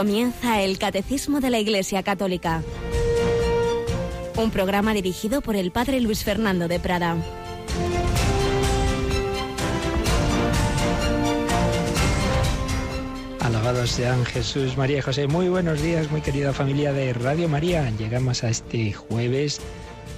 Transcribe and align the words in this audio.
Comienza 0.00 0.62
el 0.62 0.78
Catecismo 0.78 1.40
de 1.40 1.50
la 1.50 1.58
Iglesia 1.58 2.02
Católica. 2.02 2.62
Un 4.34 4.50
programa 4.50 4.94
dirigido 4.94 5.42
por 5.42 5.56
el 5.56 5.72
Padre 5.72 6.00
Luis 6.00 6.24
Fernando 6.24 6.68
de 6.68 6.80
Prada. 6.80 7.18
Alabados 13.40 13.90
sean 13.90 14.24
Jesús, 14.24 14.78
María 14.78 14.96
y 14.96 15.02
José. 15.02 15.26
Muy 15.26 15.50
buenos 15.50 15.82
días, 15.82 16.10
muy 16.10 16.22
querida 16.22 16.54
familia 16.54 16.94
de 16.94 17.12
Radio 17.12 17.46
María. 17.50 17.90
Llegamos 17.90 18.42
a 18.42 18.48
este 18.48 18.94
jueves, 18.94 19.60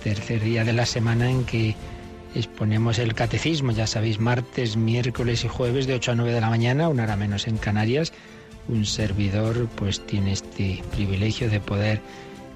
tercer 0.04 0.42
día 0.42 0.62
de 0.62 0.74
la 0.74 0.86
semana 0.86 1.28
en 1.28 1.44
que 1.44 1.74
exponemos 2.36 3.00
el 3.00 3.14
catecismo. 3.14 3.72
Ya 3.72 3.88
sabéis, 3.88 4.20
martes, 4.20 4.76
miércoles 4.76 5.44
y 5.44 5.48
jueves 5.48 5.88
de 5.88 5.94
8 5.94 6.12
a 6.12 6.14
9 6.14 6.32
de 6.34 6.40
la 6.40 6.50
mañana, 6.50 6.88
una 6.88 7.02
hora 7.02 7.16
menos 7.16 7.48
en 7.48 7.58
Canarias 7.58 8.12
un 8.68 8.84
servidor 8.84 9.68
pues 9.76 10.04
tiene 10.06 10.32
este 10.32 10.82
privilegio 10.92 11.50
de 11.50 11.60
poder 11.60 12.00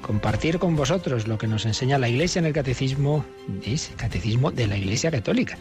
compartir 0.02 0.58
con 0.58 0.76
vosotros 0.76 1.26
lo 1.26 1.36
que 1.36 1.48
nos 1.48 1.66
enseña 1.66 1.98
la 1.98 2.08
Iglesia 2.08 2.38
en 2.38 2.46
el 2.46 2.52
catecismo, 2.52 3.24
es 3.64 3.90
el 3.90 3.96
catecismo 3.96 4.52
de 4.52 4.68
la 4.68 4.76
Iglesia 4.76 5.10
Católica. 5.10 5.58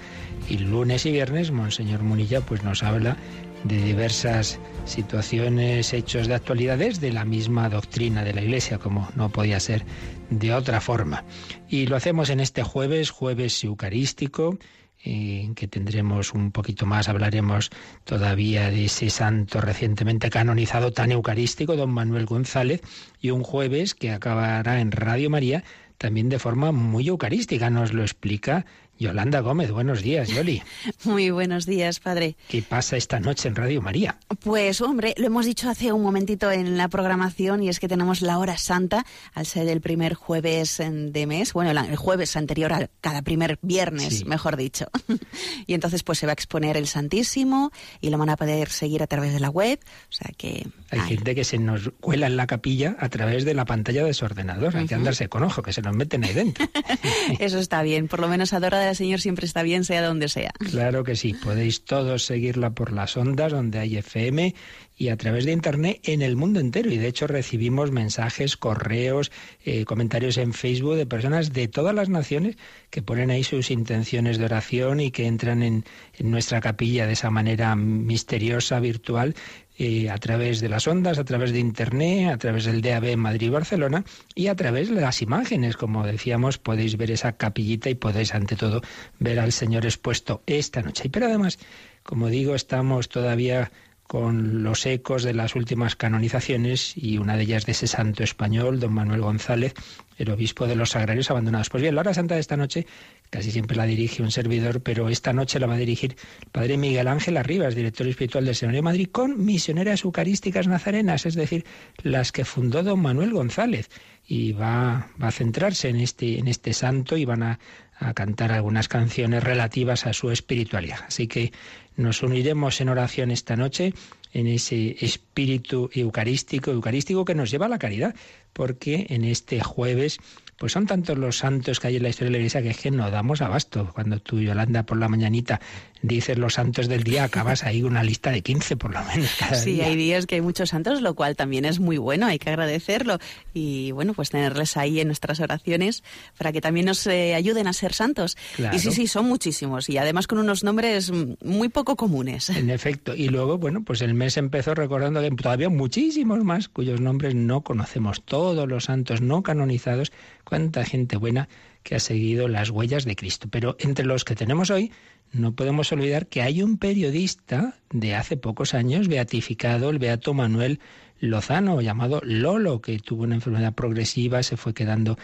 Y 0.48 0.60
lunes 0.60 1.06
y 1.08 1.12
viernes 1.12 1.52
Monseñor 1.52 2.04
Munilla 2.04 2.42
pues 2.42 2.64
nos 2.64 2.84
habla 2.84 3.18
de 3.64 3.82
diversas 3.82 4.60
situaciones, 4.86 5.94
hechos 5.94 6.28
de 6.28 6.36
actualidades 6.36 7.02
de 7.02 7.12
la 7.12 7.26
misma 7.26 7.70
doctrina 7.70 8.24
de 8.24 8.34
la 8.34 8.42
Iglesia, 8.42 8.78
como 8.78 9.10
no 9.16 9.30
podía 9.30 9.60
ser 9.60 9.84
de 10.30 10.54
otra 10.54 10.80
forma. 10.80 11.24
Y 11.68 11.88
lo 11.88 11.96
hacemos 11.96 12.30
en 12.30 12.40
este 12.40 12.62
jueves, 12.62 13.10
jueves 13.10 13.64
eucarístico, 13.64 14.60
en 15.04 15.56
que 15.56 15.68
tendremos 15.68 16.34
un 16.34 16.52
poquito 16.52 16.86
más, 16.86 17.10
hablaremos 17.10 17.70
todavía 18.04 18.70
de 18.72 18.86
ese 18.86 19.10
santo 19.10 19.62
recientemente 19.62 20.30
canonizado 20.30 20.92
tan 20.92 21.12
eucarístico, 21.12 21.76
don 21.76 21.92
Manuel 21.92 22.26
González, 22.26 22.82
y 23.22 23.30
un 23.30 23.44
jueves 23.44 23.94
que 23.94 24.12
acabará 24.12 24.80
en 24.80 24.92
Radio 24.92 25.30
María 25.30 25.64
también 25.98 26.30
de 26.30 26.40
forma 26.40 26.72
muy 26.72 27.08
eucarística, 27.08 27.70
nos 27.70 27.94
lo 27.94 28.02
explica 28.02 28.66
Yolanda 28.98 29.42
Gómez, 29.42 29.72
buenos 29.72 30.02
días, 30.02 30.30
Yoli. 30.30 30.64
Muy 31.04 31.30
buenos 31.30 31.66
días, 31.66 32.00
padre. 32.00 32.38
¿Qué 32.48 32.62
pasa 32.62 32.96
esta 32.96 33.20
noche 33.20 33.50
en 33.50 33.56
Radio 33.56 33.82
María? 33.82 34.18
Pues, 34.42 34.80
hombre, 34.80 35.14
lo 35.18 35.28
hemos 35.28 35.46
dicho 35.46 35.70
hace 35.70 35.92
un 35.92 36.02
momentito 36.02 36.50
en 36.50 36.78
la 36.78 36.88
programación 36.88 37.62
y 37.62 37.70
es 37.70 37.80
que 37.80 37.90
tenemos 37.90 38.22
la 38.22 38.38
hora 38.38 38.58
santa 38.58 39.06
al 39.34 39.46
ser 39.46 39.68
el 39.68 39.82
primer 39.82 40.14
jueves 40.14 40.78
de 40.80 41.28
mes, 41.28 41.52
bueno, 41.52 41.72
el 41.72 41.96
jueves 41.98 42.38
anterior 42.38 42.72
a 42.72 42.90
cada 43.02 43.22
primer 43.22 43.60
viernes, 43.62 44.26
mejor 44.26 44.56
dicho. 44.56 44.86
y 45.68 45.74
entonces, 45.74 46.04
pues 46.04 46.20
se 46.20 46.26
va 46.26 46.32
a 46.32 46.34
exponer 46.34 46.78
el 46.78 46.88
Santísimo 46.88 47.72
y 48.00 48.10
lo 48.10 48.18
van 48.18 48.30
a 48.30 48.38
poder 48.38 48.70
seguir 48.70 49.04
a 49.04 49.08
través 49.08 49.34
de 49.34 49.42
la 49.42 49.50
web, 49.50 49.80
o 50.10 50.14
sea 50.14 50.32
que... 50.38 50.68
Hay 50.92 51.02
gente 51.02 51.36
que 51.36 51.44
se 51.44 51.58
nos 51.58 51.92
cuela 52.00 52.28
en 52.28 52.38
la 52.38 52.48
capilla 52.48 52.96
a 53.00 53.10
través 53.10 53.44
de 53.44 53.54
la 53.54 53.66
pantalla 53.66 54.06
de 54.06 54.14
su 54.14 54.24
ordenador, 54.24 54.78
hay 54.78 54.88
que 54.88 54.96
andarse 54.96 55.28
con 55.28 55.44
ojo, 55.44 55.62
que 55.62 55.74
se 55.74 55.82
nos 55.82 55.96
meten 55.96 56.24
ahí 56.24 56.34
dentro. 56.34 56.66
Eso 57.40 57.60
está 57.60 57.82
bien, 57.82 58.08
por 58.08 58.20
lo 58.20 58.30
menos 58.30 58.54
adora 58.54 58.85
Señor 58.94 59.22
siempre 59.22 59.46
está 59.46 59.64
bien, 59.64 59.84
sea 59.84 60.06
donde 60.06 60.30
sea. 60.30 60.52
Claro 60.60 61.04
que 61.04 61.16
sí, 61.16 61.34
podéis 61.34 61.86
todos 61.86 62.26
seguirla 62.26 62.72
por 62.72 62.92
las 62.92 63.18
ondas 63.18 63.52
donde 63.52 63.80
hay 63.80 63.98
FM 63.98 64.54
y 64.98 65.10
a 65.10 65.18
través 65.18 65.46
de 65.46 65.52
Internet 65.52 66.00
en 66.04 66.22
el 66.22 66.36
mundo 66.36 66.60
entero. 66.60 66.92
Y 66.92 66.98
de 66.98 67.08
hecho 67.08 67.28
recibimos 67.28 67.92
mensajes, 67.92 68.58
correos, 68.58 69.32
eh, 69.64 69.86
comentarios 69.86 70.38
en 70.38 70.54
Facebook 70.54 70.96
de 70.96 71.06
personas 71.06 71.52
de 71.54 71.68
todas 71.68 71.94
las 71.94 72.10
naciones 72.10 72.58
que 72.90 73.02
ponen 73.02 73.32
ahí 73.32 73.44
sus 73.44 73.72
intenciones 73.72 74.38
de 74.38 74.46
oración 74.46 75.00
y 75.00 75.12
que 75.12 75.26
entran 75.28 75.64
en, 75.64 75.86
en 76.14 76.32
nuestra 76.32 76.62
capilla 76.62 77.08
de 77.08 77.14
esa 77.14 77.30
manera 77.30 77.76
misteriosa, 77.76 78.80
virtual, 78.80 79.36
eh, 79.78 80.10
a 80.10 80.18
través 80.18 80.62
de 80.62 80.70
las 80.70 80.88
ondas, 80.88 81.20
a 81.20 81.26
través 81.26 81.52
de 81.52 81.60
Internet, 81.60 82.32
a 82.32 82.38
través 82.38 82.66
del 82.66 82.82
DAB 82.82 83.18
Madrid 83.18 83.52
Barcelona 83.52 84.04
y 84.34 84.48
a 84.48 84.56
través 84.56 84.90
de 84.90 85.02
las 85.02 85.22
imágenes. 85.22 85.78
Como 85.78 86.06
decíamos, 86.06 86.58
podéis 86.58 86.98
ver 86.98 87.12
esa 87.12 87.34
capillita 87.34 87.90
y 87.90 87.96
podéis 87.96 88.34
ante 88.34 88.56
todo 88.56 88.82
ver 89.20 89.40
al 89.40 89.52
Señor 89.52 89.86
expuesto 89.86 90.42
esta 90.46 90.82
noche. 90.82 91.10
Pero 91.10 91.26
además, 91.26 91.60
como 92.04 92.28
digo, 92.28 92.56
estamos 92.56 93.10
todavía 93.10 93.72
con 94.08 94.64
los 94.64 94.86
ecos 94.86 95.24
de 95.24 95.34
las 95.34 95.56
últimas 95.56 95.96
canonizaciones 95.96 96.94
y 96.96 97.18
una 97.18 97.36
de 97.36 97.44
ellas 97.44 97.66
de 97.66 97.72
ese 97.72 97.88
santo 97.88 98.24
español, 98.24 98.80
don 98.80 98.94
Manuel 98.94 99.22
González, 99.22 99.74
el 100.18 100.30
obispo 100.30 100.68
de 100.68 100.76
los 100.76 100.92
sagrarios 100.92 101.32
abandonados. 101.32 101.70
Pues 101.70 101.82
bien, 101.82 101.96
la 101.96 102.02
hora 102.02 102.14
santa 102.14 102.36
de 102.36 102.42
esta 102.42 102.56
noche 102.56 102.86
casi 103.30 103.52
siempre 103.52 103.76
la 103.76 103.86
dirige 103.86 104.22
un 104.22 104.32
servidor, 104.32 104.82
pero 104.82 105.10
esta 105.10 105.34
noche 105.34 105.60
la 105.60 105.68
va 105.68 105.74
a 105.74 105.78
dirigir 105.78 106.16
el 106.42 106.50
padre 106.52 106.78
Miguel 106.78 107.08
Ángel 107.08 107.38
Arribas, 107.38 107.76
director 107.76 108.08
espiritual 108.08 108.46
del 108.46 108.56
de 108.56 108.82
Madrid, 108.82 109.10
con 109.12 109.44
misioneras 109.44 110.04
eucarísticas 110.04 110.68
nazarenas, 110.68 111.26
es 111.26 111.36
decir, 111.36 111.66
las 112.04 112.32
que 112.32 112.46
fundó 112.46 112.84
don 112.84 113.02
Manuel 113.02 113.32
González. 113.32 113.90
Y 114.28 114.54
va, 114.54 115.10
va 115.22 115.28
a 115.28 115.32
centrarse 115.32 115.90
en 115.90 115.98
este, 115.98 116.40
en 116.40 116.48
este 116.48 116.74
santo 116.74 117.18
y 117.18 117.26
van 117.26 117.44
a, 117.44 117.60
a 117.98 118.14
cantar 118.14 118.52
algunas 118.52 118.88
canciones 118.88 119.44
relativas 119.44 120.06
a 120.06 120.14
su 120.14 120.32
espiritualidad. 120.32 121.00
Así 121.08 121.28
que 121.28 121.54
nos 121.96 122.24
uniremos 122.24 122.82
en 122.82 122.90
oración 122.90 123.32
esta 123.32 123.56
noche 123.56 123.94
en 124.34 124.48
ese 124.48 124.98
espíritu 125.00 125.90
eucarístico, 125.94 126.72
eucarístico 126.72 127.24
que 127.24 127.36
nos 127.36 127.50
lleva 127.50 127.68
a 127.68 127.70
la 127.70 127.80
caridad, 127.80 128.16
porque 128.52 129.08
en 129.10 129.24
este 129.24 129.62
jueves 129.62 130.20
pues 130.58 130.72
son 130.72 130.86
tantos 130.86 131.18
los 131.18 131.38
santos 131.38 131.80
que 131.80 131.88
hay 131.88 131.98
en 131.98 132.04
la 132.04 132.10
historia 132.10 132.28
de 132.28 132.32
la 132.32 132.38
Iglesia 132.38 132.62
que 132.62 132.70
es 132.70 132.78
que 132.78 132.92
no 132.92 133.12
damos 133.12 133.42
abasto. 133.42 133.92
Cuando 133.94 134.20
tú, 134.20 134.40
Yolanda, 134.40 134.84
por 134.84 134.98
la 134.98 135.10
mañanita 135.10 135.60
dices 136.02 136.38
los 136.38 136.54
santos 136.54 136.88
del 136.88 137.04
día, 137.04 137.24
acabas 137.24 137.64
ahí 137.64 137.84
una 137.84 138.04
lista 138.04 138.32
de 138.32 138.42
15 138.42 138.78
por 138.78 138.94
lo 138.94 139.04
menos. 139.04 139.36
Cada 139.40 139.56
sí, 139.56 139.82
hay 139.82 139.96
días 139.96 140.26
que 140.26 140.36
hay 140.36 140.42
muchos 140.42 140.70
santos, 140.70 141.02
lo 141.02 141.16
cual 141.16 141.36
también 141.36 141.66
es 141.66 141.80
muy 141.80 141.98
bueno, 141.98 142.28
hay 142.28 142.40
que 142.40 142.50
agradecerlo. 142.50 143.20
Y 143.54 143.92
bueno, 143.92 144.14
pues 144.14 144.30
tenerles 144.30 144.78
ahí 144.78 145.00
en 145.00 145.08
nuestras 145.08 145.40
oraciones 145.40 146.04
para 146.38 146.52
que 146.52 146.62
también 146.62 146.86
nos 146.86 147.06
eh, 147.08 147.36
ayuden 147.36 147.68
a 147.68 147.74
ser 147.74 147.94
santos. 147.94 148.38
Y 148.74 148.80
sí, 148.80 148.92
sí, 148.92 149.08
son 149.08 149.26
muchísimos 149.26 149.90
y 149.90 149.98
además 149.98 150.28
con 150.28 150.38
unos 150.38 150.64
nombres 150.64 151.12
muy 151.44 151.70
poco 151.70 151.96
comunes. 151.96 152.50
En 152.50 152.70
efecto. 152.76 153.16
Y 153.16 153.30
luego, 153.30 153.58
bueno, 153.58 153.84
pues 153.84 154.02
el 154.02 154.14
mes 154.14 154.38
empezó 154.38 154.74
recordando 154.74 155.22
que 155.22 155.32
todavía 155.32 155.70
muchísimos 155.70 156.44
más 156.44 156.70
cuyos 156.70 157.02
nombres 157.02 157.36
no 157.36 157.62
conocemos. 157.62 158.24
Todos 158.24 158.68
los 158.68 158.86
santos 158.86 159.22
no 159.22 159.44
canonizados 159.44 160.12
cuánta 160.46 160.86
gente 160.86 161.18
buena 161.18 161.50
que 161.84 161.96
ha 161.96 162.00
seguido 162.00 162.48
las 162.48 162.70
huellas 162.70 163.04
de 163.04 163.16
Cristo. 163.18 163.50
Pero 163.52 163.76
entre 163.80 164.06
los 164.06 164.24
que 164.24 164.36
tenemos 164.36 164.70
hoy, 164.70 164.92
no 165.34 165.54
podemos 165.54 165.92
olvidar 165.92 166.28
que 166.28 166.42
hay 166.42 166.64
un 166.64 166.78
periodista 166.78 167.76
de 167.92 168.16
hace 168.16 168.38
pocos 168.38 168.74
años 168.74 169.10
beatificado, 169.10 169.90
el 169.90 170.00
beato 170.00 170.34
Manuel 170.34 170.80
Lozano, 171.20 171.82
llamado 171.82 172.22
Lolo, 172.24 172.82
que 172.82 173.00
tuvo 173.00 173.24
una 173.24 173.36
enfermedad 173.36 173.74
progresiva, 173.74 174.44
se 174.44 174.58
fue 174.58 174.74
quedando 174.74 175.18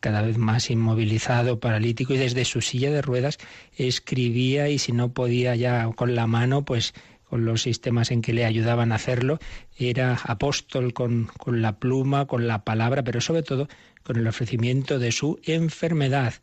cada 0.00 0.22
vez 0.22 0.38
más 0.38 0.70
inmovilizado, 0.70 1.58
paralítico, 1.58 2.14
y 2.14 2.18
desde 2.18 2.44
su 2.44 2.60
silla 2.60 2.90
de 2.90 3.02
ruedas 3.02 3.38
escribía 3.76 4.68
y 4.68 4.78
si 4.78 4.92
no 4.92 5.12
podía 5.12 5.56
ya 5.56 5.90
con 5.96 6.14
la 6.14 6.26
mano, 6.26 6.64
pues 6.64 6.94
con 7.28 7.44
los 7.44 7.62
sistemas 7.62 8.12
en 8.12 8.22
que 8.22 8.32
le 8.32 8.44
ayudaban 8.44 8.92
a 8.92 8.96
hacerlo, 8.96 9.40
era 9.76 10.14
apóstol 10.24 10.92
con, 10.92 11.28
con 11.38 11.60
la 11.60 11.78
pluma, 11.78 12.26
con 12.26 12.46
la 12.46 12.62
palabra, 12.62 13.02
pero 13.02 13.20
sobre 13.20 13.42
todo 13.42 13.68
con 14.06 14.16
el 14.16 14.28
ofrecimiento 14.28 15.00
de 15.00 15.10
su 15.10 15.40
enfermedad. 15.42 16.34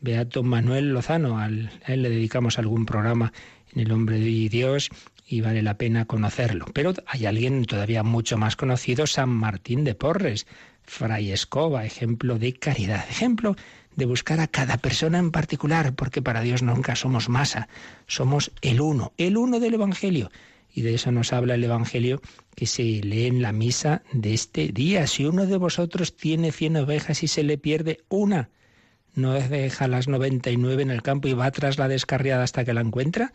Beato 0.00 0.44
Manuel 0.44 0.92
Lozano, 0.92 1.40
a 1.40 1.46
él 1.46 1.70
le 1.86 2.10
dedicamos 2.10 2.60
algún 2.60 2.86
programa 2.86 3.32
en 3.74 3.80
El 3.80 3.90
Hombre 3.90 4.20
de 4.20 4.48
Dios 4.48 4.88
y 5.26 5.40
vale 5.40 5.62
la 5.62 5.76
pena 5.76 6.04
conocerlo. 6.04 6.66
Pero 6.72 6.94
hay 7.08 7.26
alguien 7.26 7.64
todavía 7.64 8.04
mucho 8.04 8.38
más 8.38 8.54
conocido, 8.54 9.08
San 9.08 9.30
Martín 9.30 9.82
de 9.82 9.96
Porres, 9.96 10.46
Fray 10.84 11.32
Escoba, 11.32 11.84
ejemplo 11.84 12.38
de 12.38 12.54
caridad, 12.54 13.04
ejemplo 13.10 13.56
de 13.96 14.06
buscar 14.06 14.38
a 14.38 14.46
cada 14.46 14.78
persona 14.78 15.18
en 15.18 15.32
particular, 15.32 15.94
porque 15.96 16.22
para 16.22 16.42
Dios 16.42 16.62
nunca 16.62 16.94
somos 16.94 17.28
masa, 17.28 17.68
somos 18.06 18.52
el 18.62 18.80
uno, 18.80 19.12
el 19.16 19.36
uno 19.36 19.58
del 19.58 19.74
Evangelio. 19.74 20.30
Y 20.72 20.82
de 20.82 20.94
eso 20.94 21.10
nos 21.12 21.32
habla 21.32 21.54
el 21.54 21.64
Evangelio 21.64 22.20
que 22.54 22.66
se 22.66 22.82
lee 22.82 23.26
en 23.26 23.42
la 23.42 23.52
misa 23.52 24.02
de 24.12 24.34
este 24.34 24.68
día. 24.68 25.06
Si 25.06 25.24
uno 25.24 25.46
de 25.46 25.56
vosotros 25.56 26.16
tiene 26.16 26.52
cien 26.52 26.76
ovejas 26.76 27.22
y 27.22 27.28
se 27.28 27.42
le 27.42 27.58
pierde 27.58 27.98
una, 28.08 28.50
¿no 29.14 29.32
deja 29.32 29.88
las 29.88 30.08
noventa 30.08 30.50
y 30.50 30.56
nueve 30.56 30.82
en 30.82 30.90
el 30.90 31.02
campo 31.02 31.28
y 31.28 31.32
va 31.32 31.50
tras 31.50 31.78
la 31.78 31.88
descarriada 31.88 32.44
hasta 32.44 32.64
que 32.64 32.74
la 32.74 32.80
encuentra? 32.80 33.32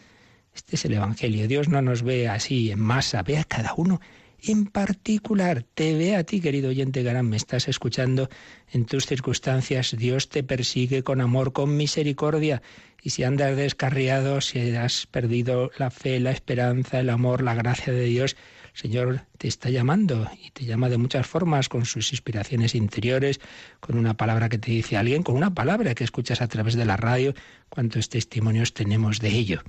Este 0.54 0.76
es 0.76 0.86
el 0.86 0.94
Evangelio. 0.94 1.48
Dios 1.48 1.68
no 1.68 1.82
nos 1.82 2.04
ve 2.04 2.30
así 2.30 2.72
en 2.72 2.80
masa, 2.80 3.24
ve 3.24 3.40
a 3.40 3.44
cada 3.44 3.74
uno 3.76 4.00
en 4.44 4.66
particular. 4.66 5.64
Te 5.74 5.96
ve 5.96 6.16
a 6.16 6.24
ti, 6.24 6.42
querido 6.42 6.70
oyente 6.70 7.04
Garán, 7.04 7.30
me 7.30 7.38
estás 7.38 7.68
escuchando 7.68 8.30
en 8.72 8.86
tus 8.86 9.06
circunstancias. 9.06 9.96
Dios 9.98 10.30
te 10.30 10.44
persigue 10.44 11.04
con 11.04 11.22
amor, 11.22 11.54
con 11.54 11.76
misericordia. 11.78 12.62
Y 13.02 13.10
si 13.10 13.24
andas 13.24 13.58
descarriado, 13.58 14.42
si 14.42 14.60
has 14.76 15.08
perdido 15.08 15.72
la 15.78 15.92
fe, 15.92 16.20
la 16.20 16.32
esperanza, 16.32 17.00
el 17.00 17.10
amor, 17.10 17.44
la 17.44 17.54
gracia 17.54 17.92
de 17.92 18.06
Dios, 18.06 18.38
el 18.74 18.80
Señor 18.80 19.22
te 19.38 19.48
está 19.48 19.70
llamando 19.70 20.30
y 20.42 20.52
te 20.52 20.66
llama 20.66 20.90
de 20.90 20.98
muchas 20.98 21.28
formas, 21.28 21.70
con 21.70 21.86
sus 21.86 22.12
inspiraciones 22.12 22.76
interiores, 22.76 23.40
con 23.80 23.98
una 23.98 24.16
palabra 24.16 24.50
que 24.50 24.58
te 24.58 24.72
dice 24.72 24.98
alguien, 24.98 25.22
con 25.22 25.36
una 25.36 25.54
palabra 25.54 25.94
que 25.94 26.04
escuchas 26.04 26.42
a 26.42 26.48
través 26.48 26.76
de 26.76 26.86
la 26.86 26.98
radio. 26.98 27.34
¿Cuántos 27.70 28.10
testimonios 28.10 28.74
tenemos 28.74 29.20
de 29.20 29.30
ello? 29.30 29.62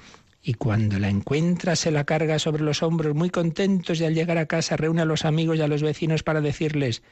Y 0.46 0.54
cuando 0.54 0.98
la 0.98 1.08
encuentra 1.08 1.74
se 1.74 1.90
la 1.90 2.04
carga 2.04 2.38
sobre 2.38 2.62
los 2.62 2.82
hombros 2.82 3.14
muy 3.14 3.30
contentos 3.30 3.98
y 3.98 4.04
al 4.04 4.14
llegar 4.14 4.36
a 4.36 4.44
casa 4.44 4.76
reúne 4.76 5.00
a 5.00 5.06
los 5.06 5.24
amigos 5.24 5.56
y 5.56 5.62
a 5.62 5.68
los 5.68 5.82
vecinos 5.82 6.22
para 6.22 6.42
decirles 6.42 7.02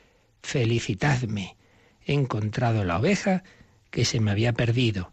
felicitadme, 0.43 1.57
he 2.05 2.13
encontrado 2.13 2.85
la 2.85 2.99
oveja 2.99 3.43
que 3.91 4.05
se 4.05 4.21
me 4.21 4.31
había 4.31 4.53
perdido. 4.53 5.13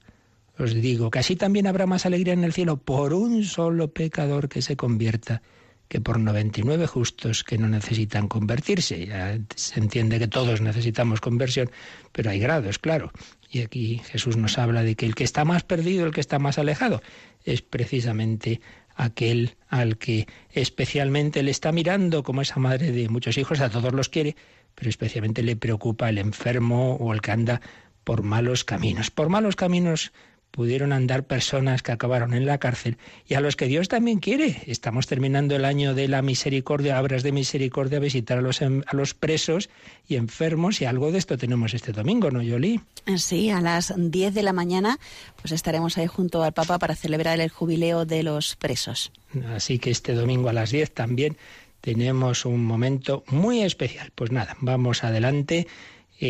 Os 0.57 0.73
digo 0.73 1.09
que 1.11 1.19
así 1.19 1.37
también 1.37 1.65
habrá 1.65 1.85
más 1.85 2.05
alegría 2.05 2.33
en 2.33 2.43
el 2.43 2.51
cielo 2.51 2.75
por 2.75 3.13
un 3.13 3.45
solo 3.45 3.93
pecador 3.93 4.49
que 4.49 4.61
se 4.61 4.75
convierta 4.75 5.41
que 5.87 6.01
por 6.01 6.19
99 6.19 6.87
justos 6.87 7.45
que 7.45 7.57
no 7.57 7.69
necesitan 7.69 8.27
convertirse. 8.27 9.07
Ya 9.07 9.39
se 9.55 9.79
entiende 9.79 10.19
que 10.19 10.27
todos 10.27 10.59
necesitamos 10.59 11.21
conversión, 11.21 11.71
pero 12.11 12.29
hay 12.29 12.39
grados, 12.39 12.79
claro. 12.79 13.11
Y 13.51 13.61
aquí 13.61 14.01
Jesús 14.05 14.37
nos 14.37 14.57
habla 14.57 14.83
de 14.83 14.95
que 14.95 15.05
el 15.05 15.15
que 15.15 15.23
está 15.23 15.43
más 15.43 15.63
perdido, 15.63 16.05
el 16.05 16.13
que 16.13 16.21
está 16.21 16.37
más 16.37 16.59
alejado, 16.59 17.01
es 17.43 17.61
precisamente 17.61 18.61
aquel 18.95 19.55
al 19.69 19.97
que 19.97 20.27
especialmente 20.51 21.41
le 21.41 21.51
está 21.51 21.71
mirando 21.71 22.21
como 22.21 22.41
esa 22.41 22.59
madre 22.59 22.91
de 22.91 23.09
muchos 23.09 23.37
hijos, 23.37 23.59
a 23.61 23.69
todos 23.69 23.93
los 23.93 24.09
quiere, 24.09 24.35
pero 24.75 24.89
especialmente 24.89 25.41
le 25.41 25.55
preocupa 25.55 26.09
el 26.09 26.17
enfermo 26.17 26.95
o 26.95 27.13
el 27.13 27.21
que 27.21 27.31
anda 27.31 27.61
por 28.03 28.23
malos 28.23 28.63
caminos. 28.63 29.09
Por 29.09 29.29
malos 29.29 29.55
caminos 29.55 30.11
pudieron 30.51 30.93
andar 30.93 31.23
personas 31.23 31.83
que 31.83 31.91
acabaron 31.91 32.33
en 32.33 32.45
la 32.45 32.57
cárcel 32.57 32.97
y 33.27 33.35
a 33.35 33.41
los 33.41 33.55
que 33.55 33.67
Dios 33.67 33.87
también 33.87 34.19
quiere. 34.19 34.63
Estamos 34.65 35.07
terminando 35.07 35.55
el 35.55 35.65
año 35.65 35.93
de 35.93 36.07
la 36.07 36.21
misericordia, 36.21 36.99
obras 37.01 37.23
de 37.23 37.31
misericordia, 37.31 37.99
visitar 37.99 38.39
a 38.39 38.41
los, 38.41 38.61
a 38.61 38.69
los 38.91 39.13
presos 39.13 39.69
y 40.07 40.15
enfermos 40.15 40.81
y 40.81 40.85
algo 40.85 41.11
de 41.11 41.19
esto 41.19 41.37
tenemos 41.37 41.73
este 41.73 41.91
domingo, 41.91 42.31
¿no, 42.31 42.41
Yoli? 42.41 42.81
Sí, 43.17 43.49
a 43.49 43.61
las 43.61 43.93
10 43.95 44.33
de 44.33 44.43
la 44.43 44.53
mañana 44.53 44.99
pues 45.41 45.51
estaremos 45.51 45.97
ahí 45.97 46.07
junto 46.07 46.43
al 46.43 46.53
Papa 46.53 46.79
para 46.79 46.95
celebrar 46.95 47.39
el 47.39 47.49
jubileo 47.49 48.05
de 48.05 48.23
los 48.23 48.55
presos. 48.55 49.11
Así 49.55 49.79
que 49.79 49.91
este 49.91 50.13
domingo 50.13 50.49
a 50.49 50.53
las 50.53 50.71
10 50.71 50.91
también 50.91 51.37
tenemos 51.81 52.45
un 52.45 52.63
momento 52.65 53.23
muy 53.27 53.61
especial. 53.61 54.11
Pues 54.15 54.31
nada, 54.31 54.57
vamos 54.59 55.03
adelante 55.03 55.67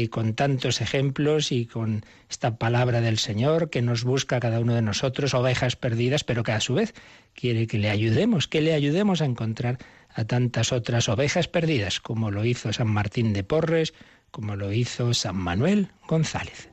con 0.09 0.36
tantos 0.36 0.81
ejemplos 0.81 1.51
y 1.51 1.65
con 1.65 2.06
esta 2.30 2.57
palabra 2.57 3.01
del 3.01 3.18
Señor 3.18 3.69
que 3.69 3.81
nos 3.81 4.03
busca 4.03 4.39
cada 4.39 4.59
uno 4.59 4.75
de 4.75 4.83
nosotros, 4.83 5.33
ovejas 5.33 5.75
perdidas, 5.75 6.24
pero 6.24 6.44
que 6.44 6.51
a 6.51 6.59
su 6.59 6.75
vez 6.75 6.94
quiere 7.33 7.65
que 7.65 7.80
le 7.80 7.89
ayudemos, 7.89 8.47
que 8.47 8.62
le 8.62 8.74
ayudemos 8.74 9.21
a 9.21 9.25
encontrar 9.25 9.80
a 10.13 10.25
tantas 10.25 10.71
otras 10.71 11.09
ovejas 11.09 11.47
perdidas, 11.47 12.00
como 12.00 12.30
lo 12.30 12.45
hizo 12.45 12.71
San 12.71 12.88
Martín 12.88 13.33
de 13.33 13.44
Porres, 13.44 13.94
como 14.31 14.56
lo 14.56 14.71
hizo 14.71 15.13
San 15.13 15.38
Manuel 15.38 15.89
González. 16.07 16.69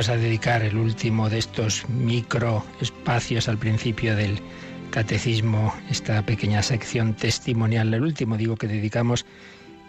Vamos 0.00 0.08
a 0.08 0.16
dedicar 0.16 0.62
el 0.62 0.78
último 0.78 1.28
de 1.28 1.36
estos 1.36 1.86
micro 1.90 2.64
espacios 2.80 3.50
al 3.50 3.58
principio 3.58 4.16
del 4.16 4.40
catecismo, 4.90 5.74
esta 5.90 6.24
pequeña 6.24 6.62
sección 6.62 7.12
testimonial, 7.12 7.92
el 7.92 8.00
último 8.00 8.38
digo 8.38 8.56
que 8.56 8.66
dedicamos 8.66 9.26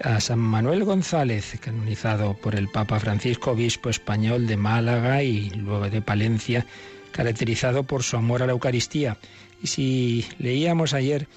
a 0.04 0.20
San 0.20 0.40
Manuel 0.40 0.84
González, 0.84 1.58
canonizado 1.62 2.34
por 2.34 2.56
el 2.56 2.68
Papa 2.68 3.00
Francisco, 3.00 3.52
obispo 3.52 3.90
español 3.90 4.48
de 4.48 4.58
Málaga 4.58 5.24
y 5.24 5.50
luego 5.52 5.90
de 5.90 6.02
Palencia, 6.02 6.66
caracterizado 7.14 7.84
por 7.84 8.04
su 8.04 8.18
amor 8.18 8.44
a 8.44 8.48
la 8.48 8.52
Eucaristía. 8.52 9.18
Y 9.64 9.68
si 9.68 10.26
leíamos 10.40 10.94
ayer 10.94 11.30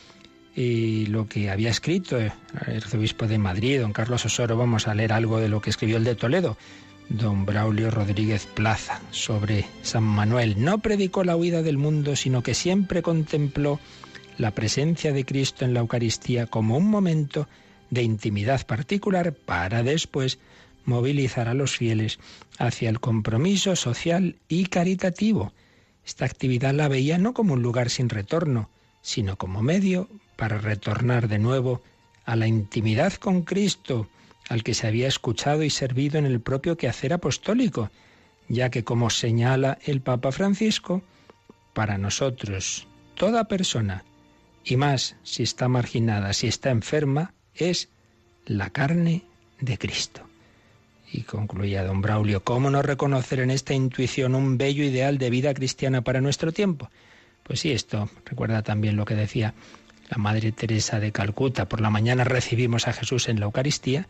eh, 0.56 1.04
lo 1.08 1.28
que 1.28 1.48
había 1.48 1.70
escrito 1.70 2.18
el 2.18 2.32
arzobispo 2.66 3.28
de 3.28 3.38
Madrid, 3.38 3.82
don 3.82 3.92
Carlos 3.92 4.24
Osoro, 4.24 4.56
vamos 4.56 4.88
a 4.88 4.96
leer 4.96 5.12
algo 5.12 5.38
de 5.38 5.48
lo 5.48 5.60
que 5.60 5.70
escribió 5.70 5.96
el 5.96 6.02
de 6.02 6.16
Toledo 6.16 6.56
don 7.08 7.46
Braulio 7.46 7.90
Rodríguez 7.90 8.46
Plaza 8.46 9.00
sobre 9.10 9.66
San 9.82 10.04
Manuel. 10.04 10.62
No 10.62 10.78
predicó 10.78 11.24
la 11.24 11.36
huida 11.36 11.62
del 11.62 11.78
mundo, 11.78 12.16
sino 12.16 12.42
que 12.42 12.54
siempre 12.54 13.02
contempló 13.02 13.80
la 14.38 14.50
presencia 14.52 15.12
de 15.12 15.24
Cristo 15.24 15.64
en 15.64 15.74
la 15.74 15.80
Eucaristía 15.80 16.46
como 16.46 16.76
un 16.76 16.88
momento 16.88 17.48
de 17.90 18.02
intimidad 18.02 18.66
particular 18.66 19.32
para 19.32 19.82
después 19.82 20.38
movilizar 20.84 21.48
a 21.48 21.54
los 21.54 21.76
fieles 21.76 22.18
hacia 22.58 22.90
el 22.90 23.00
compromiso 23.00 23.76
social 23.76 24.36
y 24.48 24.66
caritativo. 24.66 25.52
Esta 26.06 26.24
actividad 26.24 26.74
la 26.74 26.88
veía 26.88 27.18
no 27.18 27.32
como 27.32 27.54
un 27.54 27.62
lugar 27.62 27.90
sin 27.90 28.08
retorno, 28.08 28.68
sino 29.00 29.36
como 29.36 29.62
medio 29.62 30.08
para 30.36 30.58
retornar 30.58 31.28
de 31.28 31.38
nuevo 31.38 31.82
a 32.24 32.36
la 32.36 32.46
intimidad 32.46 33.14
con 33.14 33.42
Cristo, 33.42 34.08
al 34.48 34.62
que 34.62 34.74
se 34.74 34.86
había 34.86 35.08
escuchado 35.08 35.62
y 35.62 35.70
servido 35.70 36.18
en 36.18 36.26
el 36.26 36.40
propio 36.40 36.76
quehacer 36.76 37.12
apostólico, 37.12 37.90
ya 38.48 38.70
que 38.70 38.84
como 38.84 39.10
señala 39.10 39.78
el 39.84 40.00
Papa 40.00 40.32
Francisco, 40.32 41.02
para 41.72 41.98
nosotros 41.98 42.86
toda 43.14 43.44
persona, 43.44 44.04
y 44.64 44.76
más 44.76 45.16
si 45.22 45.42
está 45.42 45.68
marginada, 45.68 46.32
si 46.32 46.46
está 46.46 46.70
enferma, 46.70 47.34
es 47.54 47.88
la 48.46 48.70
carne 48.70 49.22
de 49.60 49.78
Cristo. 49.78 50.22
Y 51.12 51.22
concluía 51.22 51.84
don 51.84 52.00
Braulio, 52.00 52.42
¿cómo 52.42 52.70
no 52.70 52.82
reconocer 52.82 53.40
en 53.40 53.50
esta 53.50 53.74
intuición 53.74 54.34
un 54.34 54.58
bello 54.58 54.84
ideal 54.84 55.18
de 55.18 55.30
vida 55.30 55.54
cristiana 55.54 56.02
para 56.02 56.20
nuestro 56.20 56.52
tiempo? 56.52 56.90
Pues 57.44 57.60
sí, 57.60 57.72
esto 57.72 58.10
recuerda 58.24 58.62
también 58.62 58.96
lo 58.96 59.04
que 59.04 59.14
decía 59.14 59.54
la 60.08 60.18
Madre 60.18 60.50
Teresa 60.52 60.98
de 60.98 61.12
Calcuta. 61.12 61.68
Por 61.68 61.80
la 61.80 61.90
mañana 61.90 62.24
recibimos 62.24 62.88
a 62.88 62.92
Jesús 62.92 63.28
en 63.28 63.38
la 63.38 63.46
Eucaristía 63.46 64.08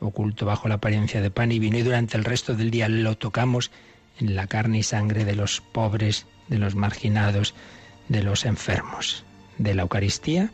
oculto 0.00 0.46
bajo 0.46 0.68
la 0.68 0.74
apariencia 0.74 1.20
de 1.20 1.30
pan 1.30 1.52
y 1.52 1.58
vino, 1.58 1.78
y 1.78 1.82
durante 1.82 2.16
el 2.16 2.24
resto 2.24 2.54
del 2.54 2.70
día 2.70 2.88
lo 2.88 3.16
tocamos 3.16 3.70
en 4.18 4.34
la 4.34 4.46
carne 4.46 4.78
y 4.78 4.82
sangre 4.82 5.24
de 5.24 5.34
los 5.34 5.60
pobres, 5.60 6.26
de 6.48 6.58
los 6.58 6.74
marginados, 6.74 7.54
de 8.08 8.22
los 8.22 8.44
enfermos. 8.44 9.24
De 9.58 9.74
la 9.74 9.82
Eucaristía, 9.82 10.52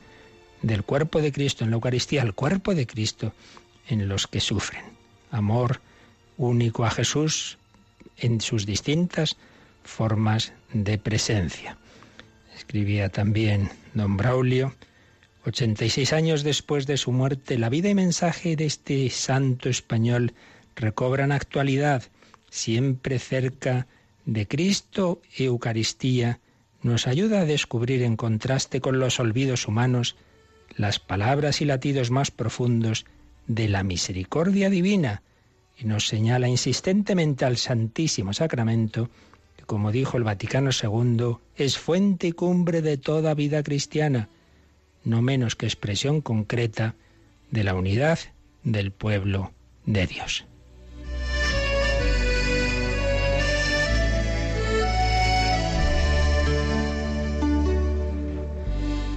del 0.62 0.82
cuerpo 0.82 1.20
de 1.20 1.32
Cristo 1.32 1.64
en 1.64 1.70
la 1.70 1.76
Eucaristía, 1.76 2.22
al 2.22 2.34
cuerpo 2.34 2.74
de 2.74 2.86
Cristo 2.86 3.34
en 3.88 4.08
los 4.08 4.26
que 4.26 4.40
sufren. 4.40 4.84
Amor 5.30 5.80
único 6.36 6.84
a 6.84 6.90
Jesús 6.90 7.58
en 8.16 8.40
sus 8.40 8.66
distintas 8.66 9.36
formas 9.82 10.52
de 10.72 10.98
presencia. 10.98 11.76
Escribía 12.56 13.08
también 13.10 13.70
don 13.92 14.16
Braulio, 14.16 14.74
86 15.46 16.14
años 16.14 16.42
después 16.42 16.86
de 16.86 16.96
su 16.96 17.12
muerte, 17.12 17.58
la 17.58 17.68
vida 17.68 17.90
y 17.90 17.94
mensaje 17.94 18.56
de 18.56 18.64
este 18.64 19.10
santo 19.10 19.68
español 19.68 20.32
recobran 20.74 21.32
actualidad, 21.32 22.02
siempre 22.50 23.18
cerca 23.18 23.86
de 24.24 24.48
Cristo 24.48 25.20
y 25.36 25.44
Eucaristía, 25.44 26.40
nos 26.82 27.06
ayuda 27.06 27.40
a 27.40 27.44
descubrir 27.44 28.02
en 28.02 28.16
contraste 28.16 28.80
con 28.80 28.98
los 28.98 29.20
olvidos 29.20 29.68
humanos 29.68 30.16
las 30.76 30.98
palabras 30.98 31.60
y 31.60 31.66
latidos 31.66 32.10
más 32.10 32.30
profundos 32.30 33.04
de 33.46 33.68
la 33.68 33.82
misericordia 33.82 34.70
divina 34.70 35.22
y 35.78 35.84
nos 35.84 36.06
señala 36.06 36.48
insistentemente 36.48 37.44
al 37.44 37.58
Santísimo 37.58 38.32
Sacramento, 38.32 39.10
que 39.56 39.64
como 39.64 39.92
dijo 39.92 40.16
el 40.16 40.24
Vaticano 40.24 40.70
II, 40.70 41.36
es 41.56 41.76
fuente 41.76 42.28
y 42.28 42.32
cumbre 42.32 42.80
de 42.80 42.96
toda 42.96 43.34
vida 43.34 43.62
cristiana 43.62 44.28
no 45.04 45.22
menos 45.22 45.56
que 45.56 45.66
expresión 45.66 46.20
concreta 46.20 46.94
de 47.50 47.64
la 47.64 47.74
unidad 47.74 48.18
del 48.62 48.90
pueblo 48.90 49.52
de 49.86 50.06
Dios. 50.06 50.46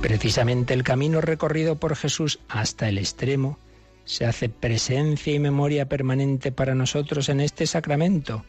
Precisamente 0.01 0.73
el 0.73 0.83
camino 0.83 1.21
recorrido 1.21 1.75
por 1.75 1.95
Jesús 1.95 2.39
hasta 2.47 2.87
el 2.87 2.97
extremo 2.97 3.57
se 4.05 4.25
hace 4.25 4.47
presencia 4.47 5.33
y 5.33 5.39
memoria 5.39 5.89
permanente 5.89 6.51
para 6.51 6.75
nosotros 6.75 7.27
en 7.27 7.41
este 7.41 7.67
sacramento. 7.67 8.45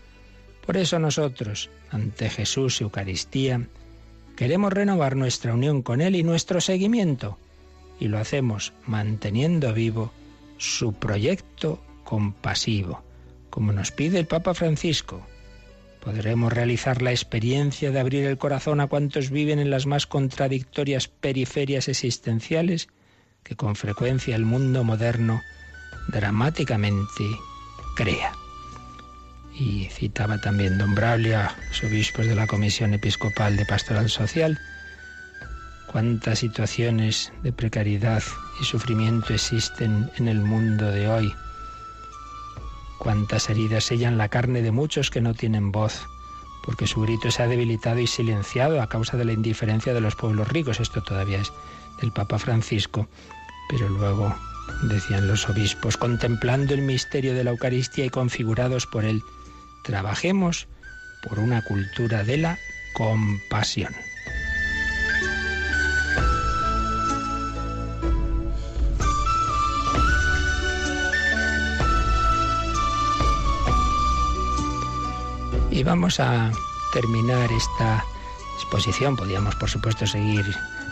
Por 0.65 0.77
eso 0.77 0.99
nosotros, 0.99 1.69
ante 1.91 2.31
Jesús 2.31 2.81
Eucaristía, 2.81 3.67
Queremos 4.39 4.73
renovar 4.73 5.17
nuestra 5.17 5.53
unión 5.53 5.83
con 5.83 6.01
Él 6.01 6.15
y 6.15 6.23
nuestro 6.23 6.61
seguimiento, 6.61 7.37
y 7.99 8.07
lo 8.07 8.19
hacemos 8.19 8.73
manteniendo 8.87 9.75
vivo 9.75 10.13
su 10.59 10.93
proyecto 10.93 11.83
compasivo, 12.05 13.03
como 13.51 13.73
nos 13.73 13.91
pide 13.91 14.21
el 14.21 14.29
Papa 14.29 14.55
Francisco. 14.55 15.27
Podremos 16.05 16.53
realizar 16.53 17.03
la 17.03 17.11
experiencia 17.11 17.91
de 17.91 17.99
abrir 17.99 18.27
el 18.27 18.39
corazón 18.39 18.79
a 18.79 18.87
cuantos 18.87 19.31
viven 19.31 19.59
en 19.59 19.71
las 19.71 19.87
más 19.87 20.07
contradictorias 20.07 21.09
periferias 21.09 21.89
existenciales 21.89 22.87
que 23.43 23.57
con 23.57 23.75
frecuencia 23.75 24.37
el 24.37 24.45
mundo 24.45 24.85
moderno 24.85 25.43
dramáticamente 26.13 27.25
crea. 27.97 28.31
Y 29.59 29.89
citaba 29.91 30.39
también 30.39 30.79
Don 30.79 30.95
Braulio 30.95 31.41
los 31.69 31.83
obispos 31.83 32.27
de 32.27 32.35
la 32.35 32.47
Comisión 32.47 32.95
Episcopal 32.95 33.57
de 33.57 33.67
Pastoral 33.67 34.09
Social. 34.09 34.59
Cuántas 35.91 36.39
situaciones 36.39 37.33
de 37.43 37.53
precariedad 37.53 38.23
y 38.61 38.65
sufrimiento 38.65 39.35
existen 39.35 40.11
en 40.17 40.29
el 40.29 40.41
mundo 40.41 40.91
de 40.91 41.09
hoy 41.09 41.33
Cuántas 42.99 43.49
heridas 43.49 43.85
sellan 43.85 44.19
la 44.19 44.29
carne 44.29 44.61
de 44.61 44.73
muchos 44.73 45.11
que 45.11 45.21
no 45.21 45.33
tienen 45.33 45.71
voz, 45.71 46.05
porque 46.65 46.89
su 46.89 47.01
grito 47.01 47.31
se 47.31 47.43
ha 47.43 47.47
debilitado 47.47 48.01
y 48.01 48.09
silenciado 48.09 48.83
a 48.83 48.89
causa 48.89 49.17
de 49.17 49.25
la 49.25 49.33
indiferencia 49.33 49.95
de 49.95 50.01
los 50.01 50.17
pueblos 50.17 50.49
ricos. 50.49 50.81
Esto 50.81 51.01
todavía 51.03 51.41
es 51.41 51.53
del 52.01 52.13
Papa 52.13 52.41
Francisco, 52.41 53.09
pero 53.71 53.89
luego 53.89 54.35
decían 54.83 55.29
los 55.29 55.49
obispos, 55.49 55.97
contemplando 55.97 56.75
el 56.75 56.83
misterio 56.83 57.35
de 57.35 57.45
la 57.45 57.51
Eucaristía 57.51 58.05
y 58.05 58.11
configurados 58.11 58.87
por 58.87 59.05
él, 59.05 59.23
trabajemos 59.89 60.69
por 61.23 61.39
una 61.39 61.63
cultura 61.63 62.23
de 62.23 62.37
la 62.37 62.59
compasión. 62.93 63.95
Y 75.71 75.83
vamos 75.85 76.21
a 76.21 76.53
terminar 76.93 77.51
esta 77.51 78.05
exposición. 78.57 79.17
Podríamos, 79.17 79.57
por 79.57 79.71
supuesto, 79.71 80.07
seguir 80.07 80.45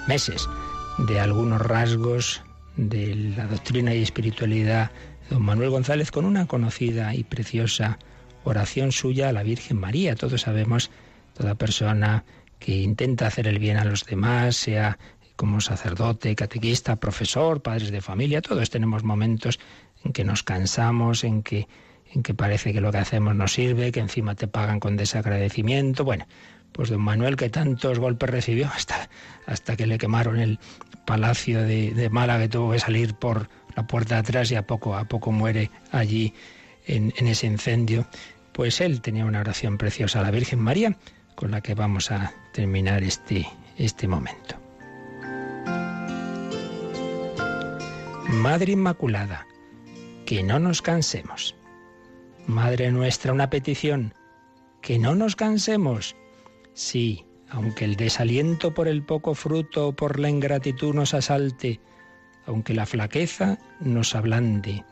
meses 0.09 0.49
de 0.97 1.21
algunos 1.21 1.61
rasgos 1.61 2.41
de 2.79 3.15
la 3.37 3.47
doctrina 3.47 3.95
y 3.95 4.03
espiritualidad 4.03 4.91
de 5.29 5.35
don 5.35 5.43
Manuel 5.43 5.69
González 5.69 6.11
con 6.11 6.25
una 6.25 6.47
conocida 6.47 7.15
y 7.15 7.25
preciosa 7.25 7.99
oración 8.47 8.93
suya 8.93 9.29
a 9.29 9.33
la 9.33 9.43
Virgen 9.43 9.79
María. 9.79 10.15
Todos 10.15 10.43
sabemos, 10.43 10.91
toda 11.35 11.55
persona 11.55 12.25
que 12.59 12.77
intenta 12.77 13.27
hacer 13.27 13.47
el 13.49 13.59
bien 13.59 13.77
a 13.77 13.85
los 13.85 14.05
demás, 14.05 14.57
sea 14.57 14.99
como 15.37 15.61
sacerdote, 15.61 16.35
catequista, 16.35 16.97
profesor, 16.97 17.61
padres 17.61 17.91
de 17.91 18.01
familia, 18.01 18.41
todos 18.41 18.71
tenemos 18.71 19.05
momentos 19.05 19.61
en 20.05 20.13
que 20.13 20.25
nos 20.25 20.43
cansamos, 20.43 21.25
en 21.25 21.43
que 21.43 21.69
en 22.13 22.23
que 22.23 22.35
parece 22.35 22.73
que 22.73 22.81
lo 22.81 22.93
que 22.93 22.99
hacemos 22.99 23.35
no 23.35 23.49
sirve, 23.49 23.93
que 23.93 24.01
encima 24.01 24.37
te 24.37 24.47
pagan 24.47 24.81
con 24.81 24.97
desagradecimiento. 24.97 26.05
Bueno, 26.05 26.27
pues 26.73 26.89
don 26.89 27.03
Manuel 27.03 27.37
que 27.37 27.51
tantos 27.51 27.99
golpes 27.99 28.31
recibió 28.31 28.69
hasta, 28.69 29.11
hasta 29.45 29.77
que 29.77 29.87
le 29.87 29.99
quemaron 29.99 30.39
el 30.39 30.59
palacio 31.05 31.63
de, 31.63 32.09
Málaga, 32.11 32.45
que 32.45 32.49
tuvo 32.49 32.73
que 32.73 32.79
salir 32.79 33.15
por 33.15 33.49
la 33.75 33.87
puerta 33.87 34.15
de 34.15 34.21
atrás 34.21 34.51
y 34.53 34.55
a 34.55 34.67
poco 34.67 34.95
a 34.95 35.05
poco 35.05 35.33
muere 35.33 35.71
allí 35.91 36.33
en 36.87 37.13
ese 37.27 37.49
incendio. 37.49 38.07
Pues 38.57 38.81
él 38.81 39.03
tenía 39.03 39.27
una 39.27 39.41
oración 39.41 39.77
preciosa 39.77 40.21
a 40.21 40.23
la 40.23 40.31
Virgen 40.31 40.61
María, 40.61 40.97
con 41.35 41.51
la 41.51 41.61
que 41.61 41.75
vamos 41.75 42.11
a 42.11 42.33
terminar 42.55 43.03
este, 43.03 43.47
este 43.77 44.09
momento. 44.09 44.57
Madre 48.31 48.73
Inmaculada, 48.73 49.47
que 50.25 50.43
no 50.43 50.59
nos 50.59 50.81
cansemos. 50.81 51.55
Madre 52.47 52.91
nuestra, 52.93 53.35
una 53.35 53.51
petición, 53.51 54.15
que 54.81 54.99
no 54.99 55.15
nos 55.15 55.37
cansemos. 55.37 56.17
Sí, 56.73 57.27
aunque 57.51 57.85
el 57.85 57.97
desaliento 57.97 58.73
por 58.73 58.89
el 58.89 59.03
poco 59.03 59.35
fruto 59.35 59.89
o 59.89 59.93
por 59.93 60.19
la 60.19 60.31
ingratitud 60.31 60.95
nos 60.95 61.13
asalte, 61.13 61.79
aunque 62.47 62.73
la 62.73 62.87
flaqueza 62.87 63.59
nos 63.81 64.15
ablande, 64.15 64.83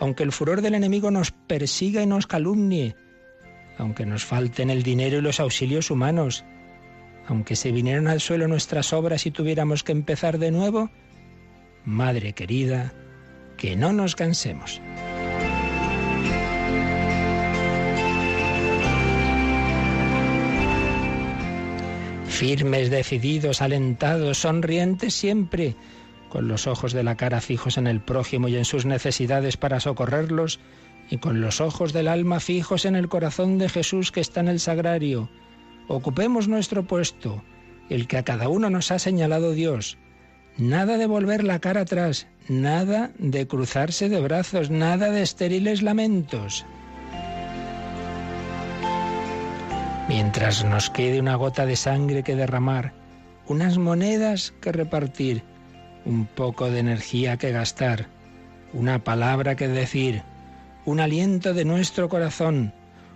aunque 0.00 0.22
el 0.22 0.32
furor 0.32 0.60
del 0.60 0.74
enemigo 0.74 1.10
nos 1.10 1.30
persiga 1.30 2.02
y 2.02 2.06
nos 2.06 2.26
calumnie, 2.26 2.94
aunque 3.78 4.06
nos 4.06 4.24
falten 4.24 4.70
el 4.70 4.82
dinero 4.82 5.18
y 5.18 5.22
los 5.22 5.40
auxilios 5.40 5.90
humanos, 5.90 6.44
aunque 7.28 7.56
se 7.56 7.72
vinieran 7.72 8.08
al 8.08 8.20
suelo 8.20 8.48
nuestras 8.48 8.92
obras 8.92 9.26
y 9.26 9.30
tuviéramos 9.30 9.82
que 9.82 9.92
empezar 9.92 10.38
de 10.38 10.50
nuevo, 10.50 10.90
Madre 11.84 12.32
querida, 12.32 12.92
que 13.56 13.76
no 13.76 13.92
nos 13.92 14.16
cansemos. 14.16 14.80
firmes, 22.36 22.90
decididos, 22.90 23.62
alentados, 23.62 24.36
sonrientes 24.36 25.14
siempre, 25.14 25.74
con 26.28 26.48
los 26.48 26.66
ojos 26.66 26.92
de 26.92 27.02
la 27.02 27.16
cara 27.16 27.40
fijos 27.40 27.78
en 27.78 27.86
el 27.86 28.00
prójimo 28.00 28.48
y 28.48 28.56
en 28.56 28.66
sus 28.66 28.84
necesidades 28.84 29.56
para 29.56 29.80
socorrerlos, 29.80 30.60
y 31.10 31.18
con 31.18 31.40
los 31.40 31.60
ojos 31.60 31.92
del 31.92 32.08
alma 32.08 32.40
fijos 32.40 32.84
en 32.84 32.96
el 32.96 33.08
corazón 33.08 33.58
de 33.58 33.68
Jesús 33.68 34.12
que 34.12 34.20
está 34.20 34.40
en 34.40 34.48
el 34.48 34.60
sagrario. 34.60 35.28
Ocupemos 35.88 36.48
nuestro 36.48 36.84
puesto, 36.86 37.44
el 37.88 38.08
que 38.08 38.18
a 38.18 38.24
cada 38.24 38.48
uno 38.48 38.70
nos 38.70 38.90
ha 38.90 38.98
señalado 38.98 39.52
Dios. 39.52 39.98
Nada 40.56 40.96
de 40.96 41.06
volver 41.06 41.44
la 41.44 41.60
cara 41.60 41.82
atrás, 41.82 42.26
nada 42.48 43.12
de 43.18 43.46
cruzarse 43.46 44.08
de 44.08 44.20
brazos, 44.20 44.70
nada 44.70 45.10
de 45.10 45.22
estériles 45.22 45.82
lamentos. 45.82 46.64
Mientras 50.08 50.64
nos 50.64 50.88
quede 50.88 51.20
una 51.20 51.34
gota 51.34 51.66
de 51.66 51.76
sangre 51.76 52.22
que 52.22 52.36
derramar, 52.36 52.94
unas 53.48 53.76
monedas 53.76 54.54
que 54.60 54.72
repartir, 54.72 55.42
un 56.04 56.26
poco 56.26 56.70
de 56.70 56.78
energía 56.78 57.36
que 57.36 57.50
gastar, 57.50 58.08
una 58.72 59.02
palabra 59.02 59.56
que 59.56 59.68
decir, 59.68 60.22
un 60.86 61.00
aliento 61.00 61.52
de 61.52 61.64
nuestro 61.64 62.08
corazón, 62.08 62.72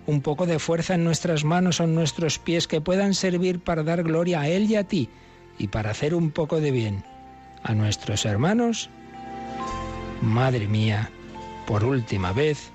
un 0.07 0.21
poco 0.21 0.45
de 0.45 0.59
fuerza 0.59 0.95
en 0.95 1.05
nuestras 1.05 1.45
manos 1.45 1.81
o 1.81 1.85
en 1.85 1.95
nuestros 1.95 2.39
pies 2.39 2.67
que 2.69 2.81
puedan 2.81 3.15
servir 3.15 3.61
para 3.61 3.83
dar 3.83 4.03
gloria 4.03 4.41
a 4.41 4.49
Él 4.49 4.71
y 4.71 4.77
a 4.77 4.85
ti 4.85 5.09
y 5.59 5.69
para 5.69 5.91
hacer 5.91 6.15
un 6.15 6.33
poco 6.33 6.61
de 6.61 6.73
bien 6.73 7.05
a 7.63 7.75
nuestros 7.75 8.27
hermanos. 8.27 8.91
Madre 10.21 10.67
mía, 10.67 11.11
por 11.67 11.85
última 11.85 12.33
vez, 12.33 12.71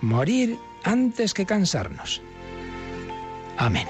morir 0.00 0.56
antes 0.82 1.34
que 1.34 1.46
cansarnos. 1.46 2.22
Amén. 3.58 3.86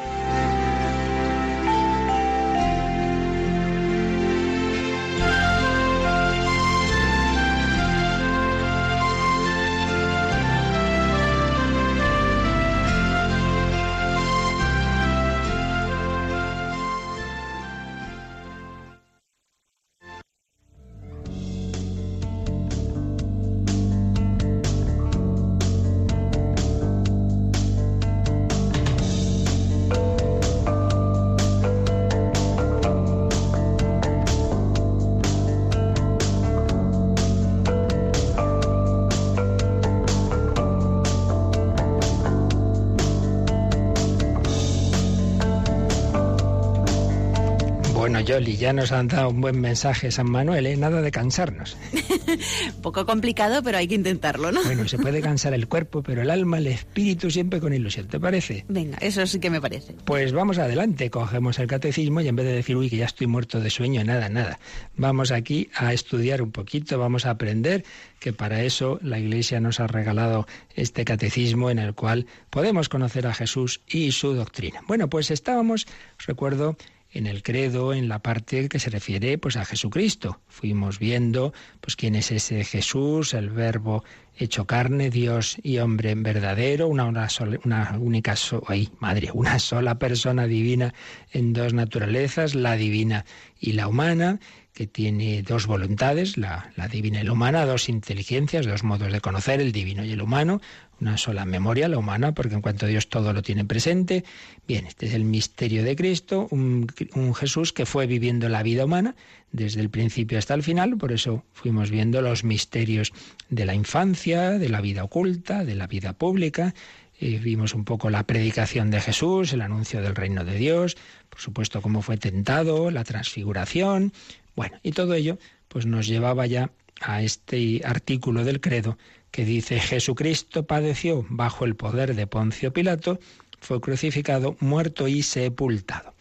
Ya 48.64 48.72
nos 48.72 48.92
han 48.92 49.08
dado 49.08 49.28
un 49.28 49.42
buen 49.42 49.60
mensaje 49.60 50.10
San 50.10 50.30
Manuel, 50.30 50.66
¿eh? 50.66 50.74
nada 50.78 51.02
de 51.02 51.10
cansarnos. 51.10 51.76
Poco 52.82 53.04
complicado, 53.04 53.62
pero 53.62 53.76
hay 53.76 53.86
que 53.86 53.94
intentarlo, 53.94 54.52
¿no? 54.52 54.64
Bueno, 54.64 54.88
se 54.88 54.96
puede 54.96 55.20
cansar 55.20 55.52
el 55.52 55.68
cuerpo, 55.68 56.02
pero 56.02 56.22
el 56.22 56.30
alma, 56.30 56.56
el 56.56 56.68
espíritu 56.68 57.30
siempre 57.30 57.60
con 57.60 57.74
ilusión, 57.74 58.08
¿te 58.08 58.18
parece? 58.18 58.64
Venga, 58.68 58.96
eso 59.02 59.26
sí 59.26 59.38
que 59.38 59.50
me 59.50 59.60
parece. 59.60 59.94
Pues 60.06 60.32
vamos 60.32 60.56
adelante, 60.56 61.10
cogemos 61.10 61.58
el 61.58 61.66
catecismo 61.66 62.22
y 62.22 62.28
en 62.28 62.36
vez 62.36 62.46
de 62.46 62.54
decir, 62.54 62.74
uy, 62.74 62.88
que 62.88 62.96
ya 62.96 63.04
estoy 63.04 63.26
muerto 63.26 63.60
de 63.60 63.68
sueño, 63.68 64.02
nada, 64.02 64.30
nada. 64.30 64.58
Vamos 64.96 65.30
aquí 65.30 65.68
a 65.74 65.92
estudiar 65.92 66.40
un 66.40 66.50
poquito, 66.50 66.98
vamos 66.98 67.26
a 67.26 67.30
aprender 67.32 67.84
que 68.18 68.32
para 68.32 68.62
eso 68.62 68.98
la 69.02 69.18
Iglesia 69.18 69.60
nos 69.60 69.78
ha 69.78 69.86
regalado 69.86 70.46
este 70.74 71.04
catecismo 71.04 71.68
en 71.68 71.78
el 71.78 71.92
cual 71.92 72.24
podemos 72.48 72.88
conocer 72.88 73.26
a 73.26 73.34
Jesús 73.34 73.82
y 73.86 74.12
su 74.12 74.32
doctrina. 74.32 74.80
Bueno, 74.86 75.10
pues 75.10 75.30
estábamos, 75.30 75.86
recuerdo, 76.26 76.78
en 77.14 77.26
el 77.26 77.42
credo, 77.42 77.94
en 77.94 78.08
la 78.08 78.18
parte 78.18 78.68
que 78.68 78.78
se 78.78 78.90
refiere 78.90 79.38
pues 79.38 79.56
a 79.56 79.64
Jesucristo. 79.64 80.40
Fuimos 80.48 80.98
viendo 80.98 81.54
pues 81.80 81.96
quién 81.96 82.16
es 82.16 82.30
ese 82.30 82.64
Jesús, 82.64 83.32
el 83.32 83.50
verbo 83.50 84.04
hecho 84.36 84.66
carne, 84.66 85.10
Dios 85.10 85.56
y 85.62 85.78
hombre 85.78 86.10
en 86.10 86.24
verdadero, 86.24 86.88
una, 86.88 87.06
una, 87.06 87.28
una 87.64 87.98
única, 87.98 88.34
ay, 88.66 88.90
madre, 88.98 89.30
una 89.32 89.58
sola 89.58 89.98
persona 89.98 90.46
divina 90.46 90.92
en 91.32 91.52
dos 91.52 91.72
naturalezas, 91.72 92.54
la 92.54 92.76
divina 92.76 93.24
y 93.60 93.72
la 93.72 93.86
humana, 93.86 94.40
que 94.74 94.88
tiene 94.88 95.42
dos 95.42 95.68
voluntades, 95.68 96.36
la, 96.36 96.72
divina 96.90 97.20
y 97.20 97.24
la 97.24 97.32
humana, 97.32 97.64
dos 97.64 97.88
inteligencias, 97.88 98.66
dos 98.66 98.82
modos 98.82 99.12
de 99.12 99.20
conocer, 99.20 99.60
el 99.60 99.70
divino 99.70 100.04
y 100.04 100.10
el 100.10 100.20
humano, 100.20 100.60
una 101.00 101.16
sola 101.16 101.44
memoria, 101.44 101.86
la 101.88 101.96
humana, 101.96 102.34
porque 102.34 102.56
en 102.56 102.60
cuanto 102.60 102.86
a 102.86 102.88
Dios 102.88 103.08
todo 103.08 103.32
lo 103.32 103.42
tiene 103.42 103.64
presente. 103.64 104.24
Bien, 104.66 104.86
este 104.86 105.06
es 105.06 105.14
el 105.14 105.24
misterio 105.24 105.84
de 105.84 105.94
Cristo, 105.94 106.48
un, 106.50 106.88
Jesús 107.36 107.72
que 107.72 107.86
fue 107.86 108.08
viviendo 108.08 108.48
la 108.48 108.64
vida 108.64 108.84
humana 108.84 109.14
desde 109.52 109.80
el 109.80 109.90
principio 109.90 110.38
hasta 110.38 110.54
el 110.54 110.64
final, 110.64 110.96
por 110.96 111.12
eso 111.12 111.44
fuimos 111.52 111.90
viendo 111.90 112.20
los 112.20 112.42
misterios 112.42 113.12
de 113.50 113.66
la 113.66 113.74
infancia, 113.74 114.58
de 114.58 114.68
la 114.68 114.80
vida 114.80 115.04
oculta, 115.04 115.64
de 115.64 115.76
la 115.76 115.86
vida 115.86 116.14
pública, 116.14 116.74
eh, 117.20 117.38
vimos 117.40 117.74
un 117.74 117.84
poco 117.84 118.10
la 118.10 118.24
predicación 118.24 118.90
de 118.90 119.00
Jesús, 119.00 119.52
el 119.52 119.62
anuncio 119.62 120.02
del 120.02 120.16
reino 120.16 120.44
de 120.44 120.56
Dios, 120.56 120.96
por 121.30 121.40
supuesto 121.40 121.80
cómo 121.80 122.02
fue 122.02 122.16
tentado, 122.16 122.90
la 122.90 123.04
transfiguración, 123.04 124.12
bueno, 124.56 124.78
y 124.82 124.92
todo 124.92 125.14
ello 125.14 125.38
pues 125.68 125.86
nos 125.86 126.06
llevaba 126.06 126.46
ya 126.46 126.70
a 127.00 127.22
este 127.22 127.82
artículo 127.84 128.44
del 128.44 128.60
credo 128.60 128.96
que 129.30 129.44
dice 129.44 129.80
Jesucristo 129.80 130.64
padeció 130.64 131.26
bajo 131.28 131.64
el 131.64 131.74
poder 131.74 132.14
de 132.14 132.28
Poncio 132.28 132.72
Pilato, 132.72 133.18
fue 133.58 133.80
crucificado, 133.80 134.56
muerto 134.60 135.08
y 135.08 135.24
sepultado. 135.24 136.14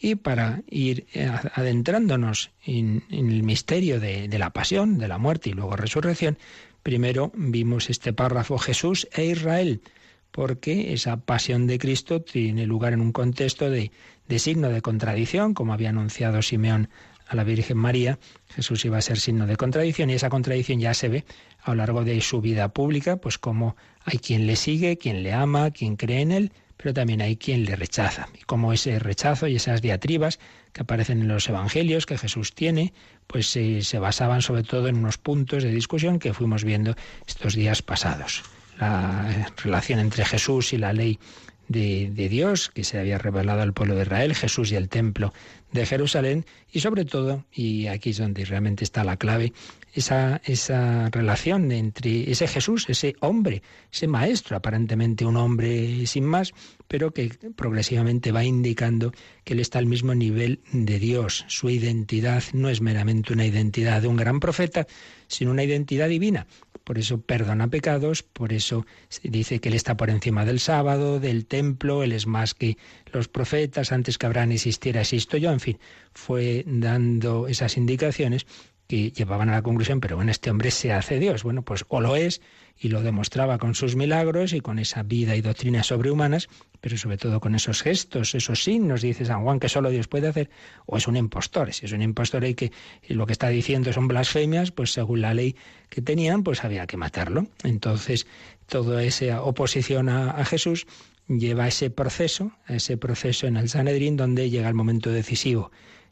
Y 0.00 0.14
para 0.14 0.62
ir 0.70 1.06
eh, 1.12 1.30
adentrándonos 1.54 2.52
en, 2.64 3.02
el 3.10 3.42
misterio 3.42 3.98
de, 3.98 4.28
la 4.38 4.50
pasión, 4.50 4.98
de 4.98 5.08
la 5.08 5.18
muerte 5.18 5.50
y 5.50 5.52
luego 5.52 5.74
resurrección, 5.74 6.38
primero 6.84 7.32
vimos 7.34 7.90
este 7.90 8.12
párrafo 8.12 8.56
Jesús 8.56 9.08
e 9.12 9.24
Israel, 9.24 9.82
porque 10.30 10.92
esa 10.92 11.16
pasión 11.16 11.66
de 11.66 11.78
Cristo 11.78 12.22
tiene 12.22 12.66
lugar 12.66 12.92
en 12.92 13.00
un 13.00 13.12
contexto 13.12 13.68
de, 13.68 13.90
signo 14.38 14.68
de 14.68 14.80
contradicción, 14.80 15.54
como 15.54 15.72
había 15.72 15.88
anunciado 15.88 16.40
Simeón 16.40 16.88
a 17.30 17.36
la 17.36 17.44
Virgen 17.44 17.78
María, 17.78 18.18
Jesús 18.56 18.84
iba 18.84 18.98
a 18.98 19.02
ser 19.02 19.18
signo 19.18 19.46
de 19.46 19.54
contradicción 19.54 20.10
y 20.10 20.14
esa 20.14 20.28
contradicción 20.28 20.80
ya 20.80 20.94
se 20.94 21.08
ve 21.08 21.24
a 21.62 21.70
lo 21.70 21.76
largo 21.76 22.02
de 22.02 22.20
su 22.22 22.40
vida 22.40 22.68
pública, 22.70 23.18
pues 23.18 23.38
como 23.38 23.76
hay 24.04 24.18
quien 24.18 24.48
le 24.48 24.56
sigue, 24.56 24.98
quien 24.98 25.22
le 25.22 25.32
ama, 25.32 25.70
quien 25.70 25.94
cree 25.94 26.22
en 26.22 26.32
él, 26.32 26.52
pero 26.76 26.92
también 26.92 27.22
hay 27.22 27.36
quien 27.36 27.64
le 27.64 27.76
rechaza. 27.76 28.28
Y 28.34 28.42
como 28.42 28.72
ese 28.72 28.98
rechazo 28.98 29.46
y 29.46 29.54
esas 29.54 29.80
diatribas 29.80 30.40
que 30.72 30.82
aparecen 30.82 31.20
en 31.20 31.28
los 31.28 31.48
evangelios 31.48 32.04
que 32.04 32.18
Jesús 32.18 32.52
tiene, 32.52 32.92
pues 33.28 33.54
eh, 33.54 33.82
se 33.82 34.00
basaban 34.00 34.42
sobre 34.42 34.64
todo 34.64 34.88
en 34.88 34.96
unos 34.96 35.16
puntos 35.16 35.62
de 35.62 35.70
discusión 35.70 36.18
que 36.18 36.34
fuimos 36.34 36.64
viendo 36.64 36.96
estos 37.28 37.54
días 37.54 37.80
pasados. 37.80 38.42
La 38.80 39.52
relación 39.62 40.00
entre 40.00 40.24
Jesús 40.24 40.72
y 40.72 40.78
la 40.78 40.92
ley 40.92 41.20
de, 41.68 42.10
de, 42.12 42.28
Dios 42.28 42.70
que 42.70 42.82
se 42.82 42.98
había 42.98 43.18
revelado 43.18 43.62
al 43.62 43.72
pueblo 43.72 43.94
de 43.94 44.02
Israel, 44.02 44.34
Jesús 44.34 44.72
y 44.72 44.74
el 44.74 44.88
templo 44.88 45.32
de 45.72 45.86
Jerusalén 45.86 46.44
y 46.72 46.80
sobre 46.80 47.04
todo, 47.04 47.44
y 47.52 47.86
aquí 47.86 48.10
es 48.10 48.18
donde 48.18 48.44
realmente 48.44 48.84
está 48.84 49.04
la 49.04 49.16
clave, 49.16 49.52
esa, 49.92 50.40
esa 50.44 51.08
relación 51.10 51.72
entre 51.72 52.30
ese 52.30 52.46
Jesús, 52.46 52.86
ese 52.88 53.16
hombre, 53.20 53.62
ese 53.92 54.06
maestro, 54.06 54.56
aparentemente 54.56 55.24
un 55.24 55.36
hombre 55.36 56.06
sin 56.06 56.24
más, 56.24 56.52
pero 56.88 57.12
que 57.12 57.30
progresivamente 57.56 58.32
va 58.32 58.44
indicando 58.44 59.12
que 59.44 59.54
él 59.54 59.60
está 59.60 59.78
al 59.78 59.86
mismo 59.86 60.14
nivel 60.14 60.60
de 60.72 60.98
Dios. 60.98 61.44
Su 61.48 61.70
identidad 61.70 62.42
no 62.52 62.68
es 62.68 62.80
meramente 62.80 63.32
una 63.32 63.46
identidad 63.46 64.02
de 64.02 64.08
un 64.08 64.16
gran 64.16 64.40
profeta, 64.40 64.86
sino 65.26 65.50
una 65.50 65.64
identidad 65.64 66.08
divina. 66.08 66.46
Por 66.84 66.98
eso 66.98 67.20
perdona 67.20 67.68
pecados, 67.68 68.22
por 68.22 68.52
eso 68.52 68.86
dice 69.22 69.60
que 69.60 69.68
Él 69.68 69.76
está 69.76 69.96
por 69.96 70.10
encima 70.10 70.44
del 70.44 70.58
sábado, 70.58 71.20
del 71.20 71.46
templo, 71.46 72.02
Él 72.02 72.12
es 72.12 72.26
más 72.26 72.54
que 72.54 72.78
los 73.12 73.28
profetas, 73.28 73.92
antes 73.92 74.18
que 74.18 74.26
Abraham 74.26 74.52
existiera, 74.52 75.02
existo 75.02 75.36
yo, 75.36 75.52
en 75.52 75.60
fin, 75.60 75.78
fue 76.14 76.64
dando 76.66 77.46
esas 77.46 77.76
indicaciones 77.76 78.46
que 78.90 79.12
llevaban 79.12 79.48
a 79.50 79.52
la 79.52 79.62
conclusión, 79.62 80.00
pero 80.00 80.16
bueno, 80.16 80.32
este 80.32 80.50
hombre 80.50 80.72
se 80.72 80.92
hace 80.92 81.20
Dios. 81.20 81.44
Bueno, 81.44 81.62
pues 81.62 81.84
o 81.86 82.00
lo 82.00 82.16
es 82.16 82.40
y 82.76 82.88
lo 82.88 83.02
demostraba 83.02 83.56
con 83.56 83.76
sus 83.76 83.94
milagros 83.94 84.52
y 84.52 84.60
con 84.60 84.80
esa 84.80 85.04
vida 85.04 85.36
y 85.36 85.42
doctrinas 85.42 85.86
sobrehumanas, 85.86 86.48
pero 86.80 86.98
sobre 86.98 87.16
todo 87.16 87.38
con 87.38 87.54
esos 87.54 87.82
gestos, 87.82 88.34
esos 88.34 88.64
signos, 88.64 89.02
dice 89.02 89.24
San 89.24 89.44
Juan, 89.44 89.60
que 89.60 89.68
solo 89.68 89.90
Dios 89.90 90.08
puede 90.08 90.26
hacer, 90.26 90.50
o 90.86 90.96
es 90.96 91.06
un 91.06 91.16
impostor. 91.16 91.72
Si 91.72 91.86
es 91.86 91.92
un 91.92 92.02
impostor 92.02 92.44
y 92.44 92.54
que 92.54 92.72
lo 93.06 93.26
que 93.26 93.32
está 93.32 93.48
diciendo 93.48 93.92
son 93.92 94.08
blasfemias, 94.08 94.72
pues 94.72 94.92
según 94.92 95.20
la 95.20 95.34
ley 95.34 95.54
que 95.88 96.02
tenían, 96.02 96.42
pues 96.42 96.64
había 96.64 96.88
que 96.88 96.96
matarlo. 96.96 97.46
Entonces, 97.62 98.26
toda 98.66 99.04
esa 99.04 99.40
oposición 99.42 100.08
a, 100.08 100.32
a 100.32 100.44
Jesús 100.44 100.88
lleva 101.28 101.62
a 101.62 101.68
ese 101.68 101.90
proceso, 101.90 102.50
a 102.66 102.74
ese 102.74 102.96
proceso 102.96 103.46
en 103.46 103.56
el 103.56 103.68
Sanedrín, 103.68 104.16
donde 104.16 104.50
llega 104.50 104.66
el 104.66 104.74
momento 104.74 105.10
decisivo 105.10 105.70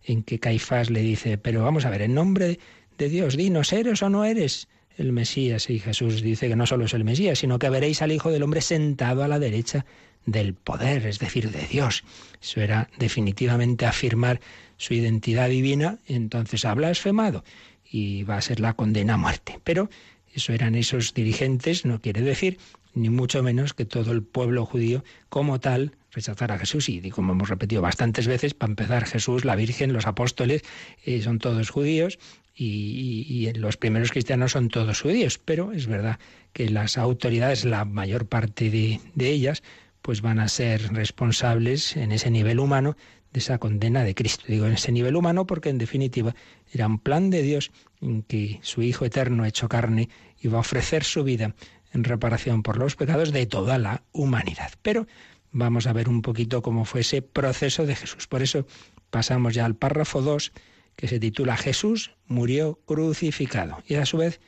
en 0.08 0.22
que 0.22 0.40
Caifás 0.40 0.90
le 0.90 1.00
dice, 1.00 1.38
pero 1.38 1.62
vamos 1.62 1.84
a 1.84 1.90
ver, 1.90 2.02
en 2.02 2.14
nombre 2.14 2.58
de 2.96 3.08
Dios, 3.08 3.36
dinos, 3.36 3.72
¿eres 3.72 4.02
o 4.02 4.08
no 4.08 4.24
eres 4.24 4.68
el 4.96 5.12
Mesías? 5.12 5.68
Y 5.70 5.78
Jesús 5.78 6.22
dice 6.22 6.48
que 6.48 6.56
no 6.56 6.66
solo 6.66 6.86
es 6.86 6.94
el 6.94 7.04
Mesías, 7.04 7.38
sino 7.38 7.58
que 7.58 7.70
veréis 7.70 8.02
al 8.02 8.12
Hijo 8.12 8.30
del 8.30 8.42
Hombre 8.42 8.60
sentado 8.60 9.22
a 9.22 9.28
la 9.28 9.38
derecha 9.38 9.84
del 10.26 10.54
poder, 10.54 11.06
es 11.06 11.18
decir, 11.18 11.50
de 11.50 11.66
Dios. 11.66 12.04
Eso 12.42 12.60
era 12.60 12.88
definitivamente 12.98 13.86
afirmar 13.86 14.40
su 14.76 14.94
identidad 14.94 15.48
divina, 15.48 15.98
entonces 16.06 16.64
ha 16.64 16.74
blasfemado 16.74 17.44
y 17.90 18.22
va 18.24 18.36
a 18.36 18.42
ser 18.42 18.60
la 18.60 18.74
condena 18.74 19.14
a 19.14 19.18
muerte. 19.18 19.60
Pero 19.64 19.90
eso 20.34 20.52
eran 20.52 20.74
esos 20.74 21.14
dirigentes, 21.14 21.84
no 21.84 22.00
quiere 22.00 22.22
decir 22.22 22.58
ni 22.98 23.10
mucho 23.10 23.42
menos 23.42 23.74
que 23.74 23.84
todo 23.84 24.12
el 24.12 24.22
pueblo 24.22 24.66
judío 24.66 25.04
como 25.28 25.60
tal 25.60 25.96
rechazar 26.12 26.52
a 26.52 26.58
Jesús. 26.58 26.88
Y 26.88 27.10
como 27.10 27.32
hemos 27.32 27.48
repetido 27.48 27.82
bastantes 27.82 28.26
veces, 28.26 28.54
para 28.54 28.70
empezar, 28.70 29.06
Jesús, 29.06 29.44
la 29.44 29.56
Virgen, 29.56 29.92
los 29.92 30.06
apóstoles 30.06 30.62
eh, 31.04 31.22
son 31.22 31.38
todos 31.38 31.70
judíos 31.70 32.18
y, 32.54 33.52
los 33.54 33.76
primeros 33.76 34.10
cristianos 34.10 34.52
son 34.52 34.68
todos 34.68 35.00
judíos. 35.00 35.38
Pero 35.38 35.72
es 35.72 35.86
verdad 35.86 36.18
que 36.52 36.68
las 36.68 36.98
autoridades, 36.98 37.64
la 37.64 37.84
mayor 37.84 38.26
parte 38.26 38.70
de, 38.70 39.00
ellas, 39.18 39.62
pues 40.02 40.20
van 40.22 40.40
a 40.40 40.48
ser 40.48 40.92
responsables 40.92 41.96
en 41.96 42.12
ese 42.12 42.30
nivel 42.30 42.58
humano 42.58 42.96
de 43.32 43.40
esa 43.40 43.58
condena 43.58 44.04
de 44.04 44.14
Cristo. 44.14 44.44
Digo 44.48 44.66
en 44.66 44.72
ese 44.72 44.90
nivel 44.90 45.14
humano 45.14 45.46
porque 45.46 45.68
en 45.68 45.78
definitiva 45.78 46.34
era 46.72 46.86
un 46.86 46.98
plan 46.98 47.30
de 47.30 47.42
Dios 47.42 47.70
en 48.00 48.22
que 48.22 48.58
su 48.62 48.82
Hijo 48.82 49.04
eterno 49.04 49.44
hecho 49.44 49.68
carne 49.68 50.08
iba 50.40 50.56
a 50.56 50.60
ofrecer 50.60 51.04
su 51.04 51.24
vida 51.24 51.54
en 51.98 52.04
reparación 52.04 52.62
por 52.62 52.78
los 52.78 52.96
pecados 52.96 53.32
de 53.32 53.46
toda 53.46 53.76
la 53.78 54.02
humanidad. 54.12 54.72
Pero 54.82 55.06
vamos 55.50 55.86
a 55.86 55.92
ver 55.92 56.08
un 56.08 56.22
poquito 56.22 56.62
cómo 56.62 56.84
fue 56.84 57.00
ese 57.00 57.22
proceso 57.22 57.84
de 57.86 57.96
Jesús. 57.96 58.26
Por 58.26 58.42
eso 58.42 58.66
pasamos 59.10 59.54
ya 59.54 59.64
al 59.64 59.74
párrafo 59.74 60.22
2, 60.22 60.52
que 60.96 61.08
se 61.08 61.20
titula 61.20 61.56
Jesús 61.56 62.12
murió 62.26 62.78
crucificado. 62.86 63.82
Y 63.86 63.94
a 63.94 64.06
su 64.06 64.16
vez, 64.16 64.40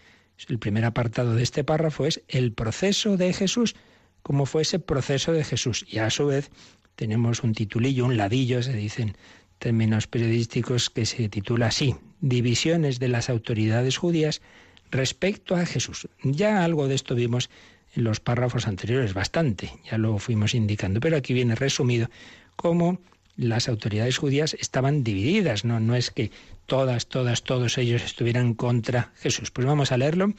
el 0.48 0.58
primer 0.58 0.84
apartado 0.84 1.34
de 1.34 1.42
este 1.42 1.64
párrafo 1.64 2.06
es 2.06 2.22
el 2.28 2.52
proceso 2.52 3.16
de 3.16 3.32
Jesús, 3.32 3.74
cómo 4.22 4.46
fue 4.46 4.62
ese 4.62 4.78
proceso 4.78 5.32
de 5.32 5.44
Jesús. 5.44 5.84
Y 5.88 5.98
a 5.98 6.10
su 6.10 6.26
vez 6.26 6.50
tenemos 6.96 7.42
un 7.42 7.52
titulillo, 7.52 8.04
un 8.04 8.16
ladillo, 8.16 8.62
se 8.62 8.72
dicen 8.72 9.16
términos 9.58 10.06
periodísticos, 10.06 10.88
que 10.90 11.04
se 11.04 11.28
titula 11.28 11.66
así, 11.66 11.96
Divisiones 12.22 12.98
de 12.98 13.08
las 13.08 13.30
autoridades 13.30 13.96
judías 13.96 14.42
respecto 14.90 15.56
a 15.56 15.66
Jesús. 15.66 16.08
Ya 16.22 16.64
algo 16.64 16.88
de 16.88 16.94
esto 16.94 17.14
vimos 17.14 17.50
en 17.94 18.04
los 18.04 18.20
párrafos 18.20 18.66
anteriores, 18.66 19.14
bastante, 19.14 19.72
ya 19.90 19.98
lo 19.98 20.18
fuimos 20.18 20.54
indicando, 20.54 21.00
pero 21.00 21.16
aquí 21.16 21.34
viene 21.34 21.54
resumido 21.54 22.08
cómo 22.56 23.00
las 23.36 23.68
autoridades 23.68 24.18
judías 24.18 24.54
estaban 24.54 25.02
divididas, 25.02 25.64
no, 25.64 25.80
no 25.80 25.96
es 25.96 26.10
que 26.10 26.30
todas, 26.66 27.06
todas, 27.06 27.42
todos 27.42 27.78
ellos 27.78 28.02
estuvieran 28.02 28.54
contra 28.54 29.12
Jesús. 29.16 29.50
Pues 29.50 29.66
vamos 29.66 29.92
a 29.92 29.96
leerlo, 29.96 30.34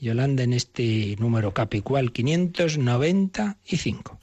Yolanda, 0.00 0.42
en 0.42 0.54
este 0.54 1.16
número 1.18 1.52
capicual 1.52 2.12
595. 2.12 4.18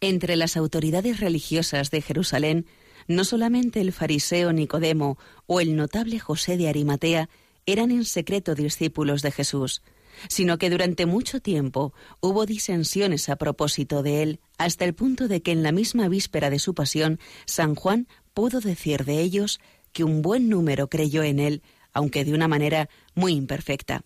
Entre 0.00 0.36
las 0.36 0.56
autoridades 0.56 1.20
religiosas 1.20 1.90
de 1.90 2.02
Jerusalén, 2.02 2.66
no 3.08 3.24
solamente 3.24 3.80
el 3.80 3.92
fariseo 3.92 4.52
Nicodemo 4.52 5.16
o 5.46 5.60
el 5.60 5.76
notable 5.76 6.18
José 6.18 6.56
de 6.56 6.68
Arimatea 6.68 7.28
eran 7.66 7.90
en 7.90 8.04
secreto 8.04 8.54
discípulos 8.54 9.22
de 9.22 9.32
Jesús, 9.32 9.82
sino 10.28 10.58
que 10.58 10.70
durante 10.70 11.06
mucho 11.06 11.40
tiempo 11.40 11.92
hubo 12.20 12.46
disensiones 12.46 13.28
a 13.28 13.36
propósito 13.36 14.02
de 14.02 14.22
él, 14.22 14.40
hasta 14.58 14.84
el 14.84 14.94
punto 14.94 15.28
de 15.28 15.42
que 15.42 15.52
en 15.52 15.62
la 15.62 15.72
misma 15.72 16.08
víspera 16.08 16.50
de 16.50 16.58
su 16.58 16.74
pasión, 16.74 17.18
San 17.44 17.74
Juan 17.74 18.08
pudo 18.32 18.60
decir 18.60 19.04
de 19.04 19.20
ellos 19.20 19.60
que 19.92 20.04
un 20.04 20.22
buen 20.22 20.48
número 20.48 20.88
creyó 20.88 21.22
en 21.22 21.38
él, 21.38 21.62
aunque 21.92 22.24
de 22.24 22.34
una 22.34 22.48
manera 22.48 22.88
muy 23.14 23.32
imperfecta. 23.32 24.02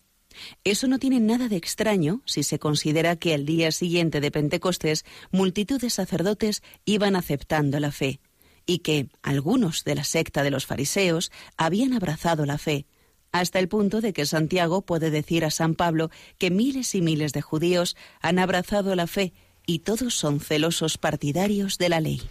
Eso 0.63 0.87
no 0.87 0.97
tiene 0.97 1.19
nada 1.19 1.49
de 1.49 1.57
extraño 1.57 2.21
si 2.25 2.43
se 2.43 2.59
considera 2.59 3.17
que 3.17 3.33
al 3.33 3.45
día 3.45 3.71
siguiente 3.71 4.21
de 4.21 4.31
Pentecostés 4.31 5.03
multitud 5.31 5.79
de 5.79 5.89
sacerdotes 5.89 6.63
iban 6.85 7.15
aceptando 7.17 7.79
la 7.79 7.91
fe, 7.91 8.21
y 8.65 8.79
que 8.79 9.09
algunos 9.21 9.83
de 9.83 9.95
la 9.95 10.03
secta 10.03 10.43
de 10.43 10.51
los 10.51 10.65
fariseos 10.65 11.31
habían 11.57 11.93
abrazado 11.93 12.45
la 12.45 12.57
fe, 12.57 12.85
hasta 13.31 13.59
el 13.59 13.67
punto 13.67 14.01
de 14.01 14.13
que 14.13 14.25
Santiago 14.25 14.81
puede 14.81 15.11
decir 15.11 15.45
a 15.45 15.51
San 15.51 15.75
Pablo 15.75 16.09
que 16.37 16.51
miles 16.51 16.95
y 16.95 17.01
miles 17.01 17.33
de 17.33 17.41
judíos 17.41 17.95
han 18.21 18.39
abrazado 18.39 18.95
la 18.95 19.07
fe 19.07 19.33
y 19.65 19.79
todos 19.79 20.15
son 20.15 20.39
celosos 20.39 20.97
partidarios 20.97 21.77
de 21.77 21.89
la 21.89 22.01
ley. 22.01 22.21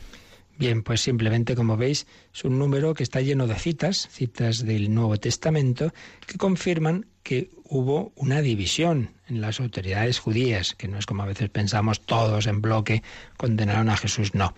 Bien, 0.59 0.83
pues 0.83 1.01
simplemente 1.01 1.55
como 1.55 1.79
veis 1.79 2.07
es 2.35 2.45
un 2.45 2.59
número 2.59 2.93
que 2.93 3.03
está 3.03 3.23
lleno 3.23 3.47
de 3.47 3.55
citas, 3.55 4.09
citas 4.11 4.67
del 4.67 4.93
Nuevo 4.93 5.17
Testamento, 5.17 5.95
que 6.27 6.37
confirman 6.37 7.07
que 7.23 7.51
hubo 7.65 8.13
una 8.15 8.43
división 8.43 9.13
en 9.27 9.41
las 9.41 9.61
autoridades 9.61 10.19
judías, 10.19 10.75
que 10.75 10.87
no 10.87 10.99
es 10.99 11.07
como 11.07 11.23
a 11.23 11.27
veces 11.27 11.49
pensamos 11.49 12.03
todos 12.03 12.47
en 12.47 12.61
bloque 12.61 13.03
condenaron 13.39 13.89
a 13.89 13.97
Jesús, 13.97 14.35
no. 14.35 14.55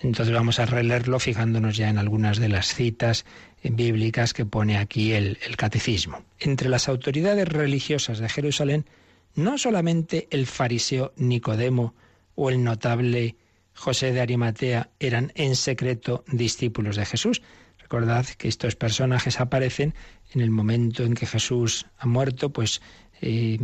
Entonces 0.00 0.34
vamos 0.34 0.58
a 0.58 0.66
releerlo 0.66 1.20
fijándonos 1.20 1.76
ya 1.76 1.88
en 1.88 1.98
algunas 1.98 2.38
de 2.38 2.48
las 2.48 2.74
citas 2.74 3.24
bíblicas 3.70 4.32
que 4.32 4.46
pone 4.46 4.78
aquí 4.78 5.12
el, 5.12 5.38
el 5.46 5.56
catecismo. 5.56 6.22
Entre 6.38 6.68
las 6.68 6.88
autoridades 6.88 7.48
religiosas 7.48 8.18
de 8.18 8.28
Jerusalén, 8.28 8.86
no 9.34 9.58
solamente 9.58 10.28
el 10.30 10.46
fariseo 10.46 11.12
Nicodemo 11.16 11.94
o 12.34 12.50
el 12.50 12.62
notable 12.62 13.36
José 13.74 14.12
de 14.12 14.20
Arimatea 14.20 14.90
eran 15.00 15.32
en 15.34 15.56
secreto 15.56 16.24
discípulos 16.28 16.96
de 16.96 17.06
Jesús. 17.06 17.42
Recordad 17.78 18.26
que 18.26 18.48
estos 18.48 18.76
personajes 18.76 19.40
aparecen 19.40 19.94
en 20.32 20.40
el 20.40 20.50
momento 20.50 21.02
en 21.02 21.14
que 21.14 21.26
Jesús 21.26 21.86
ha 21.98 22.06
muerto, 22.06 22.50
pues 22.50 22.80
eh, 23.20 23.58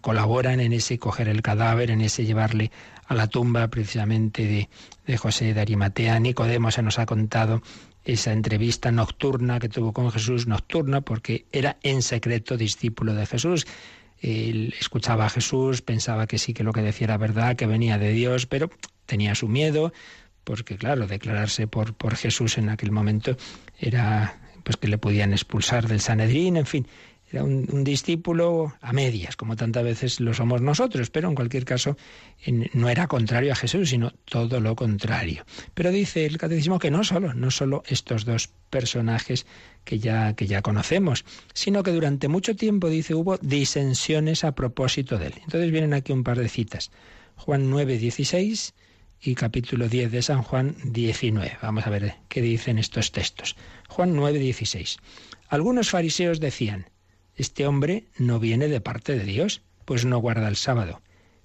colaboran 0.00 0.60
en 0.60 0.72
ese 0.72 0.98
coger 0.98 1.28
el 1.28 1.42
cadáver, 1.42 1.90
en 1.90 2.00
ese 2.00 2.24
llevarle 2.24 2.70
a 3.06 3.14
la 3.14 3.26
tumba 3.26 3.68
precisamente 3.68 4.46
de, 4.46 4.68
de 5.06 5.16
José 5.16 5.54
de 5.54 5.60
Arimatea. 5.60 6.18
Nicodemo 6.18 6.70
se 6.70 6.82
nos 6.82 6.98
ha 6.98 7.06
contado 7.06 7.62
esa 8.04 8.32
entrevista 8.32 8.90
nocturna 8.90 9.58
que 9.58 9.68
tuvo 9.68 9.92
con 9.92 10.10
Jesús, 10.10 10.46
nocturna 10.46 11.00
porque 11.00 11.46
era 11.52 11.78
en 11.82 12.02
secreto 12.02 12.56
discípulo 12.56 13.14
de 13.14 13.26
Jesús. 13.26 13.66
Él 14.20 14.74
escuchaba 14.78 15.26
a 15.26 15.30
Jesús, 15.30 15.82
pensaba 15.82 16.26
que 16.26 16.38
sí 16.38 16.54
que 16.54 16.64
lo 16.64 16.72
que 16.72 16.82
decía 16.82 17.06
era 17.06 17.16
verdad, 17.16 17.56
que 17.56 17.66
venía 17.66 17.98
de 17.98 18.12
Dios, 18.12 18.46
pero 18.46 18.70
tenía 19.06 19.34
su 19.34 19.48
miedo, 19.48 19.92
porque 20.44 20.76
claro, 20.76 21.06
declararse 21.06 21.66
por, 21.66 21.94
por 21.94 22.16
Jesús 22.16 22.58
en 22.58 22.68
aquel 22.68 22.92
momento 22.92 23.36
era 23.78 24.38
pues 24.62 24.76
que 24.76 24.88
le 24.88 24.98
podían 24.98 25.32
expulsar 25.32 25.88
del 25.88 26.00
Sanedrín, 26.00 26.56
en 26.56 26.66
fin, 26.66 26.86
era 27.32 27.44
un, 27.44 27.82
discípulo 27.82 28.74
a 28.82 28.92
medias, 28.92 29.36
como 29.36 29.56
tantas 29.56 29.82
veces 29.82 30.20
lo 30.20 30.34
somos 30.34 30.60
nosotros, 30.60 31.08
pero 31.08 31.28
en 31.28 31.34
cualquier 31.34 31.64
caso 31.64 31.96
no 32.74 32.90
era 32.90 33.06
contrario 33.06 33.52
a 33.52 33.56
Jesús, 33.56 33.88
sino 33.88 34.12
todo 34.26 34.60
lo 34.60 34.76
contrario. 34.76 35.44
Pero 35.72 35.90
dice 35.90 36.26
el 36.26 36.36
catecismo 36.36 36.78
que 36.78 36.90
no 36.90 37.04
solo, 37.04 37.32
no 37.32 37.50
solo 37.50 37.84
estos 37.86 38.26
dos 38.26 38.50
personajes 38.68 39.46
que 39.84 39.98
ya, 39.98 40.34
que 40.34 40.46
ya 40.46 40.60
conocemos, 40.60 41.24
sino 41.54 41.82
que 41.82 41.92
durante 41.92 42.28
mucho 42.28 42.54
tiempo, 42.54 42.90
dice, 42.90 43.14
hubo 43.14 43.38
disensiones 43.38 44.44
a 44.44 44.54
propósito 44.54 45.18
de 45.18 45.28
él. 45.28 45.34
Entonces 45.42 45.70
vienen 45.70 45.94
aquí 45.94 46.12
un 46.12 46.24
par 46.24 46.38
de 46.38 46.50
citas. 46.50 46.90
Juan 47.36 47.70
9, 47.70 47.96
16 47.96 48.74
y 49.22 49.34
capítulo 49.34 49.88
10 49.88 50.12
de 50.12 50.22
San 50.22 50.42
Juan 50.42 50.76
19. 50.84 51.58
Vamos 51.62 51.86
a 51.86 51.90
ver 51.90 52.14
qué 52.28 52.42
dicen 52.42 52.78
estos 52.78 53.10
textos. 53.10 53.56
Juan 53.88 54.14
9, 54.14 54.38
16. 54.38 54.98
Algunos 55.48 55.90
fariseos 55.90 56.40
decían, 56.40 56.86
este 57.36 57.66
hombre 57.66 58.04
no 58.18 58.38
viene 58.38 58.68
de 58.68 58.80
parte 58.80 59.16
de 59.16 59.24
Dios, 59.24 59.62
pues 59.84 60.04
no 60.04 60.18
guarda 60.18 60.48
el 60.48 60.56
sábado. 60.56 61.00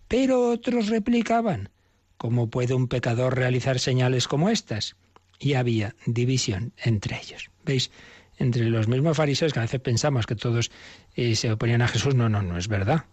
Pero 0.07 0.49
otros 0.49 0.87
replicaban, 0.87 1.69
¿cómo 2.17 2.49
puede 2.49 2.73
un 2.73 2.87
pecador 2.87 3.35
realizar 3.35 3.79
señales 3.79 4.27
como 4.27 4.49
estas? 4.49 4.95
Y 5.39 5.53
había 5.53 5.95
división 6.05 6.73
entre 6.77 7.17
ellos. 7.17 7.49
¿Veis? 7.65 7.91
Entre 8.39 8.65
los 8.65 8.87
mismos 8.87 9.17
fariseos 9.17 9.53
que 9.53 9.59
a 9.59 9.63
veces 9.63 9.81
pensamos 9.81 10.25
que 10.25 10.35
todos 10.35 10.71
eh, 11.15 11.35
se 11.35 11.51
oponían 11.51 11.81
a 11.81 11.87
Jesús, 11.87 12.15
no, 12.15 12.29
no, 12.29 12.41
no 12.41 12.57
es 12.57 12.67
verdad. 12.67 13.05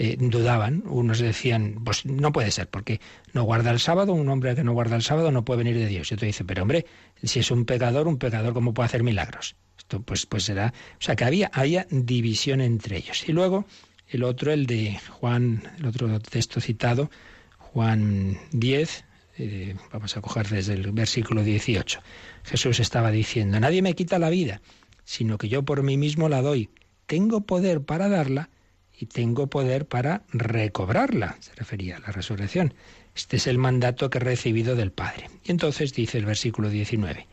Eh, 0.00 0.16
dudaban, 0.18 0.84
unos 0.86 1.18
decían, 1.18 1.80
pues 1.84 2.06
no 2.06 2.30
puede 2.32 2.52
ser, 2.52 2.68
porque 2.68 3.00
no 3.32 3.42
guarda 3.42 3.72
el 3.72 3.80
sábado, 3.80 4.12
un 4.12 4.28
hombre 4.28 4.54
que 4.54 4.62
no 4.62 4.72
guarda 4.72 4.94
el 4.94 5.02
sábado 5.02 5.32
no 5.32 5.44
puede 5.44 5.64
venir 5.64 5.76
de 5.76 5.86
Dios. 5.86 6.10
Y 6.10 6.14
otro 6.14 6.26
dice, 6.26 6.44
pero 6.44 6.62
hombre, 6.62 6.86
si 7.24 7.40
es 7.40 7.50
un 7.50 7.64
pecador, 7.64 8.06
un 8.06 8.18
pecador, 8.18 8.54
¿cómo 8.54 8.72
puede 8.72 8.86
hacer 8.86 9.02
milagros? 9.02 9.56
Pues, 10.04 10.26
pues 10.26 10.44
será. 10.44 10.72
O 10.92 11.02
sea 11.02 11.16
que 11.16 11.24
había, 11.24 11.50
había 11.52 11.86
división 11.90 12.60
entre 12.60 12.98
ellos. 12.98 13.28
Y 13.28 13.32
luego 13.32 13.66
el 14.08 14.24
otro, 14.24 14.52
el 14.52 14.66
de 14.66 14.98
Juan, 15.10 15.62
el 15.78 15.86
otro 15.86 16.18
texto 16.20 16.60
citado, 16.60 17.10
Juan 17.58 18.38
10, 18.52 19.04
eh, 19.38 19.76
vamos 19.92 20.16
a 20.16 20.20
coger 20.20 20.48
desde 20.48 20.74
el 20.74 20.92
versículo 20.92 21.42
18. 21.42 22.00
Jesús 22.44 22.80
estaba 22.80 23.10
diciendo, 23.10 23.60
nadie 23.60 23.82
me 23.82 23.94
quita 23.94 24.18
la 24.18 24.30
vida, 24.30 24.60
sino 25.04 25.38
que 25.38 25.48
yo 25.48 25.62
por 25.62 25.82
mí 25.82 25.96
mismo 25.96 26.28
la 26.28 26.42
doy. 26.42 26.70
Tengo 27.06 27.42
poder 27.42 27.82
para 27.82 28.08
darla 28.08 28.50
y 28.98 29.06
tengo 29.06 29.46
poder 29.46 29.86
para 29.86 30.22
recobrarla. 30.32 31.36
Se 31.40 31.54
refería 31.54 31.96
a 31.96 32.00
la 32.00 32.12
resurrección. 32.12 32.74
Este 33.14 33.36
es 33.36 33.46
el 33.46 33.58
mandato 33.58 34.10
que 34.10 34.18
he 34.18 34.20
recibido 34.20 34.74
del 34.76 34.92
Padre. 34.92 35.28
Y 35.44 35.50
entonces 35.50 35.92
dice 35.92 36.18
el 36.18 36.26
versículo 36.26 36.68
19. 36.68 37.26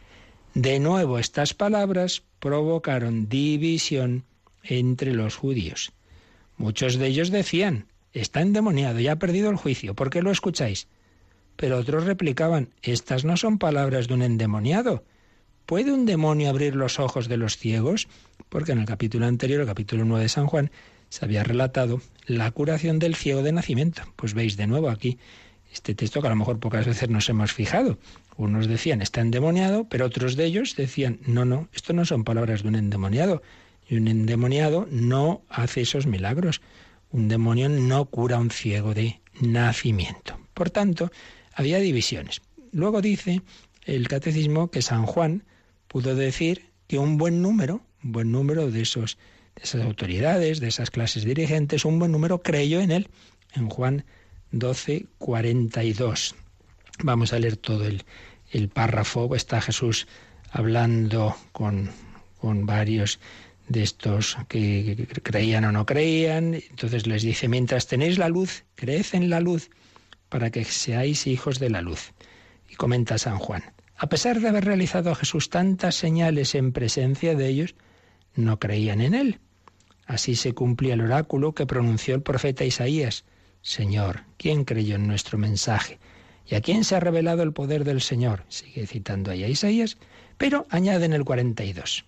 De 0.56 0.80
nuevo 0.80 1.20
estas 1.20 1.54
palabras 1.54 2.24
provocaron 2.40 3.28
división 3.28 4.24
entre 4.64 5.14
los 5.14 5.36
judíos. 5.36 5.92
Muchos 6.56 6.96
de 6.96 7.08
ellos 7.08 7.30
decían, 7.30 7.88
está 8.14 8.40
endemoniado 8.40 9.02
y 9.02 9.10
ha 9.10 9.20
perdido 9.20 9.50
el 9.50 9.58
juicio, 9.58 9.96
¿por 9.96 10.10
qué 10.10 10.22
lo 10.22 10.32
escucháis? 10.32 10.88
Pero 11.58 11.78
otros 11.78 12.06
replicaban, 12.06 12.70
estas 12.82 13.26
no 13.26 13.36
son 13.36 13.58
palabras 13.58 14.08
de 14.08 14.14
un 14.14 14.22
endemoniado. 14.22 15.04
¿Puede 15.66 15.92
un 15.92 16.06
demonio 16.06 16.50
abrir 16.50 16.74
los 16.74 17.02
ojos 17.02 17.28
de 17.28 17.36
los 17.36 17.58
ciegos? 17.58 18.08
Porque 18.48 18.72
en 18.72 18.80
el 18.80 18.86
capítulo 18.86 19.26
anterior, 19.26 19.60
el 19.60 19.68
capítulo 19.68 20.06
9 20.06 20.24
de 20.24 20.30
San 20.30 20.48
Juan, 20.48 20.72
se 21.10 21.26
había 21.26 21.44
relatado 21.44 22.00
la 22.28 22.50
curación 22.52 22.98
del 22.98 23.16
ciego 23.16 23.44
de 23.44 23.52
nacimiento. 23.52 24.04
Pues 24.16 24.34
veis 24.34 24.56
de 24.56 24.68
nuevo 24.68 24.90
aquí 24.90 25.20
este 25.74 25.96
texto 25.96 26.22
que 26.22 26.28
a 26.28 26.30
lo 26.30 26.38
mejor 26.38 26.60
pocas 26.60 26.86
veces 26.86 27.10
nos 27.10 27.28
hemos 27.28 27.52
fijado. 27.52 27.98
Unos 28.38 28.68
decían 28.68 29.02
está 29.02 29.22
endemoniado, 29.22 29.88
pero 29.88 30.06
otros 30.06 30.36
de 30.36 30.46
ellos 30.46 30.76
decían 30.76 31.20
no, 31.26 31.46
no, 31.46 31.70
esto 31.74 31.94
no 31.94 32.06
son 32.06 32.24
palabras 32.24 32.64
de 32.64 32.70
un 32.70 32.76
endemoniado. 32.76 33.42
Y 33.88 33.96
un 33.96 34.08
endemoniado 34.08 34.88
no 34.92 35.44
hace 35.48 35.82
esos 35.82 36.08
milagros. 36.08 36.62
Un 37.12 37.28
demonio 37.28 37.70
no 37.70 38.06
cura 38.06 38.38
a 38.38 38.40
un 38.40 38.52
ciego 38.52 38.94
de 38.94 39.22
nacimiento. 39.40 40.40
Por 40.54 40.70
tanto, 40.70 41.12
había 41.54 41.80
divisiones. 41.80 42.42
Luego 42.72 43.02
dice 43.02 43.42
el 43.84 44.08
catecismo 44.08 44.70
que 44.70 44.82
San 44.82 45.06
Juan 45.06 45.44
pudo 45.88 46.16
decir 46.16 46.72
que 46.88 46.98
un 46.98 47.18
buen 47.18 47.42
número, 47.42 47.82
un 48.04 48.12
buen 48.12 48.32
número 48.32 48.70
de 48.70 48.82
esos 48.82 49.18
de 49.56 49.64
esas 49.64 49.82
autoridades, 49.84 50.60
de 50.60 50.68
esas 50.68 50.92
clases 50.92 51.24
dirigentes, 51.24 51.86
un 51.86 51.98
buen 51.98 52.12
número 52.12 52.42
creyó 52.42 52.82
en 52.82 52.92
él. 52.92 53.08
En 53.54 53.70
Juan 53.70 54.04
12, 54.52 55.06
42. 55.18 56.36
Vamos 57.04 57.34
a 57.34 57.40
leer 57.40 57.58
todo 57.58 57.86
el, 57.86 58.04
párrafo. 58.70 59.36
Está 59.36 59.60
Jesús 59.62 60.08
hablando 60.52 61.36
con, 61.52 61.92
con 62.40 62.66
varios 62.66 63.20
de 63.68 63.84
estos 63.84 64.38
que 64.48 65.08
creían 65.24 65.66
o 65.66 65.72
no 65.72 65.86
creían. 65.86 66.54
Entonces 66.54 67.08
les 67.08 67.24
dice, 67.24 67.48
mientras 67.48 67.88
tenéis 67.88 68.18
la 68.18 68.30
luz, 68.30 68.64
creed 68.76 69.06
en 69.14 69.30
la 69.30 69.40
luz 69.40 69.70
para 70.30 70.52
que 70.52 70.64
seáis 70.64 71.28
hijos 71.28 71.60
de 71.60 71.70
la 71.70 71.82
luz. 71.82 72.14
Y 72.70 72.76
comenta 72.76 73.18
San 73.18 73.40
Juan, 73.40 73.64
a 73.98 74.08
pesar 74.08 74.40
de 74.40 74.50
haber 74.50 74.66
realizado 74.66 75.12
a 75.12 75.16
Jesús 75.16 75.50
tantas 75.50 75.96
señales 75.96 76.56
en 76.56 76.72
presencia 76.72 77.36
de 77.36 77.48
ellos, 77.48 77.76
no 78.36 78.60
creían 78.60 79.02
en 79.02 79.14
él. 79.14 79.40
Así 80.06 80.36
se 80.36 80.54
cumplía 80.54 80.94
el 80.94 81.02
oráculo 81.02 81.54
que 81.54 81.66
pronunció 81.66 82.16
el 82.16 82.22
profeta 82.22 82.64
Isaías. 82.64 83.26
Señor, 83.62 84.24
¿quién 84.38 84.66
creyó 84.66 84.96
en 84.96 85.08
nuestro 85.08 85.38
mensaje? 85.38 86.00
¿Y 86.48 86.56
a 86.56 86.62
quién 86.62 86.84
se 86.84 86.96
ha 86.96 87.00
revelado 87.00 87.44
el 87.44 87.54
poder 87.54 87.84
del 87.84 88.02
Señor? 88.02 88.44
Sigue 88.50 88.86
citando 88.86 89.32
ahí 89.32 89.44
a 89.44 89.50
Isaías, 89.50 89.98
pero 90.38 90.68
añade 90.70 91.06
en 91.06 91.14
el 91.14 91.26
42. 91.26 92.06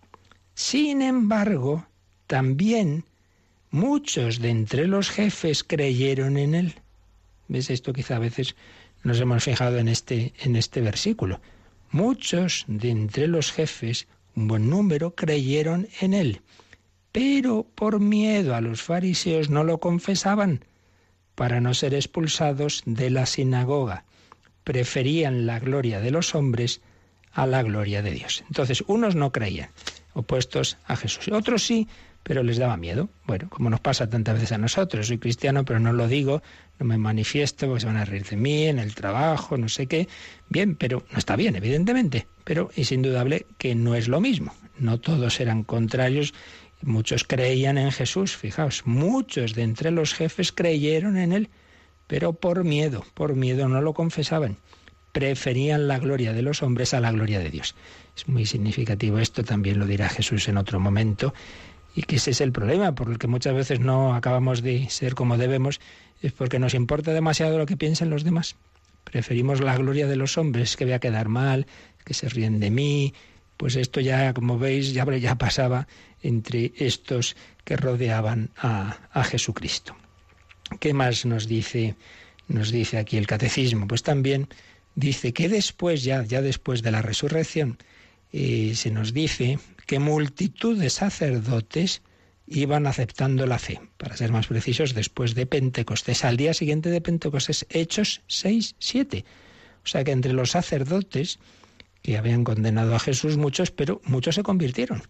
Sin 0.53 1.01
embargo, 1.01 1.87
también 2.27 3.05
muchos 3.71 4.39
de 4.39 4.49
entre 4.49 4.87
los 4.87 5.09
jefes 5.09 5.63
creyeron 5.63 6.37
en 6.37 6.55
él. 6.55 6.75
¿Ves 7.47 7.69
esto? 7.69 7.93
Quizá 7.93 8.17
a 8.17 8.19
veces 8.19 8.55
nos 9.03 9.19
hemos 9.19 9.43
fijado 9.43 9.77
en 9.77 9.87
este, 9.87 10.33
en 10.39 10.55
este 10.55 10.81
versículo. 10.81 11.41
Muchos 11.91 12.65
de 12.67 12.89
entre 12.89 13.27
los 13.27 13.51
jefes, 13.51 14.07
un 14.35 14.47
buen 14.47 14.69
número, 14.69 15.15
creyeron 15.15 15.87
en 16.01 16.13
él, 16.13 16.41
pero 17.11 17.65
por 17.75 17.99
miedo 17.99 18.53
a 18.55 18.61
los 18.61 18.81
fariseos 18.81 19.49
no 19.49 19.63
lo 19.63 19.79
confesaban 19.79 20.65
para 21.35 21.61
no 21.61 21.73
ser 21.73 21.93
expulsados 21.93 22.83
de 22.85 23.09
la 23.09 23.25
sinagoga. 23.25 24.05
Preferían 24.67 25.45
la 25.45 25.59
gloria 25.59 26.01
de 26.01 26.11
los 26.11 26.35
hombres 26.35 26.81
a 27.31 27.47
la 27.47 27.63
gloria 27.63 28.01
de 28.01 28.11
Dios. 28.11 28.43
Entonces, 28.49 28.83
unos 28.87 29.15
no 29.15 29.31
creían, 29.31 29.69
opuestos 30.11 30.77
a 30.87 30.97
Jesús. 30.97 31.29
Otros 31.29 31.65
sí, 31.65 31.87
pero 32.21 32.43
les 32.43 32.57
daba 32.57 32.75
miedo. 32.75 33.07
Bueno, 33.25 33.47
como 33.49 33.69
nos 33.69 33.79
pasa 33.79 34.09
tantas 34.09 34.35
veces 34.35 34.51
a 34.51 34.57
nosotros, 34.57 35.07
soy 35.07 35.19
cristiano, 35.19 35.63
pero 35.63 35.79
no 35.79 35.93
lo 35.93 36.09
digo, 36.09 36.43
no 36.79 36.85
me 36.85 36.97
manifiesto 36.97 37.67
porque 37.67 37.79
se 37.79 37.87
van 37.87 37.95
a 37.95 38.03
reír 38.03 38.25
de 38.25 38.35
mí 38.35 38.65
en 38.65 38.77
el 38.77 38.93
trabajo, 38.93 39.57
no 39.57 39.69
sé 39.69 39.87
qué. 39.87 40.09
Bien, 40.49 40.75
pero 40.75 41.05
no 41.13 41.17
está 41.17 41.37
bien, 41.37 41.55
evidentemente, 41.55 42.27
pero 42.43 42.69
es 42.75 42.91
indudable 42.91 43.45
que 43.57 43.73
no 43.73 43.95
es 43.95 44.09
lo 44.09 44.19
mismo. 44.19 44.53
No 44.77 44.99
todos 44.99 45.39
eran 45.39 45.63
contrarios, 45.63 46.33
muchos 46.81 47.23
creían 47.23 47.77
en 47.77 47.93
Jesús, 47.93 48.35
fijaos, 48.35 48.81
muchos 48.85 49.53
de 49.53 49.63
entre 49.63 49.91
los 49.91 50.13
jefes 50.13 50.51
creyeron 50.51 51.15
en 51.15 51.31
él, 51.31 51.49
pero 52.07 52.33
por 52.33 52.63
miedo, 52.63 53.05
por 53.13 53.35
miedo 53.35 53.67
no 53.67 53.81
lo 53.81 53.93
confesaban. 53.93 54.57
Preferían 55.11 55.87
la 55.87 55.99
gloria 55.99 56.33
de 56.33 56.41
los 56.41 56.63
hombres 56.63 56.93
a 56.93 56.99
la 56.99 57.11
gloria 57.11 57.39
de 57.39 57.49
Dios. 57.49 57.75
Es 58.15 58.27
muy 58.27 58.45
significativo 58.45 59.19
esto, 59.19 59.43
también 59.43 59.79
lo 59.79 59.85
dirá 59.85 60.09
Jesús 60.09 60.47
en 60.47 60.57
otro 60.57 60.79
momento 60.79 61.33
y 61.97 62.03
que 62.03 62.17
ese 62.17 62.29
es 62.29 62.41
el 62.41 62.51
problema, 62.51 62.93
por 62.93 63.09
el 63.09 63.17
que 63.17 63.25
muchas 63.25 63.55
veces 63.55 63.79
no 63.79 64.13
acabamos 64.13 64.61
de 64.61 64.87
ser 64.89 65.15
como 65.15 65.35
debemos, 65.35 65.81
es 66.21 66.31
porque 66.31 66.59
nos 66.59 66.75
importa 66.75 67.11
demasiado 67.11 67.57
lo 67.57 67.65
que 67.65 67.75
piensen 67.75 68.11
los 68.11 68.23
demás. 68.23 68.55
Preferimos 69.03 69.61
la 69.61 69.75
gloria 69.75 70.05
de 70.05 70.15
los 70.15 70.37
hombres, 70.37 70.77
que 70.77 70.85
voy 70.85 70.93
a 70.93 70.99
quedar 70.99 71.27
mal, 71.27 71.65
que 72.05 72.13
se 72.13 72.29
ríen 72.29 72.59
de 72.59 72.69
mí. 72.69 73.15
Pues 73.57 73.75
esto 73.75 73.99
ya, 73.99 74.31
como 74.35 74.59
veis, 74.59 74.93
ya, 74.93 75.05
ya 75.17 75.39
pasaba 75.39 75.87
entre 76.21 76.71
estos 76.77 77.35
que 77.63 77.77
rodeaban 77.77 78.51
a, 78.57 78.97
a 79.11 79.23
Jesucristo. 79.23 79.95
¿Qué 80.79 80.93
más 80.93 81.25
nos 81.25 81.47
dice, 81.47 81.95
nos 82.47 82.71
dice 82.71 82.97
aquí 82.97 83.17
el 83.17 83.27
catecismo? 83.27 83.87
Pues 83.87 84.03
también 84.03 84.47
dice 84.95 85.33
que 85.33 85.49
después, 85.49 86.03
ya, 86.03 86.23
ya 86.23 86.41
después 86.41 86.81
de 86.81 86.91
la 86.91 87.01
resurrección, 87.01 87.77
eh, 88.33 88.73
se 88.75 88.91
nos 88.91 89.13
dice 89.13 89.59
que 89.85 89.99
multitud 89.99 90.77
de 90.77 90.89
sacerdotes 90.89 92.01
iban 92.47 92.87
aceptando 92.87 93.45
la 93.45 93.59
fe. 93.59 93.79
Para 93.97 94.17
ser 94.17 94.31
más 94.31 94.47
precisos, 94.47 94.93
después 94.93 95.35
de 95.35 95.45
Pentecostés, 95.45 96.23
al 96.23 96.37
día 96.37 96.53
siguiente 96.53 96.89
de 96.89 97.01
Pentecostés, 97.01 97.65
Hechos 97.69 98.21
6, 98.27 98.75
7. 98.79 99.25
O 99.83 99.87
sea 99.87 100.03
que 100.03 100.11
entre 100.11 100.33
los 100.33 100.51
sacerdotes 100.51 101.39
que 102.01 102.17
habían 102.17 102.43
condenado 102.43 102.95
a 102.95 102.99
Jesús 102.99 103.37
muchos, 103.37 103.71
pero 103.71 104.01
muchos 104.05 104.35
se 104.35 104.43
convirtieron. 104.43 105.03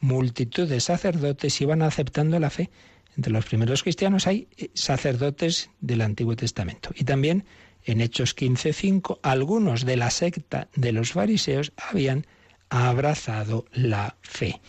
Multitud 0.00 0.68
de 0.68 0.80
sacerdotes 0.80 1.60
iban 1.60 1.82
aceptando 1.82 2.38
la 2.38 2.50
fe. 2.50 2.70
Entre 3.16 3.32
los 3.32 3.46
primeros 3.46 3.82
cristianos 3.82 4.26
hay 4.26 4.48
eh, 4.56 4.70
sacerdotes 4.74 5.70
del 5.80 6.02
Antiguo 6.02 6.36
Testamento. 6.36 6.90
Y 6.94 7.04
también 7.04 7.44
en 7.84 8.00
Hechos 8.00 8.34
5, 8.36 9.20
algunos 9.22 9.86
de 9.86 9.96
la 9.96 10.10
secta 10.10 10.68
de 10.74 10.92
los 10.92 11.12
fariseos 11.12 11.72
habían 11.76 12.26
abrazado 12.68 13.64
la 13.72 14.16
fe. 14.22 14.60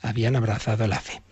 Habían 0.00 0.36
abrazado 0.36 0.86
la 0.86 1.00
fe. 1.00 1.22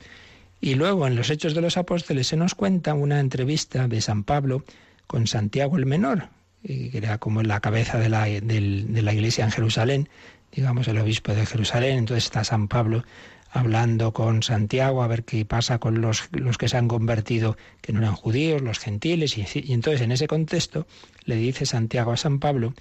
Y 0.61 0.75
luego 0.75 1.07
en 1.07 1.17
los 1.17 1.31
Hechos 1.31 1.55
de 1.55 1.63
los 1.63 1.77
Apóstoles 1.77 2.27
se 2.27 2.37
nos 2.37 2.55
cuenta 2.55 2.95
una 2.95 3.19
entrevista 3.19 3.89
de 3.89 4.01
San 4.01 4.25
Pablo 4.25 4.65
con 5.07 5.27
Santiago 5.27 5.79
el 5.79 5.87
Menor, 5.87 6.29
que 6.63 6.91
era 6.93 7.19
como 7.19 7.43
la 7.43 7.61
cabeza 7.61 7.99
de 7.99 8.11
la, 8.11 8.27
de 8.27 9.03
la 9.03 9.15
iglesia 9.15 9.45
en 9.45 9.51
Jerusalén, 9.51 10.09
digamos 10.53 10.87
el 10.89 10.99
obispo 10.99 11.33
de 11.33 11.47
Jerusalén. 11.47 11.99
Entonces 11.99 12.25
está 12.25 12.45
San 12.45 12.69
Pablo 12.69 13.05
hablando 13.51 14.13
con 14.13 14.43
Santiago 14.43 15.03
a 15.03 15.09
ver 15.09 15.25
qué 15.25 15.45
pasa 15.45 15.79
con 15.79 16.01
los, 16.01 16.29
los 16.33 16.57
que 16.57 16.69
se 16.69 16.77
han 16.77 16.89
convertido, 16.89 17.57
que 17.81 17.93
no 17.93 18.01
eran 18.01 18.15
judíos, 18.15 18.63
los 18.63 18.79
gentiles. 18.79 19.37
Y, 19.37 19.47
y 19.55 19.73
entonces 19.73 20.03
en 20.03 20.13
ese 20.13 20.29
contexto 20.29 20.87
le 21.25 21.37
dice 21.37 21.67
Santiago 21.67 22.13
a 22.13 22.17
San 22.17 22.39
Pablo 22.39 22.75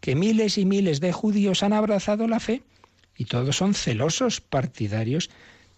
que 0.00 0.14
miles 0.14 0.58
y 0.58 0.64
miles 0.64 1.00
de 1.00 1.12
judíos 1.12 1.62
han 1.62 1.72
abrazado 1.72 2.28
la 2.28 2.40
fe 2.40 2.62
y 3.16 3.24
todos 3.26 3.56
son 3.56 3.74
celosos 3.74 4.40
partidarios 4.40 5.30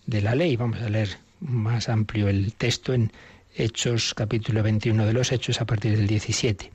de 0.06 0.22
la 0.22 0.34
ley. 0.34 0.56
Vamos 0.56 0.80
a 0.82 0.88
leer 0.88 1.18
más 1.40 1.88
amplio 1.88 2.28
el 2.28 2.52
texto 2.54 2.92
en 2.94 3.12
Hechos 3.54 4.14
capítulo 4.14 4.62
21 4.62 5.06
de 5.06 5.12
los 5.12 5.32
Hechos 5.32 5.60
a 5.60 5.66
partir 5.66 5.96
del 5.96 6.06
17. 6.06 6.70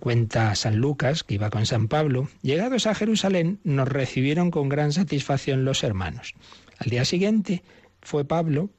Cuenta 0.00 0.54
San 0.54 0.76
Lucas, 0.76 1.24
que 1.24 1.34
iba 1.34 1.48
con 1.48 1.64
San 1.64 1.88
Pablo, 1.88 2.28
llegados 2.42 2.86
a 2.86 2.94
Jerusalén 2.94 3.58
nos 3.64 3.88
recibieron 3.88 4.50
con 4.50 4.68
gran 4.68 4.92
satisfacción 4.92 5.64
los 5.64 5.82
hermanos. 5.82 6.34
Al 6.78 6.90
día 6.90 7.04
siguiente 7.04 7.62
fue 8.00 8.24
Pablo 8.24 8.70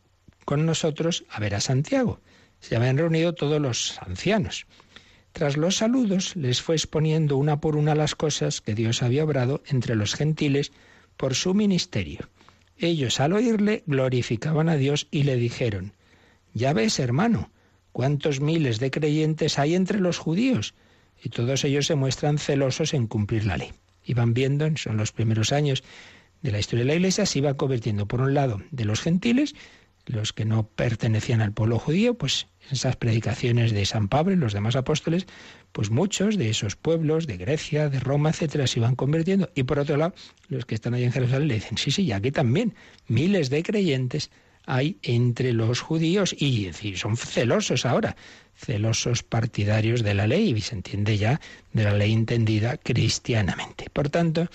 con 0.46 0.66
nosotros 0.66 1.26
a 1.30 1.40
ver 1.40 1.56
a 1.56 1.60
Santiago. 1.60 2.22
Se 2.60 2.76
habían 2.76 2.98
reunido 2.98 3.34
todos 3.36 3.62
los 3.62 4.02
ancianos. 4.02 4.66
Tras 5.34 5.58
los 5.58 5.78
saludos 5.78 6.36
les 6.36 6.62
fue 6.62 6.76
exponiendo 6.76 7.38
una 7.38 7.60
por 7.60 7.76
una 7.76 7.96
las 7.96 8.16
cosas 8.16 8.62
que 8.62 8.74
Dios 8.74 9.04
había 9.04 9.24
obrado 9.24 9.62
entre 9.68 9.96
los 9.96 10.16
gentiles 10.16 10.72
por 11.18 11.36
su 11.36 11.54
ministerio. 11.54 12.30
Ellos 12.78 13.20
al 13.20 13.34
oírle 13.34 13.84
glorificaban 13.86 14.70
a 14.70 14.76
Dios 14.76 15.08
y 15.12 15.24
le 15.24 15.36
dijeron, 15.36 15.94
Ya 16.54 16.74
ves, 16.74 17.00
hermano, 17.00 17.52
cuántos 17.92 18.40
miles 18.40 18.80
de 18.80 18.90
creyentes 18.90 19.60
hay 19.60 19.76
entre 19.76 20.00
los 20.00 20.18
judíos, 20.18 20.74
y 21.22 21.30
todos 21.30 21.66
ellos 21.66 21.86
se 21.86 21.96
muestran 21.96 22.38
celosos 22.38 22.94
en 22.94 23.08
cumplir 23.08 23.46
la 23.46 23.58
ley. 23.58 23.74
Y 24.04 24.14
van 24.14 24.34
viendo, 24.34 24.66
son 24.78 24.98
los 24.98 25.12
primeros 25.12 25.52
años 25.52 25.84
de 26.42 26.52
la 26.52 26.60
historia 26.60 26.84
de 26.84 26.88
la 26.88 26.96
Iglesia, 26.96 27.26
se 27.26 27.40
iba 27.40 27.56
convirtiendo 27.56 28.08
por 28.08 28.22
un 28.22 28.34
lado 28.34 28.62
de 28.72 28.86
los 28.86 29.02
gentiles, 29.02 29.56
los 30.06 30.34
que 30.34 30.46
no 30.46 30.68
pertenecían 30.68 31.42
al 31.42 31.54
pueblo 31.54 31.78
judío, 31.78 32.16
pues 32.16 32.48
esas 32.72 32.96
predicaciones 32.96 33.72
de 33.72 33.86
San 33.86 34.08
Pablo 34.08 34.34
y 34.34 34.38
los 34.38 34.54
demás 34.54 34.76
apóstoles, 34.76 35.28
pues 35.72 35.92
muchos 35.92 36.38
de 36.38 36.50
esos 36.50 36.76
pueblos, 36.76 37.28
de 37.28 37.38
Grecia, 37.38 37.90
de 37.90 38.00
Roma, 38.00 38.30
etcétera, 38.30 38.66
se 38.68 38.80
iban 38.80 38.96
convirtiendo. 38.96 39.50
Y 39.56 39.64
por 39.64 39.80
otro 39.80 39.98
lado, 39.98 40.14
los 40.48 40.66
que 40.66 40.76
están 40.76 40.94
ahí 40.94 41.04
en 41.04 41.12
Jerusalén 41.12 41.48
le 41.48 41.56
dicen, 41.56 41.78
sí, 41.78 41.92
sí, 41.92 42.04
y 42.04 42.12
aquí 42.12 42.32
también 42.32 42.74
miles 43.08 43.50
de 43.50 43.62
creyentes 43.64 44.32
hay 44.66 44.98
entre 45.02 45.54
los 45.54 45.82
judíos 45.82 46.36
y, 46.38 46.72
son 46.96 47.18
celosos 47.18 47.86
ahora, 47.86 48.16
celosos 48.56 49.24
partidarios 49.24 50.04
de 50.04 50.14
la 50.14 50.28
ley, 50.28 50.52
y 50.52 50.62
se 50.62 50.76
entiende 50.76 51.18
ya 51.18 51.40
de 51.74 51.84
la 51.84 51.94
ley 51.94 52.14
entendida 52.14 52.78
cristianamente. 52.78 53.90
Por 53.92 54.10
tanto, 54.10 54.48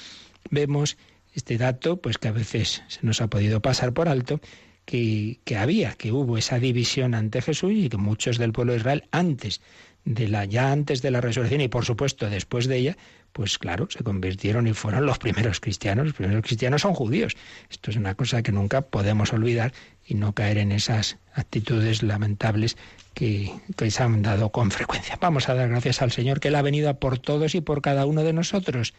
vemos 0.50 0.96
este 1.34 1.58
dato, 1.58 1.98
pues 2.00 2.18
que 2.18 2.28
a 2.28 2.32
veces 2.32 2.82
se 2.88 3.00
nos 3.02 3.20
ha 3.20 3.28
podido 3.28 3.60
pasar 3.60 3.92
por 3.92 4.08
alto, 4.08 4.40
que, 4.84 5.38
había, 5.58 5.92
que 5.92 6.12
hubo 6.12 6.36
esa 6.36 6.58
división 6.58 7.14
ante 7.14 7.42
Jesús 7.42 7.72
y 7.74 7.88
que 7.88 7.96
muchos 7.96 8.38
del 8.38 8.52
pueblo 8.52 8.72
de 8.72 8.78
Israel 8.78 9.04
antes 9.10 9.60
de 10.04 10.28
la 10.28 10.44
ya 10.44 10.70
antes 10.70 11.00
de 11.00 11.10
la 11.10 11.22
resurrección 11.22 11.62
y 11.62 11.68
por 11.68 11.86
supuesto 11.86 12.28
después 12.28 12.66
de 12.66 12.76
ella, 12.76 12.96
pues 13.32 13.58
claro, 13.58 13.88
se 13.90 14.04
convirtieron 14.04 14.66
y 14.66 14.74
fueron 14.74 15.06
los 15.06 15.18
primeros 15.18 15.60
cristianos. 15.60 16.06
Los 16.06 16.14
primeros 16.14 16.42
cristianos 16.42 16.82
son 16.82 16.94
judíos. 16.94 17.34
Esto 17.70 17.90
es 17.90 17.96
una 17.96 18.14
cosa 18.14 18.42
que 18.42 18.52
nunca 18.52 18.82
podemos 18.82 19.32
olvidar 19.32 19.72
y 20.06 20.14
no 20.14 20.34
caer 20.34 20.58
en 20.58 20.72
esas 20.72 21.16
actitudes 21.32 22.02
lamentables 22.02 22.76
que, 23.14 23.50
que 23.76 23.90
se 23.90 24.02
han 24.02 24.22
dado 24.22 24.50
con 24.50 24.70
frecuencia. 24.70 25.18
Vamos 25.20 25.48
a 25.48 25.54
dar 25.54 25.70
gracias 25.70 26.02
al 26.02 26.12
Señor 26.12 26.38
que 26.38 26.48
Él 26.48 26.54
ha 26.56 26.62
venido 26.62 26.94
por 27.00 27.18
todos 27.18 27.54
y 27.54 27.62
por 27.62 27.80
cada 27.80 28.04
uno 28.04 28.22
de 28.22 28.34
nosotros. 28.34 28.92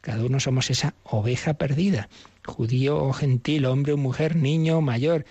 Cada 0.00 0.24
uno 0.24 0.40
somos 0.40 0.70
esa 0.70 0.94
oveja 1.04 1.54
perdida 1.54 2.08
judío 2.48 3.04
o 3.04 3.12
gentil, 3.12 3.66
hombre 3.66 3.92
o 3.92 3.96
mujer, 3.96 4.34
niño 4.34 4.78
o 4.78 4.80
mayor, 4.80 5.24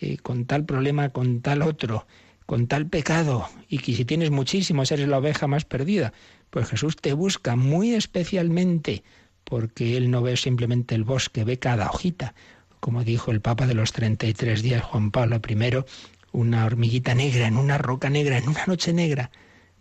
eh, 0.00 0.16
con 0.16 0.46
tal 0.46 0.64
problema, 0.64 1.10
con 1.10 1.40
tal 1.40 1.62
otro, 1.62 2.06
con 2.46 2.66
tal 2.66 2.86
pecado, 2.86 3.48
y 3.68 3.78
que 3.78 3.94
si 3.94 4.04
tienes 4.04 4.30
muchísimos 4.30 4.90
eres 4.90 5.06
la 5.06 5.18
oveja 5.18 5.46
más 5.46 5.64
perdida, 5.64 6.12
pues 6.50 6.68
Jesús 6.68 6.96
te 6.96 7.12
busca 7.12 7.54
muy 7.54 7.94
especialmente, 7.94 9.04
porque 9.44 9.96
Él 9.96 10.10
no 10.10 10.22
ve 10.22 10.36
simplemente 10.36 10.94
el 10.94 11.04
bosque, 11.04 11.44
ve 11.44 11.58
cada 11.58 11.90
hojita. 11.90 12.34
Como 12.80 13.04
dijo 13.04 13.30
el 13.30 13.40
Papa 13.40 13.66
de 13.66 13.74
los 13.74 13.92
33 13.92 14.62
días, 14.62 14.82
Juan 14.82 15.12
Pablo 15.12 15.40
I, 15.48 15.84
una 16.32 16.64
hormiguita 16.64 17.14
negra 17.14 17.46
en 17.46 17.56
una 17.56 17.78
roca 17.78 18.10
negra, 18.10 18.38
en 18.38 18.48
una 18.48 18.64
noche 18.66 18.92
negra, 18.92 19.30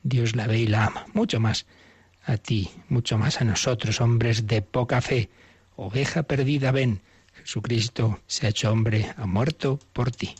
Dios 0.03 0.35
la 0.35 0.47
ve 0.47 0.59
y 0.59 0.67
la 0.67 0.85
ama, 0.87 1.05
mucho 1.13 1.39
más 1.39 1.65
a 2.23 2.37
ti, 2.37 2.69
mucho 2.89 3.17
más 3.17 3.41
a 3.41 3.45
nosotros, 3.45 4.01
hombres 4.01 4.47
de 4.47 4.61
poca 4.61 5.01
fe, 5.01 5.29
Oveja 5.75 6.23
perdida, 6.23 6.71
ven. 6.71 7.01
Jesucristo 7.33 8.19
se 8.27 8.45
ha 8.45 8.49
hecho 8.49 8.71
hombre, 8.71 9.11
ha 9.17 9.25
muerto 9.25 9.79
por 9.93 10.11
ti. 10.11 10.35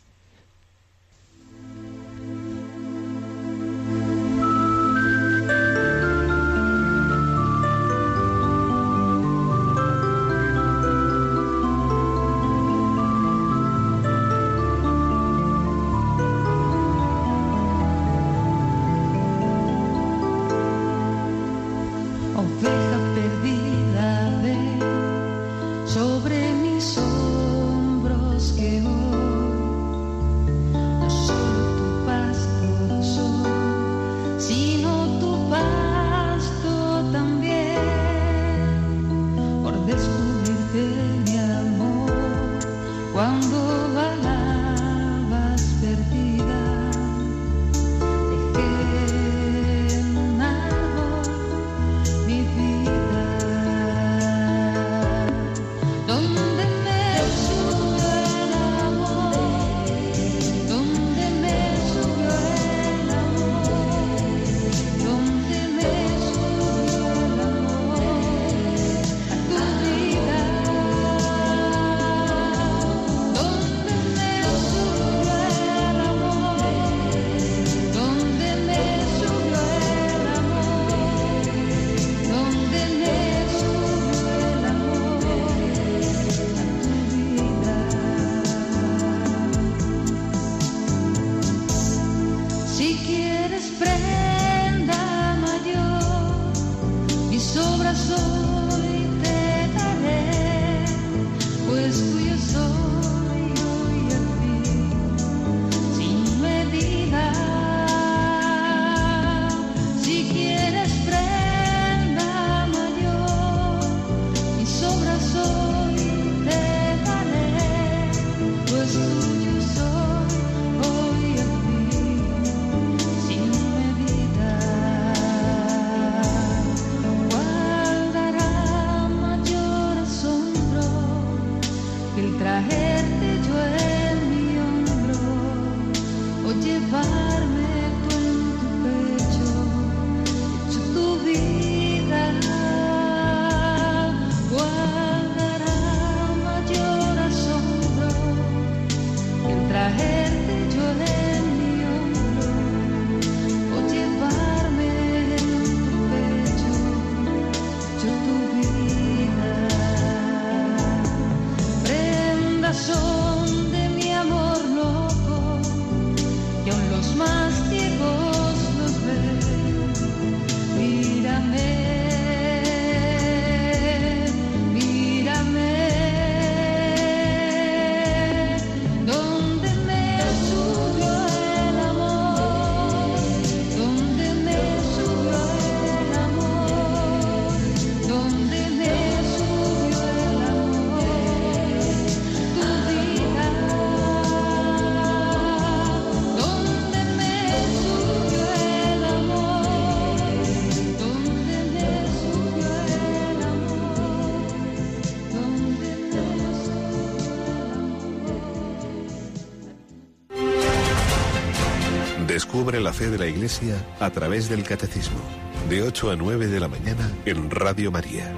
La 212.62 212.94
fe 212.94 213.10
de 213.10 213.18
la 213.18 213.26
Iglesia 213.26 213.76
a 214.00 214.12
través 214.12 214.48
del 214.48 214.64
Catecismo, 214.64 215.20
de 215.68 215.82
8 215.82 216.12
a 216.12 216.16
9 216.16 216.46
de 216.46 216.60
la 216.60 216.68
mañana 216.68 217.12
en 217.26 217.50
Radio 217.50 217.92
María. 217.92 218.32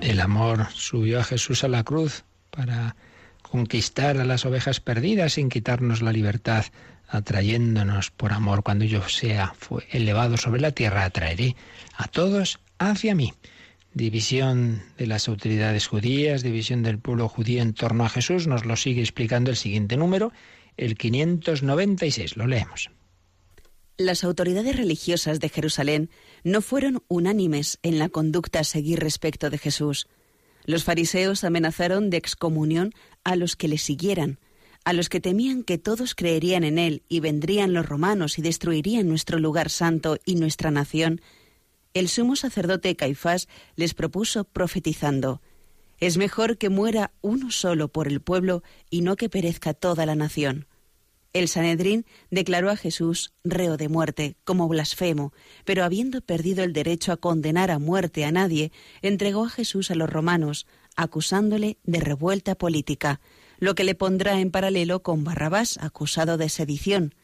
El 0.00 0.20
amor 0.20 0.68
subió 0.72 1.20
a 1.20 1.24
Jesús 1.24 1.62
a 1.62 1.68
la 1.68 1.84
cruz 1.84 2.24
para 2.50 2.96
conquistar 3.42 4.16
a 4.16 4.24
las 4.24 4.46
ovejas 4.46 4.80
perdidas 4.80 5.34
sin 5.34 5.50
quitarnos 5.50 6.00
la 6.00 6.12
libertad, 6.12 6.64
atrayéndonos 7.08 8.10
por 8.10 8.32
amor. 8.32 8.62
Cuando 8.62 8.86
yo 8.86 9.06
sea 9.06 9.52
elevado 9.90 10.38
sobre 10.38 10.62
la 10.62 10.72
tierra, 10.72 11.04
atraeré 11.04 11.56
a 11.98 12.08
todos 12.08 12.58
hacia 12.78 13.14
mí. 13.14 13.34
División 13.92 14.82
de 14.96 15.06
las 15.06 15.28
autoridades 15.28 15.86
judías, 15.86 16.42
división 16.42 16.82
del 16.82 16.98
pueblo 16.98 17.28
judío 17.28 17.60
en 17.60 17.74
torno 17.74 18.06
a 18.06 18.08
Jesús, 18.08 18.46
nos 18.46 18.64
lo 18.64 18.76
sigue 18.76 19.02
explicando 19.02 19.50
el 19.50 19.58
siguiente 19.58 19.98
número 19.98 20.32
el 20.78 20.96
596. 20.96 22.38
Lo 22.38 22.46
leemos. 22.46 22.90
Las 24.00 24.24
autoridades 24.24 24.76
religiosas 24.76 25.40
de 25.40 25.50
Jerusalén 25.50 26.08
no 26.42 26.62
fueron 26.62 27.02
unánimes 27.08 27.78
en 27.82 27.98
la 27.98 28.08
conducta 28.08 28.60
a 28.60 28.64
seguir 28.64 28.98
respecto 28.98 29.50
de 29.50 29.58
Jesús. 29.58 30.06
Los 30.64 30.84
fariseos 30.84 31.44
amenazaron 31.44 32.08
de 32.08 32.16
excomunión 32.16 32.94
a 33.24 33.36
los 33.36 33.56
que 33.56 33.68
le 33.68 33.76
siguieran, 33.76 34.38
a 34.84 34.94
los 34.94 35.10
que 35.10 35.20
temían 35.20 35.64
que 35.64 35.76
todos 35.76 36.14
creerían 36.14 36.64
en 36.64 36.78
él 36.78 37.02
y 37.10 37.20
vendrían 37.20 37.74
los 37.74 37.84
romanos 37.84 38.38
y 38.38 38.42
destruirían 38.42 39.06
nuestro 39.06 39.38
lugar 39.38 39.68
santo 39.68 40.16
y 40.24 40.36
nuestra 40.36 40.70
nación. 40.70 41.20
El 41.92 42.08
sumo 42.08 42.36
sacerdote 42.36 42.96
Caifás 42.96 43.48
les 43.76 43.92
propuso 43.92 44.44
profetizando 44.44 45.42
Es 45.98 46.16
mejor 46.16 46.56
que 46.56 46.70
muera 46.70 47.12
uno 47.20 47.50
solo 47.50 47.88
por 47.88 48.08
el 48.08 48.22
pueblo 48.22 48.62
y 48.88 49.02
no 49.02 49.16
que 49.16 49.28
perezca 49.28 49.74
toda 49.74 50.06
la 50.06 50.14
nación. 50.14 50.69
El 51.32 51.46
Sanedrín 51.46 52.06
declaró 52.30 52.70
a 52.70 52.76
Jesús 52.76 53.32
reo 53.44 53.76
de 53.76 53.88
muerte, 53.88 54.36
como 54.44 54.66
blasfemo, 54.66 55.32
pero 55.64 55.84
habiendo 55.84 56.20
perdido 56.22 56.64
el 56.64 56.72
derecho 56.72 57.12
a 57.12 57.16
condenar 57.16 57.70
a 57.70 57.78
muerte 57.78 58.24
a 58.24 58.32
nadie, 58.32 58.72
entregó 59.00 59.44
a 59.44 59.50
Jesús 59.50 59.92
a 59.92 59.94
los 59.94 60.10
romanos, 60.10 60.66
acusándole 60.96 61.78
de 61.84 62.00
revuelta 62.00 62.56
política, 62.56 63.20
lo 63.60 63.76
que 63.76 63.84
le 63.84 63.94
pondrá 63.94 64.40
en 64.40 64.50
paralelo 64.50 65.02
con 65.02 65.22
Barrabás, 65.22 65.78
acusado 65.78 66.36
de 66.36 66.48
sedición. 66.48 67.14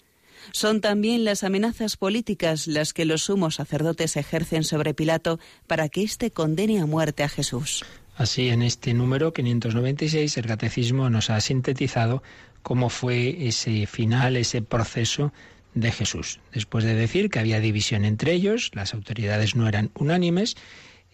Son 0.52 0.80
también 0.80 1.24
las 1.24 1.42
amenazas 1.42 1.96
políticas 1.96 2.68
las 2.68 2.92
que 2.92 3.06
los 3.06 3.22
sumos 3.22 3.56
sacerdotes 3.56 4.16
ejercen 4.16 4.62
sobre 4.62 4.94
Pilato 4.94 5.40
para 5.66 5.88
que 5.88 6.02
éste 6.02 6.30
condene 6.30 6.80
a 6.80 6.86
muerte 6.86 7.24
a 7.24 7.28
Jesús. 7.28 7.84
Así, 8.16 8.48
en 8.48 8.62
este 8.62 8.94
número 8.94 9.32
596, 9.32 10.38
el 10.38 10.46
Catecismo 10.46 11.10
nos 11.10 11.28
ha 11.28 11.40
sintetizado 11.40 12.22
cómo 12.66 12.88
fue 12.90 13.46
ese 13.46 13.86
final, 13.86 14.36
ese 14.36 14.60
proceso 14.60 15.32
de 15.74 15.92
Jesús. 15.92 16.40
Después 16.52 16.84
de 16.84 16.96
decir 16.96 17.30
que 17.30 17.38
había 17.38 17.60
división 17.60 18.04
entre 18.04 18.32
ellos, 18.32 18.72
las 18.74 18.92
autoridades 18.92 19.54
no 19.54 19.68
eran 19.68 19.92
unánimes, 19.94 20.56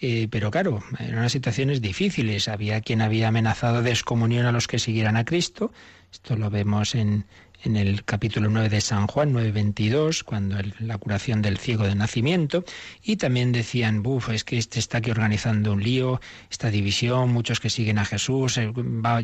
eh, 0.01 0.29
pero 0.31 0.51
claro, 0.51 0.83
eran 0.99 1.19
unas 1.19 1.33
situaciones 1.33 1.83
difíciles. 1.83 2.49
Había 2.49 2.81
quien 2.81 3.03
había 3.03 3.29
amenazado 3.29 3.83
de 3.83 3.91
excomunión 3.91 4.47
a 4.47 4.53
los 4.53 4.67
que 4.67 4.79
siguieran 4.79 5.19
a 5.19 5.27
Cristo. 5.27 5.75
Esto 6.11 6.37
lo 6.37 6.49
vemos 6.49 6.95
en, 6.95 7.27
en 7.65 7.77
el 7.77 8.05
capítulo 8.05 8.49
9 8.51 8.69
de 8.69 8.81
San 8.81 9.07
Juan 9.07 9.33
9:22, 9.33 10.25
cuando 10.25 10.57
la 10.81 10.99
curación 10.99 11.43
del 11.43 11.59
ciego 11.59 11.85
de 11.85 11.95
nacimiento, 11.95 12.65
y 13.03 13.17
también 13.17 13.53
decían, 13.53 14.03
buf, 14.03 14.31
es 14.31 14.45
que 14.45 14.59
este 14.59 14.79
está 14.79 14.99
aquí 14.99 15.11
organizando 15.11 15.73
un 15.73 15.83
lío, 15.83 16.21
esta 16.51 16.71
división, 16.71 17.33
muchos 17.33 17.61
que 17.61 17.71
siguen 17.71 17.99
a 17.99 18.05
Jesús, 18.05 18.59
eh, 18.59 18.73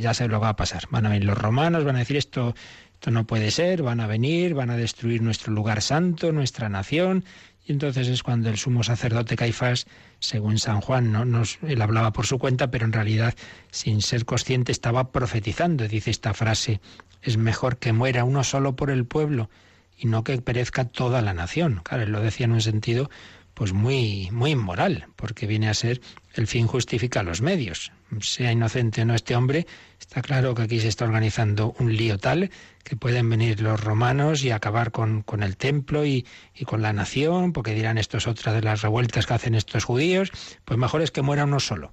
ya 0.00 0.14
se 0.14 0.28
lo 0.28 0.40
va 0.40 0.50
a 0.50 0.56
pasar. 0.56 0.84
Van 0.90 1.06
a 1.06 1.08
venir 1.10 1.24
los 1.24 1.38
romanos, 1.38 1.84
van 1.84 1.96
a 1.96 2.00
decir 2.00 2.16
esto, 2.16 2.54
esto 2.94 3.10
no 3.10 3.26
puede 3.26 3.50
ser, 3.50 3.82
van 3.82 4.00
a 4.00 4.06
venir, 4.06 4.54
van 4.54 4.70
a 4.70 4.76
destruir 4.76 5.22
nuestro 5.22 5.52
lugar 5.52 5.82
santo, 5.82 6.32
nuestra 6.32 6.68
nación, 6.68 7.24
y 7.68 7.72
entonces 7.72 8.08
es 8.08 8.22
cuando 8.22 8.48
el 8.48 8.56
sumo 8.56 8.82
sacerdote 8.82 9.36
Caifás, 9.36 9.86
según 10.20 10.58
San 10.58 10.80
Juan, 10.80 11.12
¿no? 11.12 11.42
Él 11.66 11.82
hablaba 11.82 12.14
por 12.14 12.26
su 12.26 12.38
cuenta, 12.38 12.70
pero 12.70 12.86
en 12.86 12.94
realidad, 12.94 13.34
sin 13.70 14.00
ser 14.00 14.24
consciente, 14.24 14.72
estaba 14.72 15.12
profetizando. 15.12 15.86
Dice 15.86 16.10
esta 16.10 16.32
frase, 16.32 16.80
es 17.20 17.36
mejor 17.36 17.76
que 17.76 17.92
muera 17.92 18.24
uno 18.24 18.42
solo 18.42 18.74
por 18.74 18.90
el 18.90 19.04
pueblo 19.04 19.50
y 19.98 20.06
no 20.06 20.24
que 20.24 20.40
perezca 20.40 20.86
toda 20.86 21.20
la 21.20 21.34
nación. 21.34 21.82
Claro, 21.84 22.04
él 22.04 22.10
lo 22.10 22.22
decía 22.22 22.46
en 22.46 22.52
un 22.52 22.62
sentido 22.62 23.10
pues 23.58 23.72
muy, 23.72 24.30
muy 24.30 24.52
inmoral, 24.52 25.08
porque 25.16 25.48
viene 25.48 25.68
a 25.68 25.74
ser 25.74 26.00
el 26.34 26.46
fin 26.46 26.68
justifica 26.68 27.24
los 27.24 27.42
medios. 27.42 27.90
Sea 28.20 28.52
inocente 28.52 29.02
o 29.02 29.04
no 29.04 29.16
este 29.16 29.34
hombre, 29.34 29.66
está 29.98 30.22
claro 30.22 30.54
que 30.54 30.62
aquí 30.62 30.78
se 30.78 30.86
está 30.86 31.06
organizando 31.06 31.74
un 31.80 31.96
lío 31.96 32.18
tal 32.18 32.52
que 32.84 32.94
pueden 32.94 33.28
venir 33.28 33.60
los 33.60 33.82
romanos 33.82 34.44
y 34.44 34.52
acabar 34.52 34.92
con, 34.92 35.22
con 35.22 35.42
el 35.42 35.56
templo 35.56 36.06
y, 36.06 36.24
y, 36.54 36.66
con 36.66 36.82
la 36.82 36.92
nación, 36.92 37.52
porque 37.52 37.74
dirán 37.74 37.98
esto 37.98 38.18
es 38.18 38.28
otra 38.28 38.52
de 38.52 38.62
las 38.62 38.82
revueltas 38.82 39.26
que 39.26 39.34
hacen 39.34 39.56
estos 39.56 39.82
judíos, 39.82 40.30
pues 40.64 40.78
mejor 40.78 41.02
es 41.02 41.10
que 41.10 41.22
muera 41.22 41.42
uno 41.42 41.58
solo. 41.58 41.92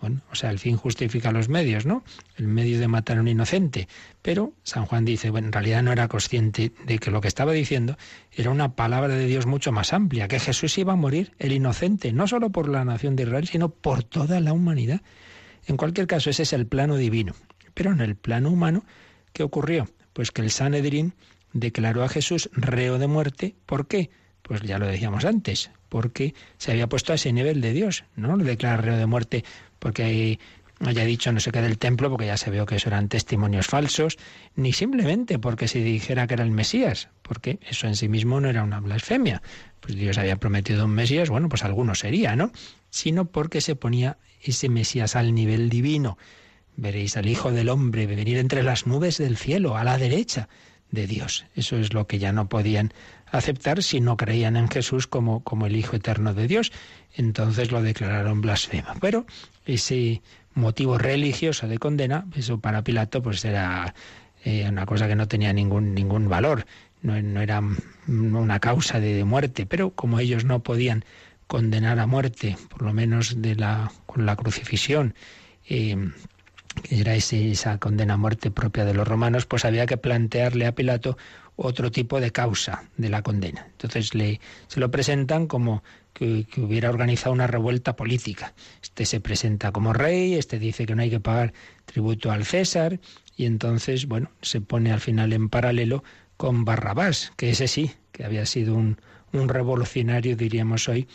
Bueno, 0.00 0.22
o 0.32 0.34
sea, 0.34 0.50
el 0.50 0.58
fin 0.58 0.76
justifica 0.76 1.30
los 1.30 1.50
medios, 1.50 1.84
¿no? 1.84 2.02
El 2.36 2.48
medio 2.48 2.80
de 2.80 2.88
matar 2.88 3.18
a 3.18 3.20
un 3.20 3.28
inocente. 3.28 3.86
Pero 4.22 4.54
San 4.62 4.86
Juan 4.86 5.04
dice, 5.04 5.28
bueno, 5.28 5.48
en 5.48 5.52
realidad 5.52 5.82
no 5.82 5.92
era 5.92 6.08
consciente 6.08 6.72
de 6.86 6.98
que 6.98 7.10
lo 7.10 7.20
que 7.20 7.28
estaba 7.28 7.52
diciendo 7.52 7.98
era 8.32 8.50
una 8.50 8.74
palabra 8.74 9.14
de 9.14 9.26
Dios 9.26 9.44
mucho 9.44 9.72
más 9.72 9.92
amplia, 9.92 10.26
que 10.26 10.40
Jesús 10.40 10.78
iba 10.78 10.94
a 10.94 10.96
morir, 10.96 11.32
el 11.38 11.52
inocente, 11.52 12.12
no 12.12 12.26
solo 12.26 12.50
por 12.50 12.68
la 12.68 12.84
nación 12.84 13.14
de 13.14 13.24
Israel, 13.24 13.46
sino 13.46 13.68
por 13.68 14.02
toda 14.02 14.40
la 14.40 14.54
humanidad. 14.54 15.02
En 15.66 15.76
cualquier 15.76 16.06
caso, 16.06 16.30
ese 16.30 16.44
es 16.44 16.52
el 16.54 16.66
plano 16.66 16.96
divino. 16.96 17.34
Pero 17.74 17.92
en 17.92 18.00
el 18.00 18.16
plano 18.16 18.50
humano, 18.50 18.84
¿qué 19.34 19.42
ocurrió? 19.42 19.86
Pues 20.14 20.30
que 20.30 20.40
el 20.40 20.50
Sanedrín 20.50 21.12
declaró 21.52 22.02
a 22.04 22.08
Jesús 22.08 22.48
reo 22.52 22.98
de 22.98 23.06
muerte. 23.06 23.54
¿Por 23.66 23.86
qué? 23.86 24.10
Pues 24.42 24.62
ya 24.62 24.78
lo 24.78 24.86
decíamos 24.86 25.24
antes, 25.24 25.70
porque 25.88 26.34
se 26.56 26.72
había 26.72 26.88
puesto 26.88 27.12
a 27.12 27.16
ese 27.16 27.32
nivel 27.32 27.60
de 27.60 27.72
Dios, 27.72 28.04
¿no? 28.16 28.36
Lo 28.36 28.44
declara 28.44 28.78
reo 28.78 28.96
de 28.96 29.06
muerte 29.06 29.44
porque 29.80 30.38
haya 30.88 31.04
dicho 31.04 31.32
no 31.32 31.40
sé 31.40 31.50
qué 31.50 31.60
del 31.60 31.78
templo, 31.78 32.08
porque 32.08 32.26
ya 32.26 32.36
se 32.36 32.50
vio 32.50 32.64
que 32.66 32.76
eso 32.76 32.88
eran 32.88 33.08
testimonios 33.08 33.66
falsos, 33.66 34.16
ni 34.56 34.72
simplemente 34.72 35.38
porque 35.38 35.68
se 35.68 35.80
dijera 35.80 36.26
que 36.26 36.34
era 36.34 36.44
el 36.44 36.50
Mesías, 36.50 37.08
porque 37.22 37.58
eso 37.68 37.86
en 37.86 37.96
sí 37.96 38.08
mismo 38.08 38.40
no 38.40 38.48
era 38.48 38.62
una 38.62 38.80
blasfemia. 38.80 39.42
Pues 39.80 39.96
Dios 39.96 40.18
había 40.18 40.36
prometido 40.36 40.84
un 40.84 40.92
Mesías, 40.92 41.28
bueno, 41.28 41.48
pues 41.48 41.64
alguno 41.64 41.94
sería, 41.94 42.36
¿no? 42.36 42.52
Sino 42.90 43.26
porque 43.26 43.60
se 43.60 43.76
ponía 43.76 44.18
ese 44.42 44.68
Mesías 44.68 45.16
al 45.16 45.34
nivel 45.34 45.68
divino. 45.68 46.16
Veréis 46.76 47.16
al 47.16 47.28
Hijo 47.28 47.50
del 47.52 47.68
Hombre 47.68 48.06
venir 48.06 48.38
entre 48.38 48.62
las 48.62 48.86
nubes 48.86 49.18
del 49.18 49.36
cielo, 49.36 49.76
a 49.76 49.84
la 49.84 49.98
derecha 49.98 50.48
de 50.90 51.06
Dios. 51.06 51.44
Eso 51.54 51.76
es 51.76 51.92
lo 51.92 52.06
que 52.06 52.18
ya 52.18 52.32
no 52.32 52.48
podían 52.48 52.92
aceptar 53.30 53.82
si 53.82 54.00
no 54.00 54.16
creían 54.16 54.56
en 54.56 54.68
Jesús 54.68 55.06
como, 55.06 55.44
como 55.44 55.66
el 55.66 55.76
Hijo 55.76 55.96
eterno 55.96 56.34
de 56.34 56.48
Dios. 56.48 56.72
Entonces 57.14 57.70
lo 57.70 57.82
declararon 57.82 58.40
blasfemo. 58.40 58.88
Pero 59.00 59.26
ese 59.74 60.22
motivo 60.54 60.98
religioso 60.98 61.68
de 61.68 61.78
condena, 61.78 62.26
eso 62.36 62.60
para 62.60 62.82
Pilato 62.82 63.22
pues 63.22 63.44
era 63.44 63.94
eh, 64.44 64.66
una 64.68 64.86
cosa 64.86 65.08
que 65.08 65.16
no 65.16 65.28
tenía 65.28 65.52
ningún, 65.52 65.94
ningún 65.94 66.28
valor, 66.28 66.66
no, 67.02 67.20
no 67.20 67.40
era 67.40 67.62
una 68.06 68.60
causa 68.60 69.00
de, 69.00 69.24
muerte, 69.24 69.66
pero 69.66 69.90
como 69.90 70.18
ellos 70.20 70.44
no 70.44 70.62
podían 70.62 71.04
condenar 71.46 71.98
a 71.98 72.06
muerte, 72.06 72.56
por 72.68 72.82
lo 72.82 72.92
menos 72.92 73.42
de 73.42 73.56
la, 73.56 73.90
con 74.06 74.26
la 74.26 74.36
crucifixión, 74.36 75.14
eh, 75.68 75.96
que 76.82 77.00
era 77.00 77.14
esa 77.14 77.78
condena 77.78 78.14
a 78.14 78.16
muerte 78.16 78.50
propia 78.50 78.84
de 78.84 78.94
los 78.94 79.06
romanos, 79.06 79.46
pues 79.46 79.64
había 79.64 79.86
que 79.86 79.96
plantearle 79.96 80.66
a 80.66 80.74
Pilato 80.74 81.16
otro 81.56 81.90
tipo 81.90 82.20
de 82.20 82.30
causa 82.30 82.84
de 82.96 83.08
la 83.08 83.22
condena. 83.22 83.66
Entonces 83.72 84.14
le, 84.14 84.40
se 84.68 84.80
lo 84.80 84.90
presentan 84.90 85.46
como 85.46 85.82
que, 86.20 86.60
hubiera 86.60 86.90
organizado 86.90 87.32
una 87.32 87.46
revuelta 87.46 87.96
política. 87.96 88.52
Este 88.82 89.06
se 89.06 89.20
presenta 89.20 89.72
como 89.72 89.92
rey, 89.92 90.34
este 90.34 90.58
dice 90.58 90.84
que 90.84 90.94
no 90.94 91.02
hay 91.02 91.10
que 91.10 91.20
pagar 91.20 91.54
tributo 91.86 92.30
al 92.30 92.44
César, 92.44 93.00
y 93.36 93.46
entonces, 93.46 94.06
bueno, 94.06 94.30
se 94.42 94.60
pone 94.60 94.92
al 94.92 95.00
final 95.00 95.32
en 95.32 95.48
paralelo 95.48 96.04
con 96.36 96.64
Barrabás, 96.64 97.32
que 97.36 97.50
ese 97.50 97.68
sí, 97.68 97.92
que 98.12 98.24
había 98.24 98.44
sido 98.44 98.74
un, 98.74 98.98
un 99.32 99.48
revolucionario, 99.48 100.36
diríamos 100.36 100.88
hoy, 100.88 101.08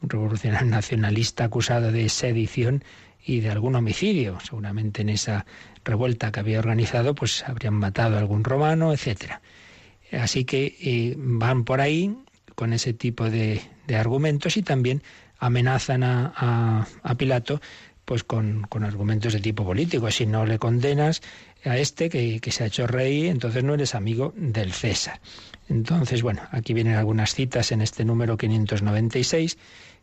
un 0.00 0.10
revolucionario 0.10 0.68
nacionalista 0.68 1.44
acusado 1.44 1.90
de 1.90 2.08
sedición 2.08 2.84
y 3.24 3.40
de 3.40 3.50
algún 3.50 3.74
homicidio. 3.74 4.38
Seguramente 4.40 5.02
en 5.02 5.08
esa 5.08 5.44
revuelta 5.84 6.30
que 6.30 6.40
había 6.40 6.60
organizado, 6.60 7.14
pues 7.14 7.44
habrían 7.48 7.74
matado 7.74 8.16
a 8.16 8.20
algún 8.20 8.44
romano, 8.44 8.92
etcétera. 8.92 9.42
Así 10.12 10.44
que 10.44 10.76
eh, 10.80 11.14
van 11.16 11.64
por 11.64 11.80
ahí 11.80 12.16
con 12.54 12.72
ese 12.72 12.92
tipo 12.92 13.30
de, 13.30 13.60
argumentos 13.94 14.56
y 14.56 14.62
también 14.62 15.02
amenazan 15.38 16.02
a, 16.04 16.86
Pilato 17.16 17.60
pues 18.04 18.24
con, 18.24 18.66
argumentos 18.82 19.32
de 19.32 19.40
tipo 19.40 19.64
político. 19.64 20.10
Si 20.10 20.26
no 20.26 20.44
le 20.46 20.58
condenas 20.58 21.22
a 21.64 21.76
este 21.78 22.08
que, 22.08 22.40
que, 22.40 22.50
se 22.50 22.64
ha 22.64 22.66
hecho 22.66 22.86
rey, 22.86 23.28
entonces 23.28 23.62
no 23.62 23.74
eres 23.74 23.94
amigo 23.94 24.32
del 24.36 24.72
César. 24.72 25.20
Entonces, 25.68 26.22
bueno, 26.22 26.42
aquí 26.50 26.74
vienen 26.74 26.96
algunas 26.96 27.34
citas 27.34 27.72
en 27.72 27.80
este 27.80 28.04
número 28.04 28.36
596, 28.36 29.56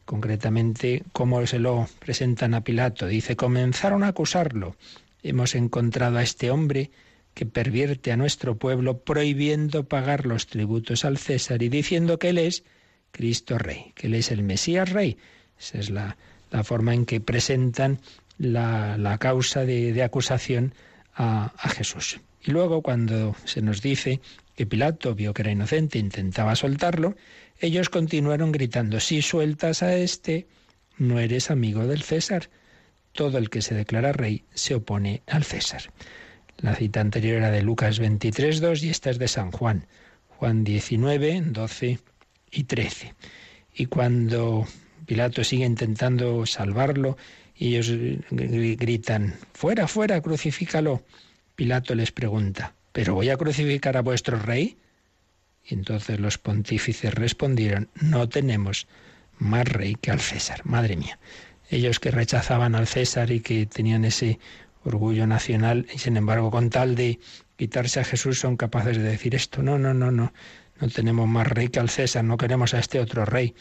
concretamente 0.05 1.03
cómo 1.11 1.45
se 1.45 1.59
lo 1.59 1.87
presentan 1.99 2.53
a 2.53 2.61
Pilato. 2.61 3.07
Dice, 3.07 3.35
comenzaron 3.35 4.03
a 4.03 4.07
acusarlo. 4.07 4.75
Hemos 5.21 5.55
encontrado 5.55 6.17
a 6.17 6.23
este 6.23 6.49
hombre 6.49 6.91
que 7.39 7.45
pervierte 7.45 8.11
a 8.11 8.17
nuestro 8.17 8.57
pueblo 8.57 8.99
prohibiendo 8.99 9.87
pagar 9.87 10.25
los 10.25 10.47
tributos 10.47 11.05
al 11.05 11.17
César 11.17 11.63
y 11.63 11.69
diciendo 11.69 12.19
que 12.19 12.27
Él 12.27 12.37
es 12.37 12.65
Cristo 13.11 13.57
Rey, 13.57 13.93
que 13.95 14.07
Él 14.07 14.15
es 14.15 14.31
el 14.31 14.43
Mesías 14.43 14.89
Rey. 14.89 15.15
Esa 15.57 15.77
es 15.79 15.89
la, 15.89 16.17
forma 16.65 16.93
en 16.93 17.05
que 17.05 17.21
presentan 17.21 18.01
la, 18.39 19.17
causa 19.21 19.63
de, 19.63 20.03
acusación 20.03 20.73
a, 21.13 21.53
a 21.57 21.69
Jesús. 21.69 22.19
Y 22.43 22.51
luego 22.51 22.81
cuando 22.81 23.37
se 23.45 23.61
nos 23.61 23.81
dice 23.81 24.19
que 24.57 24.65
Pilato 24.65 25.15
vio 25.15 25.33
que 25.33 25.43
era 25.43 25.51
inocente 25.51 25.97
e 25.97 26.01
intentaba 26.01 26.57
soltarlo, 26.57 27.15
ellos 27.61 27.87
continuaron 27.87 28.51
gritando, 28.51 28.99
si 28.99 29.21
sueltas 29.21 29.81
a 29.81 29.95
este, 29.95 30.45
no 30.97 31.19
eres 31.21 31.51
amigo 31.51 31.87
del 31.87 32.01
César. 32.01 32.49
Todo 33.13 33.37
el 33.37 33.49
que 33.49 33.61
se 33.61 33.75
declara 33.75 34.11
rey 34.11 34.43
se 34.53 34.75
opone 34.75 35.23
al 35.25 35.45
César. 35.45 35.83
La 36.62 36.76
cita 36.76 36.99
anterior 36.99 37.38
era 37.38 37.51
de 37.51 37.62
Lucas 37.62 37.99
23, 37.99 38.60
2 38.60 38.84
y 38.84 38.89
esta 38.89 39.10
es 39.10 39.18
de 39.18 39.28
San 39.28 39.51
Juan. 39.51 39.86
Juan 40.38 40.64
19, 40.64 41.41
12 41.47 41.99
y 42.51 42.64
13. 42.66 43.14
Y 43.76 43.86
cuando 43.86 44.68
Pilato 45.05 45.43
sigue 45.43 45.66
intentando 45.66 46.45
salvarlo 46.45 47.18
y 47.55 47.76
ellos 47.76 47.91
gritan, 48.30 49.36
fuera, 49.53 49.88
fuera, 49.88 50.22
crucifícalo, 50.22 51.03
Pilato 51.55 51.95
les 51.95 52.12
pregunta, 52.12 52.74
¿pero 52.91 53.16
voy 53.16 53.30
a 53.30 53.38
crucificar 53.38 53.95
a 53.97 54.01
vuestro 54.01 54.38
rey? 54.38 54.78
Y 55.66 55.76
entonces 55.76 56.20
los 56.20 56.38
pontífices 56.38 57.14
respondieron, 57.14 57.89
no 57.95 58.28
tenemos 58.28 58.88
más 59.38 59.68
rey 59.68 59.95
que 59.95 60.12
al 60.12 60.20
César. 60.20 60.66
Madre 60.66 60.97
mía, 60.97 61.20
ellos 61.70 61.99
que 61.99 62.12
rechazaban 62.12 62.76
al 62.76 62.88
César 62.88 63.32
y 63.32 63.39
que 63.39 63.66
tenían 63.66 64.03
ese 64.03 64.39
orgullo 64.89 65.25
nacional 65.27 65.87
y 65.93 65.99
sin 65.99 66.17
embargo 66.17 66.51
con 66.51 66.69
tal 66.69 66.95
de 66.95 67.19
quitarse 67.55 67.99
a 67.99 68.03
Jesús 68.03 68.39
son 68.39 68.57
capaces 68.57 68.97
de 68.97 69.03
decir 69.03 69.35
esto. 69.35 69.63
No, 69.63 69.79
no, 69.79 69.93
no, 69.93 70.11
no. 70.11 70.33
No 70.79 70.87
tenemos 70.89 71.27
más 71.27 71.47
rey 71.47 71.69
que 71.69 71.79
al 71.79 71.89
César, 71.89 72.23
no 72.23 72.37
queremos 72.37 72.73
a 72.73 72.79
este 72.79 72.99
otro 72.99 73.25
rey, 73.25 73.53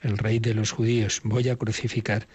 el 0.00 0.16
rey 0.16 0.38
de 0.38 0.54
los 0.54 0.70
judíos. 0.70 1.20
Voy 1.24 1.48
a 1.48 1.56
crucificar 1.56 2.26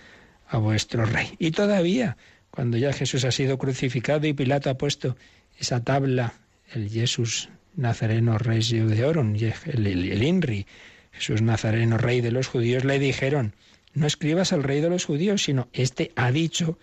a 0.48 0.58
vuestro 0.58 1.06
rey. 1.06 1.36
Y 1.40 1.52
todavía, 1.52 2.18
cuando 2.52 2.78
ya 2.78 2.92
Jesús 2.92 3.24
ha 3.24 3.32
sido 3.32 3.58
crucificado 3.58 4.28
y 4.28 4.34
Pilato 4.34 4.70
ha 4.70 4.78
puesto 4.78 5.16
esa 5.58 5.84
tabla, 5.84 6.34
el 6.74 6.90
Jesús 6.90 7.50
Nazareno 7.76 8.38
Rey 8.38 8.62
de 8.62 9.06
Oron, 9.06 9.36
el, 9.36 9.88
el 9.88 10.24
Inri, 10.24 10.68
Jesús 11.12 11.42
Nazareno 11.42 11.98
Rey 11.98 12.22
de 12.22 12.32
los 12.32 12.48
judíos, 12.48 12.84
le 12.84 13.00
dijeron, 13.00 13.54
no 13.94 14.08
escribas 14.08 14.52
al 14.52 14.64
Rey 14.64 14.82
de 14.82 14.90
los 14.90 15.06
judíos, 15.06 15.44
sino 15.44 15.70
este 15.74 16.12
ha 16.16 16.32
dicho 16.32 16.78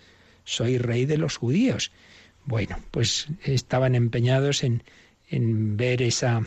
soy 0.45 0.77
rey 0.77 1.05
de 1.05 1.17
los 1.17 1.37
judíos. 1.37 1.91
Bueno, 2.45 2.77
pues 2.91 3.27
estaban 3.43 3.95
empeñados 3.95 4.63
en, 4.63 4.83
en 5.29 5.75
ver 5.77 6.01
esa, 6.01 6.43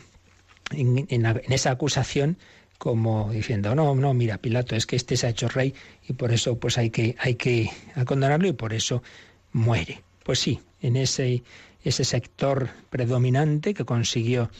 en, 0.71 1.07
esa 1.49 1.71
acusación 1.71 2.39
como 2.79 3.33
diciendo, 3.33 3.75
no, 3.75 3.95
no, 3.97 4.15
mira, 4.15 4.39
Pilato, 4.39 4.77
es 4.77 4.87
que 4.87 4.95
este 4.95 5.17
se 5.17 5.27
ha 5.27 5.31
hecho 5.31 5.49
rey 5.49 5.75
y 6.09 6.13
por 6.13 6.33
eso 6.33 6.59
pues 6.59 6.79
hay 6.79 6.91
que, 6.91 7.17
hay 7.19 7.35
que 7.35 7.71
condenarlo 8.07 8.47
y 8.47 8.53
por 8.53 8.73
eso 8.73 9.03
muere. 9.53 10.03
Pues 10.23 10.39
sí, 10.39 10.61
en 10.81 10.97
ese, 10.97 11.43
ese 11.83 12.05
sector 12.05 12.71
predominante 12.89 13.75
que 13.75 13.85
consiguió, 13.85 14.51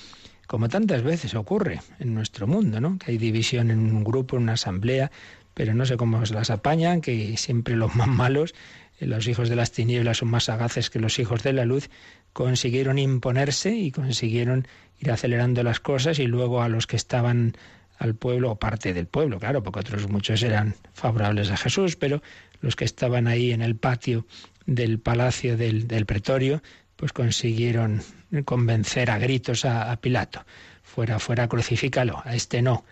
como 0.49 0.69
tantas 0.69 1.03
veces 1.03 1.35
ocurre 1.35 1.81
en 2.01 2.15
nuestro 2.15 2.49
mundo, 2.49 2.81
¿no? 2.81 2.99
que 2.99 3.13
hay 3.13 3.19
división 3.19 3.71
en 3.71 3.79
un 3.79 4.03
grupo, 4.03 4.37
en 4.37 4.45
una 4.45 4.55
asamblea, 4.55 5.13
pero 5.55 5.75
no 5.75 5.87
sé 5.87 5.97
cómo 5.97 6.21
las 6.21 6.51
apañan, 6.51 7.01
que 7.01 7.37
siempre 7.37 7.77
los 7.77 7.95
más 7.95 8.09
malos 8.09 8.55
los 9.01 9.29
hijos 9.29 9.49
de 9.49 9.57
las 9.57 9.73
tinieblas 9.73 10.19
son 10.19 10.29
más 10.29 10.45
sagaces 10.45 10.91
que 10.91 10.99
los 10.99 11.19
hijos 11.19 11.43
de 11.43 11.53
la 11.53 11.65
luz, 11.65 11.91
consiguieron 12.33 12.99
imponerse 12.99 13.75
y 13.75 13.91
consiguieron 13.91 14.67
ir 15.01 15.11
acelerando 15.11 15.63
las 15.63 15.81
cosas 15.81 16.19
y 16.19 16.27
luego 16.27 16.63
a 16.63 16.69
los 16.69 16.87
que 16.87 16.97
estaban 16.97 17.57
al 17.99 18.15
pueblo, 18.15 18.53
o 18.53 18.57
parte 18.59 18.95
del 18.95 19.07
pueblo, 19.07 19.39
claro, 19.39 19.63
porque 19.63 19.81
otros 19.81 20.09
muchos 20.09 20.43
eran 20.43 20.75
favorables 20.93 21.51
a 21.51 21.57
Jesús, 21.57 21.97
pero 21.97 22.23
los 22.61 22.77
que 22.77 22.85
estaban 22.85 23.27
ahí 23.27 23.53
en 23.53 23.63
el 23.63 23.77
patio 23.77 24.25
del 24.67 25.01
palacio 25.01 25.57
del, 25.57 26.07
pretorio, 26.07 26.63
pues 26.97 27.13
consiguieron 27.13 28.03
convencer 28.45 29.11
a 29.11 29.19
gritos 29.19 29.65
a, 29.65 29.91
a, 29.91 30.01
Pilato. 30.01 30.45
Fuera, 30.83 31.19
fuera, 31.19 31.49
crucifícalo, 31.49 32.23
a 32.25 32.35
este 32.35 32.63
no, 32.63 32.85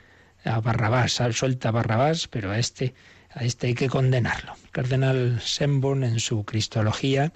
a 0.44 0.61
Barrabás, 0.61 1.20
suelta 1.32 1.68
a 1.68 1.72
Barrabás, 1.72 2.28
pero 2.28 2.50
a 2.50 2.59
este 2.59 2.94
a 3.37 3.45
este 3.45 3.68
hay 3.68 3.74
que 3.74 3.89
condenarlo. 3.89 4.55
El 4.64 4.70
cardenal 4.70 5.41
Semborn 5.43 6.03
en 6.05 6.20
su 6.20 6.45
Cristología, 6.45 7.32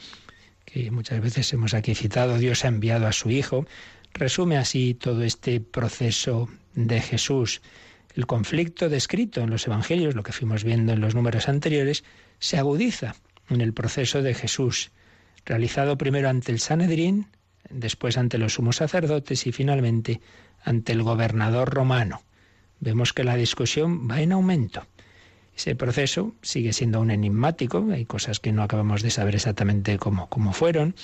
que 0.64 0.90
muchas 0.90 1.20
veces 1.20 1.52
hemos 1.52 1.74
aquí 1.74 1.94
citado, 1.94 2.38
Dios 2.38 2.64
ha 2.64 2.68
enviado 2.68 3.06
a 3.06 3.12
su 3.12 3.30
Hijo, 3.30 3.66
resume 4.14 4.56
así 4.56 4.94
todo 4.94 5.22
este 5.22 5.60
proceso 5.60 6.48
de 6.74 7.02
Jesús. 7.02 7.60
El 8.14 8.26
conflicto 8.26 8.88
descrito 8.88 9.42
en 9.42 9.50
los 9.50 9.66
Evangelios, 9.66 10.14
lo 10.14 10.22
que 10.22 10.32
fuimos 10.32 10.64
viendo 10.64 10.94
en 10.94 11.02
los 11.02 11.14
números 11.14 11.50
anteriores, 11.50 12.02
se 12.38 12.56
agudiza 12.56 13.14
en 13.50 13.60
el 13.60 13.74
proceso 13.74 14.22
de 14.22 14.32
Jesús, 14.32 14.92
realizado 15.44 15.98
primero 15.98 16.30
ante 16.30 16.50
el 16.50 16.60
Sanedrín, 16.60 17.26
después 17.68 18.16
ante 18.16 18.38
los 18.38 18.54
sumos 18.54 18.76
sacerdotes 18.76 19.46
y 19.46 19.52
finalmente 19.52 20.22
ante 20.64 20.92
el 20.92 21.02
gobernador 21.02 21.68
romano. 21.68 22.22
Vemos 22.78 23.12
que 23.12 23.24
la 23.24 23.36
discusión 23.36 24.08
va 24.10 24.22
en 24.22 24.32
aumento. 24.32 24.86
Ese 25.56 25.74
proceso 25.74 26.34
sigue 26.42 26.72
siendo 26.72 26.98
aún 26.98 27.10
enigmático, 27.10 27.86
hay 27.92 28.04
cosas 28.06 28.40
que 28.40 28.52
no 28.52 28.62
acabamos 28.62 29.02
de 29.02 29.10
saber 29.10 29.34
exactamente 29.34 29.98
cómo, 29.98 30.28
cómo 30.28 30.52
fueron. 30.52 30.94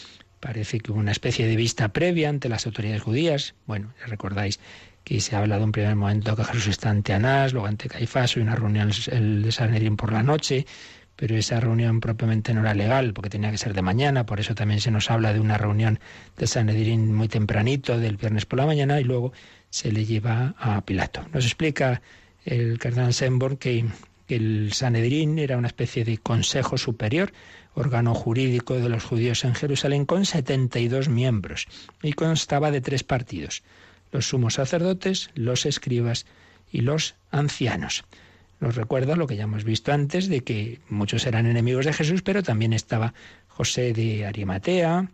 Parece 0.41 0.81
que 0.81 0.93
hubo 0.93 1.01
una 1.01 1.13
especie 1.13 1.47
de 1.47 1.57
vista 1.57 1.89
previa 1.89 2.29
ante 2.29 2.49
las 2.49 2.67
autoridades 2.67 3.03
judías. 3.03 3.55
Bueno, 3.67 3.93
recordáis 4.07 4.61
que 5.05 5.21
se 5.21 5.37
ha 5.37 5.39
hablado 5.39 5.65
en 5.65 5.73
primer 5.73 5.95
momento 5.95 6.35
que 6.35 6.45
Jesús 6.45 6.67
está 6.67 6.91
ante 6.91 7.13
Anás, 7.13 7.53
luego 7.53 7.69
ante 7.69 7.89
Caifás, 7.89 8.37
y 8.37 8.41
una 8.41 8.57
reunión 8.57 8.91
de 8.91 9.53
Sanedrín 9.53 9.97
por 9.97 10.13
la 10.13 10.23
noche, 10.23 10.67
pero 11.15 11.37
esa 11.37 11.61
reunión 11.61 12.01
propiamente 12.01 12.53
no 12.53 12.61
era 12.61 12.75
legal 12.75 13.13
porque 13.13 13.31
tenía 13.31 13.51
que 13.51 13.57
ser 13.59 13.73
de 13.73 13.83
mañana, 13.83 14.27
por 14.27 14.41
eso 14.41 14.55
también 14.55 14.81
se 14.81 14.91
nos 14.91 15.11
habla 15.11 15.33
de 15.33 15.41
una 15.41 15.59
reunión 15.59 16.01
de 16.37 16.47
Sanedrín 16.47 17.15
muy 17.15 17.29
tempranito, 17.29 17.99
del 17.99 18.17
viernes 18.17 18.47
por 18.47 18.59
la 18.59 18.67
mañana, 18.67 19.01
y 19.01 19.05
luego 19.05 19.33
se 19.71 19.93
le 19.93 20.05
lleva 20.05 20.55
a 20.59 20.81
Pilato. 20.83 21.25
Nos 21.33 21.45
explica 21.45 22.03
el 22.45 22.79
cardenal 22.79 23.15
Semborn 23.15 23.57
que 23.57 23.87
el 24.29 24.73
Sanedrín 24.73 25.39
era 25.39 25.57
una 25.57 25.69
especie 25.69 26.05
de 26.05 26.19
consejo 26.19 26.79
superior, 26.79 27.33
órgano 27.75 28.15
jurídico 28.15 28.75
de 28.75 28.89
los 28.89 29.05
judíos 29.05 29.45
en 29.45 29.55
Jerusalén, 29.55 30.07
con 30.07 30.25
72 30.25 31.09
miembros, 31.09 31.69
y 32.03 32.13
constaba 32.13 32.71
de 32.71 32.81
tres 32.81 33.05
partidos, 33.05 33.63
los 34.11 34.29
sumos 34.29 34.55
sacerdotes, 34.55 35.31
los 35.35 35.67
escribas 35.67 36.27
y 36.73 36.81
los 36.81 37.15
ancianos. 37.31 38.05
Nos 38.59 38.75
recuerda 38.75 39.17
lo 39.17 39.27
que 39.27 39.37
ya 39.37 39.45
hemos 39.45 39.65
visto 39.65 39.93
antes, 39.93 40.29
de 40.29 40.43
que 40.43 40.81
muchos 40.89 41.27
eran 41.27 41.47
enemigos 41.47 41.85
de 41.85 41.93
Jesús, 41.93 42.23
pero 42.23 42.43
también 42.43 42.73
estaba 42.73 43.13
José 43.49 43.93
de 43.93 44.27
Arimatea, 44.27 45.11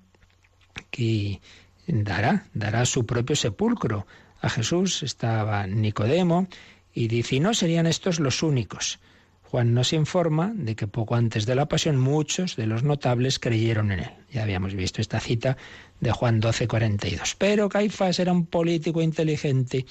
que 0.91 1.41
dará, 1.87 2.47
dará 2.55 2.85
su 2.87 3.05
propio 3.05 3.37
sepulcro 3.37 4.07
a 4.41 4.49
Jesús, 4.49 5.03
estaba 5.03 5.67
Nicodemo, 5.67 6.49
y 6.95 7.09
dice, 7.09 7.37
y 7.37 7.41
no 7.41 7.55
serían 7.55 7.87
estos 7.87 8.21
los 8.21 8.43
únicos. 8.43 9.01
Juan 9.43 9.75
nos 9.75 9.93
informa 9.93 10.53
de 10.55 10.75
que 10.75 10.87
poco 10.87 11.15
antes 11.15 11.45
de 11.45 11.55
la 11.55 11.69
pasión 11.69 11.99
muchos 11.99 12.57
de 12.57 12.67
los 12.67 12.85
notables 12.85 13.39
creyeron 13.39 13.93
en 13.93 14.01
él. 14.01 14.11
Ya 14.31 14.45
habíamos 14.45 14.75
visto 14.75 15.03
esta 15.03 15.21
cita 15.21 15.59
de 16.01 16.11
Juan 16.11 16.41
12, 16.41 16.67
42. 16.67 17.35
Pero 17.37 17.69
Caifás 17.69 18.19
era 18.19 18.33
un 18.33 18.47
político 18.47 19.03
inteligente 19.03 19.85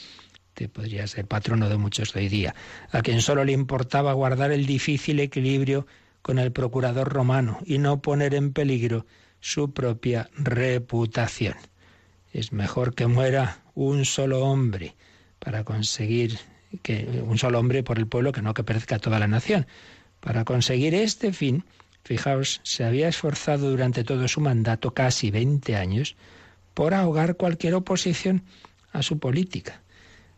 que 0.56 0.68
podría 0.68 1.06
ser 1.06 1.28
patrono 1.28 1.70
de 1.70 1.78
muchos 1.78 2.16
hoy 2.16 2.28
día, 2.28 2.56
a 2.92 3.02
quien 3.02 3.22
solo 3.22 3.46
le 3.46 3.52
importaba 3.52 4.14
guardar 4.14 4.52
el 4.52 4.66
difícil 4.66 5.20
equilibrio 5.20 5.86
con 6.22 6.40
el 6.40 6.52
procurador 6.52 7.08
romano 7.10 7.60
y 7.66 7.78
no 7.78 8.02
poner 8.02 8.34
en 8.34 8.54
peligro 8.54 9.06
su 9.40 9.74
propia 9.74 10.30
reputación. 10.38 11.56
Es 12.34 12.52
mejor 12.52 12.96
que 12.96 13.08
muera 13.08 13.60
un 13.76 14.06
solo 14.06 14.46
hombre 14.46 14.96
para 15.40 15.64
conseguir 15.64 16.40
que 16.82 17.22
un 17.26 17.38
solo 17.38 17.60
hombre 17.60 17.84
por 17.84 17.98
el 17.98 18.08
pueblo 18.08 18.32
que 18.32 18.42
no 18.42 18.54
que 18.54 18.64
perezca 18.64 19.00
toda 19.00 19.20
la 19.20 19.28
nación. 19.28 19.68
Para 20.20 20.46
conseguir 20.46 20.94
este 20.94 21.34
fin, 21.34 21.64
fijaos, 22.04 22.62
se 22.64 22.84
había 22.84 23.08
esforzado 23.08 23.70
durante 23.70 24.04
todo 24.04 24.28
su 24.28 24.42
mandato, 24.42 24.94
casi 24.94 25.32
20 25.32 25.76
años, 25.76 26.16
por 26.74 26.94
ahogar 26.94 27.36
cualquier 27.36 27.74
oposición 27.76 28.44
a 28.92 29.04
su 29.04 29.20
política. 29.20 29.82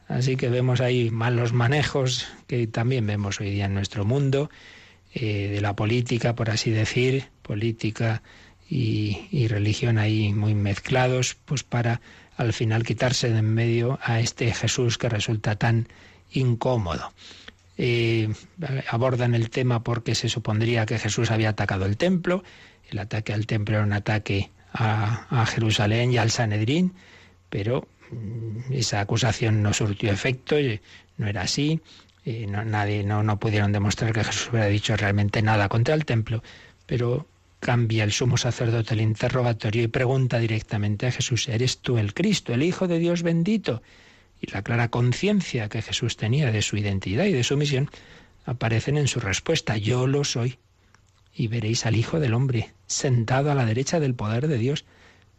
Así 0.07 0.35
que 0.35 0.49
vemos 0.49 0.81
ahí 0.81 1.11
malos 1.11 1.53
manejos 1.53 2.27
que 2.47 2.67
también 2.67 3.07
vemos 3.07 3.39
hoy 3.39 3.51
día 3.51 3.65
en 3.65 3.73
nuestro 3.73 4.05
mundo, 4.05 4.49
eh, 5.13 5.49
de 5.49 5.61
la 5.61 5.75
política, 5.75 6.35
por 6.35 6.49
así 6.49 6.71
decir, 6.71 7.29
política 7.41 8.23
y, 8.69 9.27
y 9.31 9.47
religión 9.47 9.97
ahí 9.97 10.33
muy 10.33 10.55
mezclados, 10.55 11.37
pues 11.45 11.63
para 11.63 12.01
al 12.35 12.53
final 12.53 12.83
quitarse 12.83 13.29
de 13.29 13.39
en 13.39 13.53
medio 13.53 13.99
a 14.01 14.19
este 14.19 14.51
Jesús 14.53 14.97
que 14.97 15.09
resulta 15.09 15.55
tan 15.55 15.87
incómodo. 16.33 17.11
Eh, 17.77 18.31
abordan 18.89 19.33
el 19.33 19.49
tema 19.49 19.83
porque 19.83 20.15
se 20.15 20.29
supondría 20.29 20.85
que 20.85 20.99
Jesús 20.99 21.31
había 21.31 21.49
atacado 21.49 21.85
el 21.85 21.97
templo. 21.97 22.43
El 22.89 22.99
ataque 22.99 23.33
al 23.33 23.47
templo 23.47 23.75
era 23.77 23.85
un 23.85 23.93
ataque 23.93 24.51
a, 24.73 25.45
Jerusalén 25.47 26.11
y 26.11 26.17
al 26.17 26.31
Sanedrín, 26.31 26.93
pero 27.49 27.87
mm, 28.11 28.73
esa 28.73 28.99
acusación 28.99 29.61
no 29.63 29.73
surtió 29.73 30.11
efecto, 30.11 30.55
no 31.17 31.27
era 31.27 31.41
así, 31.41 31.79
no, 32.25 32.63
nadie, 32.63 33.03
no, 33.03 33.21
no 33.21 33.39
pudieron 33.39 33.71
demostrar 33.71 34.13
que 34.13 34.23
Jesús 34.23 34.49
hubiera 34.49 34.67
dicho 34.67 34.95
realmente 34.95 35.41
nada 35.41 35.67
contra 35.69 35.93
el 35.93 36.05
templo, 36.05 36.41
pero 36.85 37.27
cambia 37.63 38.03
el 38.03 38.11
sumo 38.11 38.37
sacerdote 38.37 38.93
el 38.93 39.01
interrogatorio 39.01 39.83
y 39.83 39.87
pregunta 39.87 40.37
directamente 40.37 41.07
a 41.07 41.11
Jesús, 41.11 41.47
¿eres 41.47 41.79
tú 41.79 41.97
el 41.97 42.13
Cristo, 42.13 42.53
el 42.53 42.61
Hijo 42.61 42.87
de 42.87 42.99
Dios 42.99 43.23
bendito? 43.23 43.81
Y 44.43 44.51
la 44.51 44.61
clara 44.61 44.89
conciencia 44.89 45.69
que 45.69 45.81
Jesús 45.81 46.17
tenía 46.17 46.51
de 46.51 46.61
su 46.61 46.75
identidad 46.75 47.23
y 47.23 47.31
de 47.31 47.45
su 47.45 47.55
misión 47.55 47.89
aparecen 48.43 48.97
en 48.97 49.07
su 49.07 49.21
respuesta, 49.21 49.77
yo 49.77 50.05
lo 50.05 50.25
soy. 50.25 50.59
Y 51.33 51.47
veréis 51.47 51.85
al 51.85 51.95
Hijo 51.95 52.19
del 52.19 52.33
Hombre 52.33 52.73
sentado 52.85 53.51
a 53.51 53.55
la 53.55 53.65
derecha 53.65 54.01
del 54.01 54.15
poder 54.15 54.49
de 54.49 54.57
Dios, 54.57 54.83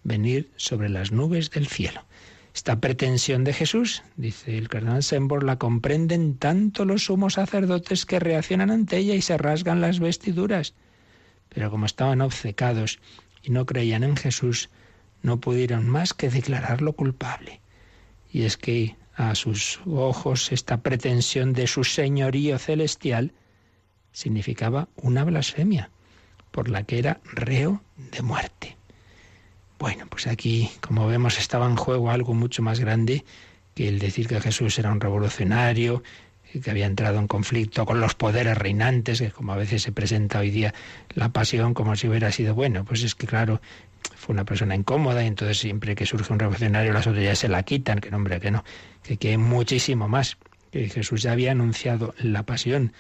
venir 0.04 0.50
sobre 0.56 0.88
las 0.88 1.12
nubes 1.12 1.50
del 1.50 1.66
cielo. 1.66 2.06
Esta 2.54 2.80
pretensión 2.80 3.44
de 3.44 3.52
Jesús, 3.52 4.02
dice 4.16 4.56
el 4.56 4.68
cardenal 4.68 5.02
Sembor, 5.02 5.44
la 5.44 5.58
comprenden 5.58 6.38
tanto 6.38 6.86
los 6.86 7.04
sumos 7.04 7.34
sacerdotes 7.34 8.06
que 8.06 8.20
reaccionan 8.20 8.70
ante 8.70 8.96
ella 8.96 9.14
y 9.14 9.20
se 9.20 9.36
rasgan 9.36 9.82
las 9.82 10.00
vestiduras. 10.00 10.72
Pero 11.50 11.70
como 11.70 11.84
estaban 11.84 12.22
obcecados 12.22 13.00
y 13.42 13.50
no 13.50 13.66
creían 13.66 14.02
en 14.02 14.16
Jesús, 14.16 14.70
no 15.20 15.40
pudieron 15.40 15.90
más 15.90 16.14
que 16.14 16.30
declararlo 16.30 16.94
culpable. 16.94 17.60
Y 18.34 18.42
es 18.42 18.56
que 18.56 18.96
a 19.14 19.36
sus 19.36 19.80
ojos 19.86 20.50
esta 20.50 20.78
pretensión 20.78 21.52
de 21.52 21.68
su 21.68 21.84
señorío 21.84 22.58
celestial 22.58 23.32
significaba 24.10 24.88
una 24.96 25.22
blasfemia 25.22 25.90
por 26.50 26.68
la 26.68 26.82
que 26.82 26.98
era 26.98 27.20
reo 27.32 27.80
de 27.96 28.22
muerte. 28.22 28.76
Bueno, 29.78 30.06
pues 30.10 30.26
aquí, 30.26 30.68
como 30.80 31.06
vemos, 31.06 31.38
estaba 31.38 31.66
en 31.66 31.76
juego 31.76 32.10
algo 32.10 32.34
mucho 32.34 32.60
más 32.60 32.80
grande 32.80 33.24
que 33.76 33.86
el 33.86 34.00
decir 34.00 34.26
que 34.26 34.40
Jesús 34.40 34.80
era 34.80 34.90
un 34.90 35.00
revolucionario, 35.00 36.02
que 36.60 36.70
había 36.70 36.86
entrado 36.86 37.20
en 37.20 37.28
conflicto 37.28 37.86
con 37.86 38.00
los 38.00 38.16
poderes 38.16 38.58
reinantes, 38.58 39.20
que 39.20 39.30
como 39.30 39.52
a 39.52 39.56
veces 39.56 39.82
se 39.82 39.92
presenta 39.92 40.40
hoy 40.40 40.50
día 40.50 40.74
la 41.10 41.28
pasión 41.28 41.72
como 41.72 41.94
si 41.94 42.08
hubiera 42.08 42.32
sido 42.32 42.56
bueno. 42.56 42.84
Pues 42.84 43.04
es 43.04 43.14
que, 43.14 43.28
claro, 43.28 43.60
fue 44.16 44.32
una 44.32 44.44
persona 44.44 44.74
incómoda 44.74 45.22
y 45.22 45.26
entonces 45.26 45.58
siempre 45.58 45.94
que 45.94 46.06
surge 46.06 46.32
un 46.32 46.38
revolucionario 46.38 46.92
las 46.92 47.06
autoridades 47.06 47.40
se 47.40 47.48
la 47.48 47.62
quitan, 47.62 48.00
que 48.00 48.10
nombre 48.10 48.40
que 48.40 48.50
no, 48.50 48.64
que, 49.02 49.16
que 49.16 49.36
muchísimo 49.38 50.08
más. 50.08 50.36
Que 50.70 50.88
Jesús 50.88 51.22
ya 51.22 51.32
había 51.32 51.52
anunciado 51.52 52.14
la 52.18 52.42
pasión 52.42 52.92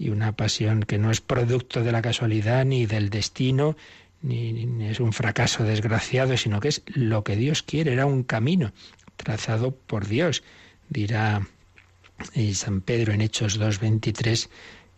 y 0.00 0.08
una 0.08 0.32
pasión 0.32 0.82
que 0.82 0.98
no 0.98 1.10
es 1.10 1.20
producto 1.20 1.84
de 1.84 1.92
la 1.92 2.00
casualidad 2.00 2.64
ni 2.64 2.86
del 2.86 3.10
destino, 3.10 3.76
ni, 4.22 4.88
es 4.88 4.98
un 4.98 5.12
fracaso 5.12 5.62
desgraciado, 5.62 6.36
sino 6.36 6.58
que 6.58 6.68
es 6.68 6.82
lo 6.86 7.22
que 7.22 7.36
Dios 7.36 7.62
quiere, 7.62 7.92
era 7.92 8.06
un 8.06 8.22
camino 8.22 8.72
trazado 9.16 9.72
por 9.72 10.06
Dios. 10.06 10.42
Dirá 10.88 11.46
eh, 12.34 12.54
San 12.54 12.80
Pedro 12.80 13.12
en 13.12 13.20
Hechos 13.20 13.60
2.23 13.60 14.48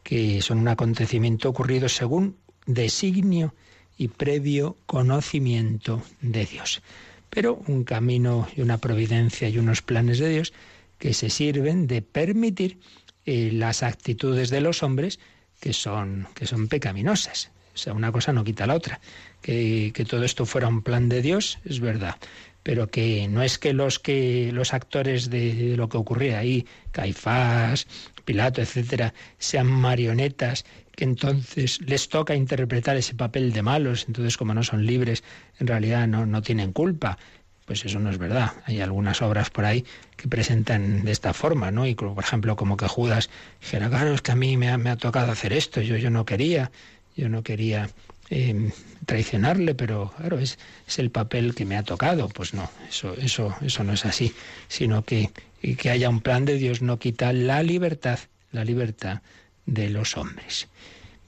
que 0.04 0.40
son 0.40 0.58
un 0.58 0.68
acontecimiento 0.68 1.48
ocurrido 1.48 1.88
según 1.88 2.36
designio 2.66 3.54
y 4.02 4.08
previo 4.08 4.76
conocimiento 4.86 6.02
de 6.20 6.44
Dios. 6.44 6.82
Pero 7.30 7.62
un 7.68 7.84
camino 7.84 8.48
y 8.56 8.60
una 8.60 8.78
providencia 8.78 9.48
y 9.48 9.58
unos 9.58 9.80
planes 9.80 10.18
de 10.18 10.28
Dios 10.28 10.52
que 10.98 11.14
se 11.14 11.30
sirven 11.30 11.86
de 11.86 12.02
permitir 12.02 12.80
las 13.24 13.84
actitudes 13.84 14.50
de 14.50 14.60
los 14.60 14.82
hombres 14.82 15.20
que 15.60 15.72
son, 15.72 16.26
que 16.34 16.46
son 16.46 16.66
pecaminosas. 16.66 17.52
O 17.74 17.78
sea, 17.78 17.92
una 17.92 18.10
cosa 18.10 18.32
no 18.32 18.42
quita 18.42 18.66
la 18.66 18.74
otra. 18.74 19.00
Que, 19.40 19.92
que 19.94 20.04
todo 20.04 20.24
esto 20.24 20.46
fuera 20.46 20.66
un 20.66 20.82
plan 20.82 21.08
de 21.08 21.22
Dios, 21.22 21.60
es 21.64 21.78
verdad 21.78 22.16
pero 22.62 22.88
que 22.88 23.26
no 23.28 23.42
es 23.42 23.58
que 23.58 23.72
los 23.72 23.98
que 23.98 24.50
los 24.52 24.72
actores 24.72 25.30
de, 25.30 25.74
lo 25.76 25.88
que 25.88 25.96
ocurría 25.96 26.38
ahí, 26.38 26.66
Caifás, 26.92 27.86
Pilato, 28.24 28.62
etcétera, 28.62 29.14
sean 29.38 29.66
marionetas 29.66 30.64
entonces 31.02 31.80
les 31.80 32.08
toca 32.08 32.34
interpretar 32.34 32.96
ese 32.96 33.14
papel 33.14 33.52
de 33.52 33.62
malos, 33.62 34.04
entonces 34.06 34.36
como 34.36 34.54
no 34.54 34.62
son 34.62 34.86
libres, 34.86 35.22
en 35.58 35.66
realidad 35.66 36.06
no, 36.06 36.26
no 36.26 36.42
tienen 36.42 36.72
culpa. 36.72 37.18
Pues 37.64 37.84
eso 37.84 38.00
no 38.00 38.10
es 38.10 38.18
verdad. 38.18 38.52
Hay 38.66 38.80
algunas 38.80 39.22
obras 39.22 39.50
por 39.50 39.64
ahí 39.64 39.84
que 40.16 40.28
presentan 40.28 41.04
de 41.04 41.12
esta 41.12 41.32
forma, 41.32 41.70
¿no? 41.70 41.86
Y 41.86 41.94
por 41.94 42.18
ejemplo, 42.18 42.56
como 42.56 42.76
que 42.76 42.88
Judas 42.88 43.30
dijera, 43.60 43.88
claro, 43.88 44.14
es 44.14 44.22
que 44.22 44.32
a 44.32 44.36
mí 44.36 44.56
me 44.56 44.68
ha, 44.68 44.78
me 44.78 44.90
ha 44.90 44.96
tocado 44.96 45.30
hacer 45.30 45.52
esto, 45.52 45.80
yo, 45.80 45.96
yo 45.96 46.10
no 46.10 46.24
quería, 46.24 46.72
yo 47.16 47.28
no 47.28 47.42
quería 47.42 47.88
eh, 48.30 48.70
traicionarle, 49.06 49.74
pero 49.74 50.12
claro, 50.16 50.38
es, 50.38 50.58
es, 50.88 50.98
el 50.98 51.10
papel 51.10 51.54
que 51.54 51.64
me 51.64 51.76
ha 51.76 51.84
tocado. 51.84 52.28
Pues 52.28 52.52
no, 52.52 52.68
eso, 52.88 53.14
eso, 53.14 53.54
eso 53.62 53.84
no 53.84 53.92
es 53.92 54.04
así, 54.04 54.34
sino 54.66 55.04
que, 55.04 55.30
que 55.78 55.90
haya 55.90 56.08
un 56.08 56.20
plan 56.20 56.44
de 56.44 56.58
Dios 56.58 56.82
no 56.82 56.98
quita 56.98 57.32
la 57.32 57.62
libertad, 57.62 58.18
la 58.50 58.64
libertad 58.64 59.22
de 59.66 59.90
los 59.90 60.16
hombres. 60.16 60.68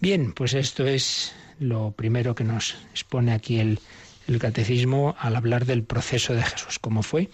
Bien, 0.01 0.33
pues 0.33 0.55
esto 0.55 0.87
es 0.87 1.33
lo 1.59 1.93
primero 1.93 2.35
que 2.35 2.45
nos 2.45 2.77
expone 2.91 3.33
aquí 3.33 3.61
el, 3.61 3.79
catecismo 4.39 5.15
al 5.19 5.37
hablar 5.37 5.67
del 5.67 5.83
proceso 5.83 6.35
de 6.35 6.43
Jesús, 6.43 6.79
cómo 6.79 7.03
fue 7.03 7.29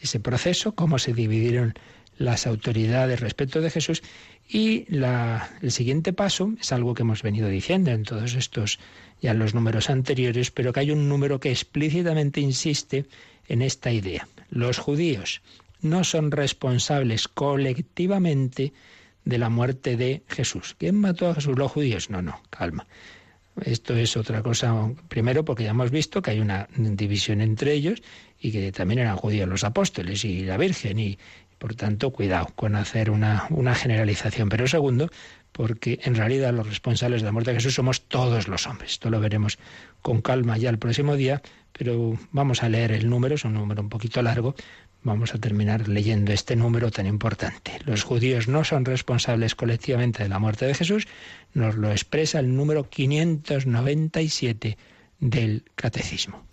ese 0.00 0.18
proceso, 0.18 0.74
cómo 0.74 0.98
se 0.98 1.12
dividieron 1.12 1.74
las 2.18 2.46
autoridades 2.46 3.20
respecto 3.20 3.60
de 3.60 3.70
Jesús 3.70 4.02
y 4.48 4.86
el 4.90 5.70
siguiente 5.70 6.12
paso 6.12 6.52
es 6.60 6.72
algo 6.72 6.94
que 6.94 7.02
hemos 7.02 7.22
venido 7.22 7.48
diciendo 7.48 7.90
en 7.90 8.02
todos 8.02 8.34
estos 8.34 8.78
ya 9.20 9.30
en 9.30 9.38
los 9.38 9.54
números 9.54 9.88
anteriores, 9.88 10.50
pero 10.50 10.72
que 10.72 10.80
hay 10.80 10.90
un 10.90 11.08
número 11.08 11.38
que 11.40 11.50
explícitamente 11.50 12.40
insiste 12.40 13.06
en 13.48 13.62
esta 13.62 13.92
idea. 13.92 14.28
Los 14.50 14.78
judíos 14.78 15.42
no 15.80 16.04
son 16.04 16.30
responsables 16.30 17.28
colectivamente 17.28 18.72
de 19.24 19.38
la 19.38 19.48
muerte 19.48 19.96
de 19.96 20.22
Jesús. 20.28 20.74
¿Quién 20.78 20.96
mató 20.96 21.28
a 21.28 21.34
Jesús? 21.34 21.58
Los 21.58 21.72
judíos. 21.72 22.10
No, 22.10 22.22
no, 22.22 22.40
calma. 22.50 22.86
Esto 23.64 23.94
es 23.94 24.16
otra 24.16 24.42
cosa, 24.42 24.90
primero 25.08 25.44
porque 25.44 25.64
ya 25.64 25.70
hemos 25.70 25.90
visto 25.90 26.22
que 26.22 26.30
hay 26.30 26.40
una 26.40 26.68
división 26.74 27.42
entre 27.42 27.74
ellos 27.74 28.02
y 28.40 28.50
que 28.50 28.72
también 28.72 29.00
eran 29.00 29.16
judíos 29.16 29.48
los 29.48 29.62
apóstoles 29.62 30.24
y 30.24 30.40
la 30.40 30.56
Virgen 30.56 30.98
y 30.98 31.18
por 31.58 31.74
tanto 31.74 32.10
cuidado 32.10 32.48
con 32.56 32.74
hacer 32.74 33.10
una, 33.10 33.46
una 33.50 33.74
generalización. 33.74 34.48
Pero 34.48 34.66
segundo, 34.66 35.10
porque 35.52 36.00
en 36.02 36.14
realidad 36.14 36.52
los 36.52 36.66
responsables 36.66 37.20
de 37.20 37.26
la 37.26 37.32
muerte 37.32 37.50
de 37.50 37.58
Jesús 37.58 37.74
somos 37.74 38.08
todos 38.08 38.48
los 38.48 38.66
hombres. 38.66 38.92
Esto 38.92 39.10
lo 39.10 39.20
veremos 39.20 39.58
con 40.02 40.20
calma 40.20 40.58
ya 40.58 40.70
el 40.70 40.78
próximo 40.78 41.16
día, 41.16 41.40
pero 41.72 42.18
vamos 42.32 42.62
a 42.62 42.68
leer 42.68 42.92
el 42.92 43.08
número, 43.08 43.36
es 43.36 43.44
un 43.44 43.54
número 43.54 43.82
un 43.82 43.88
poquito 43.88 44.20
largo, 44.20 44.54
Vamos 45.04 45.34
a 45.34 45.38
terminar 45.38 45.88
leyendo 45.88 46.32
este 46.32 46.54
número 46.54 46.92
tan 46.92 47.06
importante. 47.06 47.72
Los 47.84 48.04
judíos 48.04 48.46
no 48.46 48.62
son 48.62 48.84
responsables 48.84 49.56
colectivamente 49.56 50.22
de 50.22 50.28
la 50.28 50.38
muerte 50.38 50.64
de 50.64 50.74
Jesús, 50.74 51.08
nos 51.54 51.74
lo 51.74 51.90
expresa 51.90 52.38
el 52.38 52.54
número 52.54 52.88
597 52.88 54.78
del 55.18 55.64
Catecismo. 55.74 56.44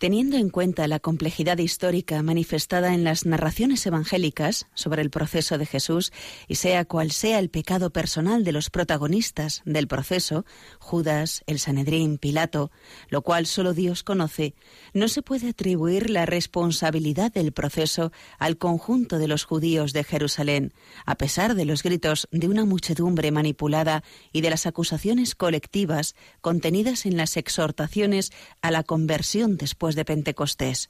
Teniendo 0.00 0.38
en 0.38 0.48
cuenta 0.48 0.88
la 0.88 0.98
complejidad 0.98 1.58
histórica 1.58 2.22
manifestada 2.22 2.94
en 2.94 3.04
las 3.04 3.26
narraciones 3.26 3.84
evangélicas 3.84 4.66
sobre 4.72 5.02
el 5.02 5.10
proceso 5.10 5.58
de 5.58 5.66
Jesús, 5.66 6.10
y 6.48 6.54
sea 6.54 6.86
cual 6.86 7.10
sea 7.10 7.38
el 7.38 7.50
pecado 7.50 7.90
personal 7.90 8.42
de 8.42 8.52
los 8.52 8.70
protagonistas 8.70 9.60
del 9.66 9.88
proceso, 9.88 10.46
Judas, 10.78 11.42
el 11.46 11.58
Sanedrín, 11.58 12.16
Pilato, 12.16 12.70
lo 13.10 13.20
cual 13.20 13.44
solo 13.44 13.74
Dios 13.74 14.02
conoce, 14.02 14.54
no 14.94 15.06
se 15.06 15.20
puede 15.20 15.50
atribuir 15.50 16.08
la 16.08 16.24
responsabilidad 16.24 17.30
del 17.30 17.52
proceso 17.52 18.10
al 18.38 18.56
conjunto 18.56 19.18
de 19.18 19.28
los 19.28 19.44
judíos 19.44 19.92
de 19.92 20.02
Jerusalén, 20.02 20.72
a 21.04 21.16
pesar 21.16 21.54
de 21.54 21.66
los 21.66 21.82
gritos 21.82 22.26
de 22.30 22.48
una 22.48 22.64
muchedumbre 22.64 23.32
manipulada 23.32 24.02
y 24.32 24.40
de 24.40 24.48
las 24.48 24.64
acusaciones 24.64 25.34
colectivas 25.34 26.14
contenidas 26.40 27.04
en 27.04 27.18
las 27.18 27.36
exhortaciones 27.36 28.32
a 28.62 28.70
la 28.70 28.82
conversión 28.82 29.58
después 29.58 29.89
de 29.94 30.04
Pentecostés. 30.04 30.88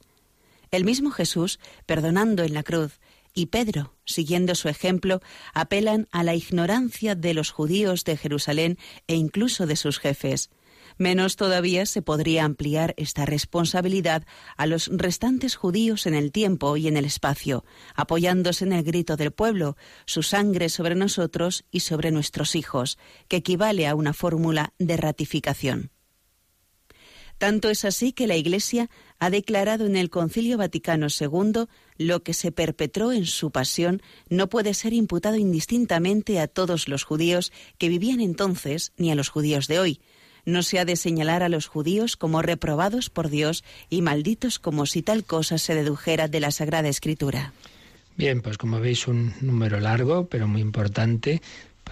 El 0.71 0.85
mismo 0.85 1.11
Jesús, 1.11 1.59
perdonando 1.85 2.43
en 2.43 2.53
la 2.53 2.63
cruz, 2.63 2.99
y 3.33 3.47
Pedro, 3.47 3.95
siguiendo 4.05 4.55
su 4.55 4.67
ejemplo, 4.69 5.21
apelan 5.53 6.07
a 6.11 6.23
la 6.23 6.35
ignorancia 6.35 7.15
de 7.15 7.33
los 7.33 7.51
judíos 7.51 8.03
de 8.03 8.17
Jerusalén 8.17 8.77
e 9.07 9.15
incluso 9.15 9.67
de 9.67 9.75
sus 9.75 9.99
jefes. 9.99 10.49
Menos 10.97 11.35
todavía 11.35 11.85
se 11.85 12.01
podría 12.01 12.43
ampliar 12.43 12.93
esta 12.97 13.25
responsabilidad 13.25 14.23
a 14.57 14.67
los 14.67 14.89
restantes 14.91 15.55
judíos 15.55 16.05
en 16.05 16.13
el 16.13 16.31
tiempo 16.31 16.75
y 16.77 16.87
en 16.87 16.97
el 16.97 17.05
espacio, 17.05 17.63
apoyándose 17.95 18.65
en 18.65 18.73
el 18.73 18.83
grito 18.83 19.15
del 19.15 19.31
pueblo, 19.31 19.77
su 20.05 20.23
sangre 20.23 20.69
sobre 20.69 20.95
nosotros 20.95 21.63
y 21.71 21.81
sobre 21.81 22.11
nuestros 22.11 22.55
hijos, 22.55 22.97
que 23.29 23.37
equivale 23.37 23.87
a 23.87 23.95
una 23.95 24.13
fórmula 24.13 24.73
de 24.79 24.97
ratificación. 24.97 25.91
Tanto 27.41 27.71
es 27.71 27.85
así 27.85 28.13
que 28.13 28.27
la 28.27 28.35
Iglesia 28.35 28.87
ha 29.17 29.31
declarado 29.31 29.87
en 29.87 29.95
el 29.95 30.11
Concilio 30.11 30.59
Vaticano 30.59 31.07
II 31.09 31.65
lo 31.97 32.21
que 32.21 32.35
se 32.35 32.51
perpetró 32.51 33.11
en 33.11 33.25
su 33.25 33.49
pasión 33.49 34.03
no 34.29 34.47
puede 34.47 34.75
ser 34.75 34.93
imputado 34.93 35.37
indistintamente 35.37 36.39
a 36.39 36.47
todos 36.47 36.87
los 36.87 37.03
judíos 37.03 37.51
que 37.79 37.89
vivían 37.89 38.21
entonces 38.21 38.93
ni 38.95 39.09
a 39.09 39.15
los 39.15 39.29
judíos 39.29 39.67
de 39.67 39.79
hoy. 39.79 40.01
no 40.45 40.61
se 40.61 40.77
ha 40.77 40.85
de 40.85 40.95
señalar 40.95 41.41
a 41.41 41.49
los 41.49 41.65
judíos 41.65 42.15
como 42.15 42.43
reprobados 42.43 43.09
por 43.09 43.27
Dios 43.29 43.63
y 43.89 44.03
malditos 44.03 44.59
como 44.59 44.85
si 44.85 45.01
tal 45.01 45.23
cosa 45.23 45.57
se 45.57 45.73
dedujera 45.73 46.27
de 46.27 46.41
la 46.41 46.51
Sagrada 46.51 46.89
Escritura. 46.89 47.53
Bien, 48.17 48.41
pues 48.43 48.59
como 48.59 48.79
veis 48.79 49.07
un 49.07 49.33
número 49.41 49.79
largo, 49.79 50.27
pero 50.27 50.47
muy 50.47 50.61
importante 50.61 51.41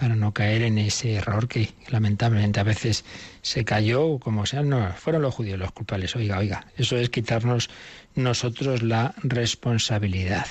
para 0.00 0.16
no 0.16 0.32
caer 0.32 0.62
en 0.62 0.78
ese 0.78 1.12
error 1.16 1.46
que 1.46 1.74
lamentablemente 1.90 2.58
a 2.58 2.62
veces 2.62 3.04
se 3.42 3.66
cayó, 3.66 4.18
como 4.18 4.46
sea, 4.46 4.62
no, 4.62 4.90
fueron 4.94 5.20
los 5.20 5.34
judíos 5.34 5.58
los 5.58 5.72
culpables. 5.72 6.16
Oiga, 6.16 6.38
oiga, 6.38 6.66
eso 6.78 6.96
es 6.96 7.10
quitarnos 7.10 7.68
nosotros 8.14 8.82
la 8.82 9.14
responsabilidad. 9.22 10.46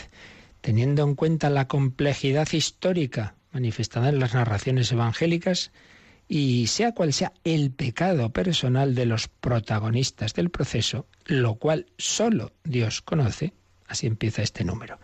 Teniendo 0.61 1.01
en 1.01 1.15
cuenta 1.15 1.49
la 1.49 1.67
complejidad 1.67 2.47
histórica 2.51 3.33
manifestada 3.51 4.09
en 4.09 4.19
las 4.19 4.35
narraciones 4.35 4.91
evangélicas, 4.91 5.71
y 6.27 6.67
sea 6.67 6.91
cual 6.91 7.11
sea 7.11 7.33
el 7.43 7.71
pecado 7.71 8.29
personal 8.29 8.93
de 8.93 9.07
los 9.07 9.29
protagonistas 9.29 10.35
del 10.35 10.51
proceso, 10.51 11.07
lo 11.25 11.55
cual 11.55 11.87
solo 11.97 12.51
Dios 12.63 13.01
conoce, 13.01 13.53
así 13.87 14.05
empieza 14.05 14.43
este 14.43 14.63
número. 14.63 14.99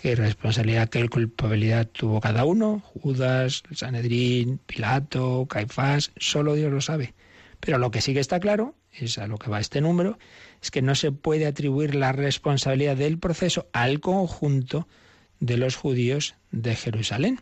¿Qué 0.00 0.14
responsabilidad, 0.16 0.88
qué 0.88 1.08
culpabilidad 1.08 1.86
tuvo 1.86 2.20
cada 2.20 2.44
uno? 2.44 2.80
Judas, 2.80 3.62
Sanedrín, 3.72 4.58
Pilato, 4.66 5.46
Caifás, 5.48 6.12
solo 6.16 6.54
Dios 6.54 6.72
lo 6.72 6.80
sabe. 6.80 7.14
Pero 7.60 7.78
lo 7.78 7.90
que 7.90 8.00
sí 8.00 8.12
que 8.12 8.20
está 8.20 8.40
claro, 8.40 8.74
es 8.92 9.18
a 9.18 9.26
lo 9.26 9.38
que 9.38 9.50
va 9.50 9.60
este 9.60 9.80
número, 9.80 10.18
es 10.62 10.70
que 10.70 10.82
no 10.82 10.94
se 10.94 11.12
puede 11.12 11.46
atribuir 11.46 11.94
la 11.94 12.12
responsabilidad 12.12 12.96
del 12.96 13.18
proceso 13.18 13.66
al 13.72 14.00
conjunto 14.00 14.86
de 15.40 15.56
los 15.56 15.76
judíos 15.76 16.34
de 16.50 16.74
Jerusalén 16.76 17.40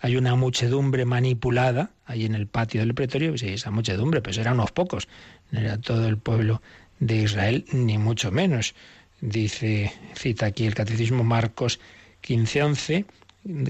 hay 0.00 0.16
una 0.16 0.34
muchedumbre 0.34 1.04
manipulada 1.04 1.90
ahí 2.06 2.24
en 2.24 2.34
el 2.34 2.46
patio 2.46 2.80
del 2.80 2.94
pretorio, 2.94 3.36
sí, 3.36 3.48
esa 3.48 3.70
muchedumbre, 3.70 4.22
pues 4.22 4.38
eran 4.38 4.54
unos 4.54 4.72
pocos, 4.72 5.08
no 5.50 5.60
era 5.60 5.78
todo 5.78 6.08
el 6.08 6.16
pueblo 6.16 6.62
de 7.00 7.16
Israel, 7.16 7.66
ni 7.72 7.98
mucho 7.98 8.30
menos. 8.30 8.74
Dice, 9.20 9.92
cita 10.14 10.46
aquí 10.46 10.66
el 10.66 10.74
Catecismo 10.74 11.24
Marcos 11.24 11.78
15:11, 12.22 13.04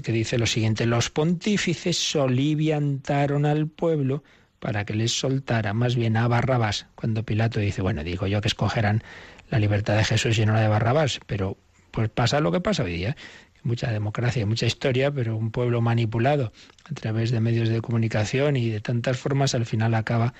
que 0.01 0.11
dice 0.11 0.37
lo 0.37 0.45
siguiente, 0.45 0.85
los 0.85 1.09
pontífices 1.09 1.97
soliviantaron 1.97 3.45
al 3.45 3.67
pueblo 3.67 4.23
para 4.59 4.85
que 4.85 4.93
les 4.93 5.11
soltara 5.11 5.73
más 5.73 5.95
bien 5.95 6.15
a 6.17 6.27
Barrabás, 6.27 6.87
cuando 6.95 7.23
Pilato 7.23 7.59
dice, 7.59 7.81
bueno, 7.81 8.03
digo 8.03 8.27
yo 8.27 8.41
que 8.41 8.47
escogerán 8.47 9.03
la 9.49 9.59
libertad 9.59 9.97
de 9.97 10.03
Jesús 10.03 10.37
y 10.37 10.45
no 10.45 10.53
la 10.53 10.61
de 10.61 10.67
Barrabás, 10.67 11.19
pero 11.25 11.57
pues 11.91 12.09
pasa 12.09 12.39
lo 12.39 12.51
que 12.51 12.61
pasa 12.61 12.83
hoy 12.83 12.93
día, 12.93 13.17
mucha 13.63 13.91
democracia, 13.91 14.45
mucha 14.45 14.65
historia, 14.65 15.11
pero 15.11 15.35
un 15.35 15.51
pueblo 15.51 15.81
manipulado 15.81 16.53
a 16.89 16.93
través 16.93 17.31
de 17.31 17.41
medios 17.41 17.69
de 17.69 17.81
comunicación 17.81 18.55
y 18.55 18.69
de 18.69 18.79
tantas 18.79 19.17
formas 19.17 19.55
al 19.55 19.65
final 19.65 19.93
acaba 19.95 20.33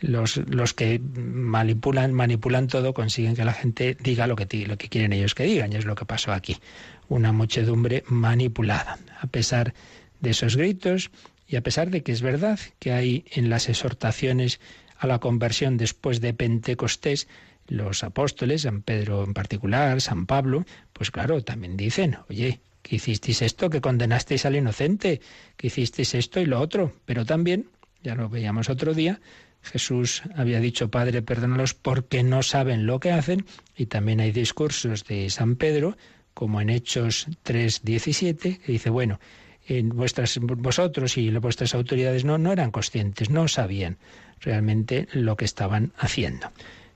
los, 0.00 0.36
los 0.48 0.74
que 0.74 0.98
manipulan, 0.98 2.12
manipulan 2.12 2.68
todo 2.68 2.94
consiguen 2.94 3.34
que 3.34 3.44
la 3.44 3.52
gente 3.52 3.96
diga 4.00 4.26
lo 4.26 4.36
que, 4.36 4.66
lo 4.66 4.76
que 4.76 4.88
quieren 4.88 5.12
ellos 5.12 5.34
que 5.34 5.44
digan, 5.44 5.72
y 5.72 5.76
es 5.76 5.84
lo 5.84 5.94
que 5.94 6.04
pasó 6.04 6.32
aquí. 6.32 6.56
Una 7.08 7.32
muchedumbre 7.32 8.04
manipulada. 8.08 8.98
A 9.20 9.26
pesar 9.26 9.74
de 10.20 10.30
esos 10.30 10.56
gritos 10.56 11.10
y 11.48 11.56
a 11.56 11.62
pesar 11.62 11.90
de 11.90 12.02
que 12.02 12.12
es 12.12 12.22
verdad 12.22 12.58
que 12.78 12.92
hay 12.92 13.24
en 13.32 13.48
las 13.50 13.68
exhortaciones 13.68 14.60
a 14.98 15.06
la 15.06 15.18
conversión 15.18 15.76
después 15.76 16.20
de 16.20 16.34
Pentecostés 16.34 17.28
los 17.68 18.04
apóstoles, 18.04 18.62
San 18.62 18.82
Pedro 18.82 19.24
en 19.24 19.34
particular, 19.34 20.00
San 20.00 20.26
Pablo, 20.26 20.64
pues 20.92 21.10
claro, 21.10 21.42
también 21.42 21.76
dicen, 21.76 22.16
oye, 22.28 22.60
que 22.82 22.96
hicisteis 22.96 23.42
esto, 23.42 23.70
que 23.70 23.80
condenasteis 23.80 24.46
al 24.46 24.56
inocente, 24.56 25.20
que 25.56 25.66
hicisteis 25.66 26.14
esto 26.14 26.40
y 26.40 26.46
lo 26.46 26.60
otro, 26.60 26.94
pero 27.04 27.24
también, 27.24 27.66
ya 28.02 28.14
lo 28.14 28.28
veíamos 28.28 28.68
otro 28.68 28.94
día, 28.94 29.20
Jesús 29.66 30.22
había 30.34 30.60
dicho, 30.60 30.90
Padre, 30.90 31.22
perdónalos 31.22 31.74
porque 31.74 32.22
no 32.22 32.42
saben 32.42 32.86
lo 32.86 33.00
que 33.00 33.12
hacen, 33.12 33.44
y 33.76 33.86
también 33.86 34.20
hay 34.20 34.32
discursos 34.32 35.04
de 35.04 35.28
San 35.30 35.56
Pedro, 35.56 35.96
como 36.34 36.60
en 36.60 36.70
Hechos 36.70 37.28
3.17, 37.44 38.60
que 38.60 38.72
dice, 38.72 38.90
bueno, 38.90 39.18
en 39.66 39.88
vuestras, 39.88 40.38
vosotros 40.40 41.16
y 41.16 41.30
vuestras 41.30 41.74
autoridades 41.74 42.24
no, 42.24 42.38
no 42.38 42.52
eran 42.52 42.70
conscientes, 42.70 43.30
no 43.30 43.48
sabían 43.48 43.98
realmente 44.40 45.08
lo 45.12 45.36
que 45.36 45.44
estaban 45.44 45.92
haciendo. 45.98 46.52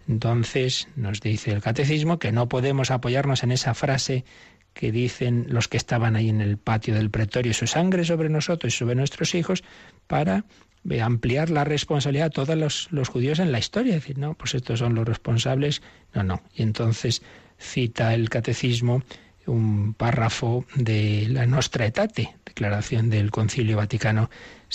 Entonces 0.09 0.89
nos 0.97 1.21
dice 1.21 1.53
el 1.53 1.63
catecismo 1.63 2.19
que 2.19 2.33
no 2.33 2.49
podemos 2.49 2.91
apoyarnos 2.91 3.43
en 3.43 3.53
esa 3.53 3.75
frase 3.75 4.25
que 4.73 4.93
dicen 4.93 5.47
los 5.49 5.69
que 5.69 5.77
estaban 5.77 6.15
ahí 6.17 6.29
en 6.29 6.41
el 6.41 6.59
patio 6.59 6.95
del 6.95 7.11
pretorio, 7.11 7.53
su 7.55 7.67
sangre 7.67 8.05
sobre 8.05 8.29
nosotros 8.29 8.73
y 8.73 8.77
sobre 8.77 8.95
nuestros 8.95 9.35
hijos, 9.35 9.65
para 10.07 10.45
ampliar 11.01 11.51
la 11.51 11.65
responsabilidad 11.65 12.27
a 12.27 12.31
todos 12.31 12.57
los, 12.57 12.89
los, 12.91 13.09
judíos 13.09 13.39
en 13.39 13.53
la 13.53 13.59
historia. 13.59 13.95
decir, 13.95 14.19
no, 14.19 14.35
pues 14.35 14.55
estos 14.55 14.79
son 14.79 14.95
los 14.95 15.07
responsables. 15.07 15.83
No, 16.15 16.23
no. 16.23 16.43
Y 16.55 16.63
entonces 16.63 17.23
cita 17.59 18.15
el 18.15 18.31
catecismo 18.31 19.03
un 19.51 19.95
párrafo 19.95 20.65
de 20.75 21.27
la 21.29 21.47
Nostra 21.47 21.85
Aetate, 21.85 22.35
declaración 22.45 23.11
del 23.11 23.31
Concilio 23.31 23.77
Vaticano 23.77 24.31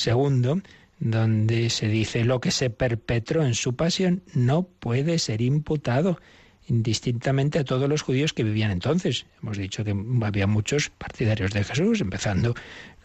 II, 0.06 0.62
donde 1.00 1.70
se 1.70 1.88
dice 1.88 2.24
lo 2.24 2.40
que 2.40 2.52
se 2.52 2.70
perpetró 2.70 3.46
en 3.46 3.54
su 3.54 3.76
pasión 3.76 4.24
no 4.34 4.64
puede 4.64 5.20
ser 5.20 5.42
imputado 5.42 6.20
indistintamente 6.68 7.60
a 7.60 7.64
todos 7.64 7.88
los 7.88 8.02
judíos 8.02 8.34
que 8.34 8.44
vivían 8.44 8.72
entonces. 8.72 9.28
Hemos 9.42 9.58
dicho 9.58 9.84
que 9.84 9.96
había 10.24 10.48
muchos 10.48 10.90
partidarios 10.90 11.52
de 11.52 11.64
Jesús, 11.64 12.02
empezando, 12.02 12.56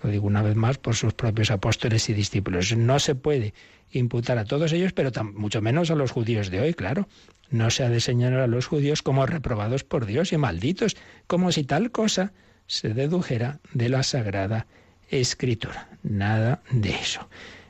lo 0.03 0.11
digo 0.11 0.27
una 0.27 0.43
vez 0.43 0.57
más, 0.57 0.79
por 0.79 0.95
sus 0.95 1.13
propios 1.15 1.51
apóstoles 1.51 2.09
y 2.09 2.15
discípulos. 2.15 2.77
No 2.77 2.99
se 2.99 3.15
puede 3.15 3.55
imputar 3.91 4.39
a 4.39 4.45
todos 4.45 4.73
ellos, 4.73 4.93
pero 4.93 5.11
mucho 5.25 5.61
menos 5.61 5.91
a 5.91 5.95
los 5.95 6.11
judíos 6.11 6.51
de 6.51 6.61
hoy, 6.61 6.75
claro. 6.75 7.09
No 7.51 7.71
se 7.71 7.85
ha 7.85 7.89
de 7.89 8.01
señalar 8.01 8.41
a 8.41 8.47
los 8.47 8.67
judíos 8.67 9.03
como 9.03 9.27
reprobados 9.27 9.85
por 9.85 10.07
Dios 10.07 10.33
y 10.33 10.37
malditos, 10.37 10.97
como 11.27 11.53
si 11.53 11.65
tal 11.65 11.91
cosa 11.91 12.33
se 12.67 12.95
dedujera 12.95 13.59
de 13.75 13.89
la 13.89 14.03
Sagrada 14.03 14.67
Escritura. 15.09 15.89
Nada 16.03 16.63
de 16.71 16.91
eso. 16.91 17.29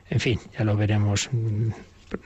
En 0.09 0.19
fin, 0.19 0.39
ya 0.57 0.63
lo 0.63 0.77
veremos, 0.77 1.29
mm, 1.31 1.69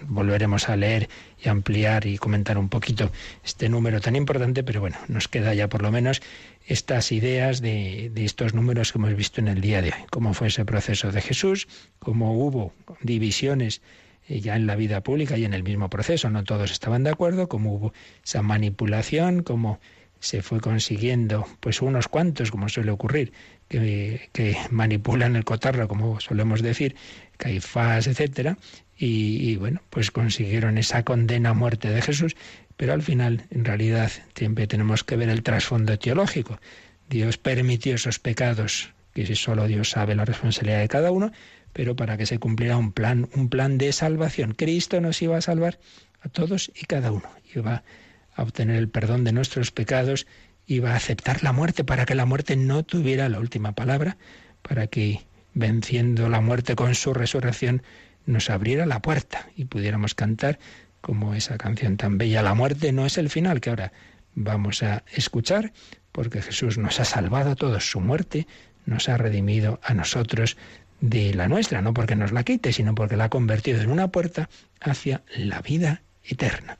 volveremos 0.08 0.70
a 0.70 0.76
leer 0.76 1.10
y 1.44 1.50
ampliar 1.50 2.06
y 2.06 2.18
comentar 2.18 2.58
un 2.58 2.70
poquito 2.70 3.12
este 3.44 3.70
número 3.70 4.02
tan 4.02 4.16
importante, 4.16 4.64
pero 4.64 4.82
bueno, 4.82 4.98
nos 5.08 5.28
queda 5.28 5.54
ya 5.54 5.68
por 5.70 5.82
lo 5.82 5.92
menos 5.92 6.22
estas 6.66 7.12
ideas 7.12 7.62
de, 7.62 8.12
estos 8.16 8.54
números 8.54 8.92
que 8.92 8.98
hemos 8.98 9.16
visto 9.16 9.42
en 9.42 9.48
el 9.48 9.62
día 9.62 9.82
de 9.82 9.90
hoy. 9.90 10.00
Cómo 10.10 10.34
fue 10.34 10.48
ese 10.48 10.66
proceso 10.66 11.12
de 11.12 11.22
Jesús, 11.22 11.68
cómo 12.00 12.34
hubo 12.34 12.74
divisiones 13.02 13.82
eh, 14.28 14.40
ya 14.40 14.56
en 14.56 14.68
la 14.68 14.76
vida 14.76 15.02
pública 15.02 15.38
y 15.38 15.46
en 15.46 15.54
el 15.54 15.64
mismo 15.64 15.90
proceso, 15.90 16.30
no 16.30 16.44
todos 16.44 16.72
estaban 16.72 17.04
de 17.04 17.12
acuerdo, 17.12 17.48
cómo 17.48 17.74
hubo 17.74 17.94
esa 18.24 18.42
manipulación, 18.42 19.44
cómo 19.44 19.80
se 20.20 20.42
fue 20.42 20.60
consiguiendo, 20.60 21.46
pues 21.60 21.82
unos 21.82 22.08
cuantos, 22.08 22.50
como 22.50 22.68
suele 22.68 22.90
ocurrir, 22.90 23.32
que, 23.68 24.30
que 24.32 24.58
manipulan 24.72 25.36
el 25.36 25.44
cotarro, 25.44 25.88
como 25.88 26.20
solemos 26.20 26.64
decir, 26.64 26.96
Caifás, 27.38 28.08
etcétera, 28.08 28.58
y, 28.98 29.56
bueno, 29.58 29.82
pues 29.89 30.12
consiguieron 30.12 30.78
esa 30.78 31.04
condena 31.04 31.50
a 31.50 31.54
muerte 31.54 31.89
de 31.89 32.02
Jesús, 32.02 32.36
pero 32.78 32.93
al 32.93 33.02
final, 33.02 33.46
en 33.52 33.66
realidad, 33.66 34.12
siempre 34.36 34.68
tenemos 34.68 35.04
que 35.04 35.18
ver 35.18 35.30
el 35.30 35.43
trasfondo 35.43 35.98
teológico. 36.00 36.60
Dios 37.10 37.38
permitió 37.38 37.96
esos 37.96 38.20
pecados, 38.20 38.93
que 39.14 39.36
solo 39.36 39.68
Dios 39.68 39.89
sabe 39.89 40.16
la 40.16 40.26
responsabilidad 40.26 40.80
de 40.80 40.88
cada 40.88 41.12
uno, 41.12 41.32
pero 41.74 41.96
para 41.96 42.18
que 42.18 42.26
se 42.26 42.39
cumpliera 42.39 42.78
un 42.78 42.93
plan, 42.93 43.30
un 43.36 43.50
plan 43.50 43.78
de 43.78 43.91
salvación. 43.91 44.54
Cristo 44.54 45.02
nos 45.02 45.22
iba 45.22 45.38
a 45.38 45.41
salvar 45.41 45.78
a 46.22 46.30
todos 46.30 46.72
y 46.74 46.86
cada 46.86 47.12
uno. 47.12 47.30
Iba 47.54 47.84
a 48.34 48.43
obtener 48.43 48.78
el 48.78 48.89
perdón 48.89 49.24
de 49.26 49.34
nuestros 49.34 49.72
pecados, 49.72 50.26
iba 50.68 50.93
a 50.93 50.96
aceptar 50.96 51.43
la 51.43 51.52
muerte 51.52 51.84
para 51.84 52.06
que 52.06 52.16
la 52.16 52.26
muerte 52.26 52.56
no 52.56 52.84
tuviera 52.84 53.30
la 53.30 53.39
última 53.39 53.74
palabra, 53.74 54.18
para 54.62 54.88
que 54.88 55.22
venciendo 55.54 56.30
la 56.30 56.41
muerte 56.41 56.76
con 56.76 56.96
su 56.96 57.14
resurrección, 57.14 57.84
nos 58.26 58.50
abriera 58.50 58.86
la 58.86 59.02
puerta 59.02 59.50
y 59.56 59.66
pudiéramos 59.66 60.16
cantar 60.16 60.60
como 61.02 61.36
esa 61.36 61.58
canción 61.58 61.98
tan 61.98 62.18
bella. 62.18 62.42
La 62.42 62.56
muerte 62.56 62.92
no 62.92 63.06
es 63.06 63.18
el 63.18 63.30
final 63.30 63.62
que 63.62 63.70
ahora 63.70 63.94
vamos 64.34 64.84
a 64.84 65.04
escuchar, 65.14 65.72
porque 66.12 66.42
Jesús 66.42 66.78
nos 66.78 67.00
ha 67.00 67.06
salvado 67.06 67.52
a 67.52 67.56
todos. 67.56 67.90
Su 67.90 68.00
muerte 68.00 68.48
nos 68.86 69.10
ha 69.10 69.18
redimido 69.18 69.80
a 69.84 69.94
nosotros 69.94 70.58
de 71.02 71.34
la 71.34 71.48
nuestra, 71.48 71.82
no 71.82 71.94
porque 71.94 72.16
nos 72.16 72.32
la 72.32 72.44
quite, 72.44 72.74
sino 72.74 72.96
porque 72.96 73.18
la 73.18 73.26
ha 73.26 73.30
convertido 73.30 73.82
en 73.82 73.92
una 73.92 74.08
puerta 74.10 74.50
hacia 74.80 75.24
la 75.36 75.62
vida 75.62 76.02
eterna. 76.24 76.78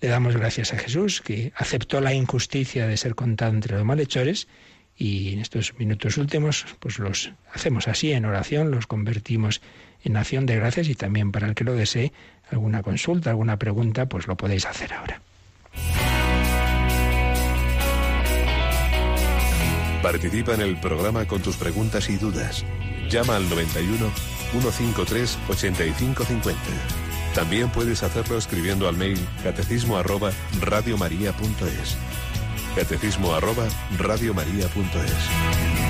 Le 0.00 0.08
damos 0.08 0.36
gracias 0.36 0.72
a 0.72 0.78
Jesús 0.78 1.20
que 1.20 1.52
aceptó 1.56 2.00
la 2.00 2.12
injusticia 2.12 2.86
de 2.86 2.96
ser 2.96 3.14
contado 3.14 3.52
entre 3.52 3.76
los 3.76 3.84
malhechores 3.84 4.48
y 4.96 5.32
en 5.32 5.40
estos 5.40 5.78
minutos 5.78 6.18
últimos, 6.18 6.66
pues 6.80 6.98
los 6.98 7.32
hacemos 7.52 7.88
así 7.88 8.12
en 8.12 8.24
oración, 8.24 8.70
los 8.70 8.86
convertimos 8.86 9.60
en 9.60 9.83
acción 10.16 10.46
de 10.46 10.56
gracias 10.56 10.88
y 10.88 10.94
también 10.94 11.32
para 11.32 11.46
el 11.46 11.54
que 11.54 11.64
lo 11.64 11.74
desee, 11.74 12.12
alguna 12.50 12.82
consulta, 12.82 13.30
alguna 13.30 13.58
pregunta, 13.58 14.06
pues 14.06 14.26
lo 14.26 14.36
podéis 14.36 14.66
hacer 14.66 14.92
ahora. 14.92 15.20
Participa 20.02 20.52
en 20.52 20.60
el 20.60 20.76
programa 20.76 21.26
con 21.26 21.40
tus 21.40 21.56
preguntas 21.56 22.10
y 22.10 22.16
dudas. 22.16 22.64
Llama 23.08 23.36
al 23.36 23.48
91 23.48 24.10
153 24.50 25.38
8550. 25.48 26.60
También 27.34 27.70
puedes 27.70 28.02
hacerlo 28.02 28.36
escribiendo 28.36 28.88
al 28.88 28.96
mail 28.96 29.18
catecismo 29.42 29.96
arroba 29.96 30.30
radiomaria.es. 30.60 31.96
Catecismo 32.76 33.34
arroba 33.34 33.66
radiomaria.es. 33.98 35.83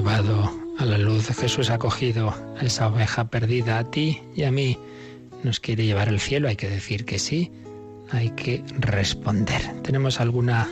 llevado 0.00 0.50
a 0.78 0.86
la 0.86 0.96
luz. 0.96 1.26
Jesús 1.26 1.68
ha 1.68 1.76
cogido 1.76 2.30
a 2.58 2.64
esa 2.64 2.86
oveja 2.86 3.28
perdida 3.28 3.78
a 3.78 3.90
ti 3.90 4.22
y 4.34 4.44
a 4.44 4.50
mí. 4.50 4.78
Nos 5.42 5.60
quiere 5.60 5.84
llevar 5.84 6.08
al 6.08 6.20
cielo, 6.20 6.48
hay 6.48 6.56
que 6.56 6.70
decir 6.70 7.04
que 7.04 7.18
sí, 7.18 7.52
hay 8.10 8.30
que 8.30 8.64
responder. 8.78 9.60
¿Tenemos 9.82 10.18
alguna 10.18 10.66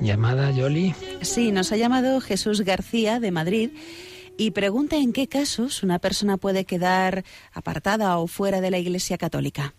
llamada, 0.00 0.50
Yoli? 0.50 0.94
Sí, 1.20 1.52
nos 1.52 1.72
ha 1.72 1.76
llamado 1.76 2.22
Jesús 2.22 2.62
García 2.62 3.20
de 3.20 3.32
Madrid 3.32 3.70
y 4.38 4.52
pregunta 4.52 4.96
en 4.96 5.12
qué 5.12 5.28
casos 5.28 5.82
una 5.82 5.98
persona 5.98 6.38
puede 6.38 6.64
quedar 6.64 7.22
apartada 7.52 8.16
o 8.16 8.26
fuera 8.28 8.62
de 8.62 8.70
la 8.70 8.78
Iglesia 8.78 9.18
Católica. 9.18 9.74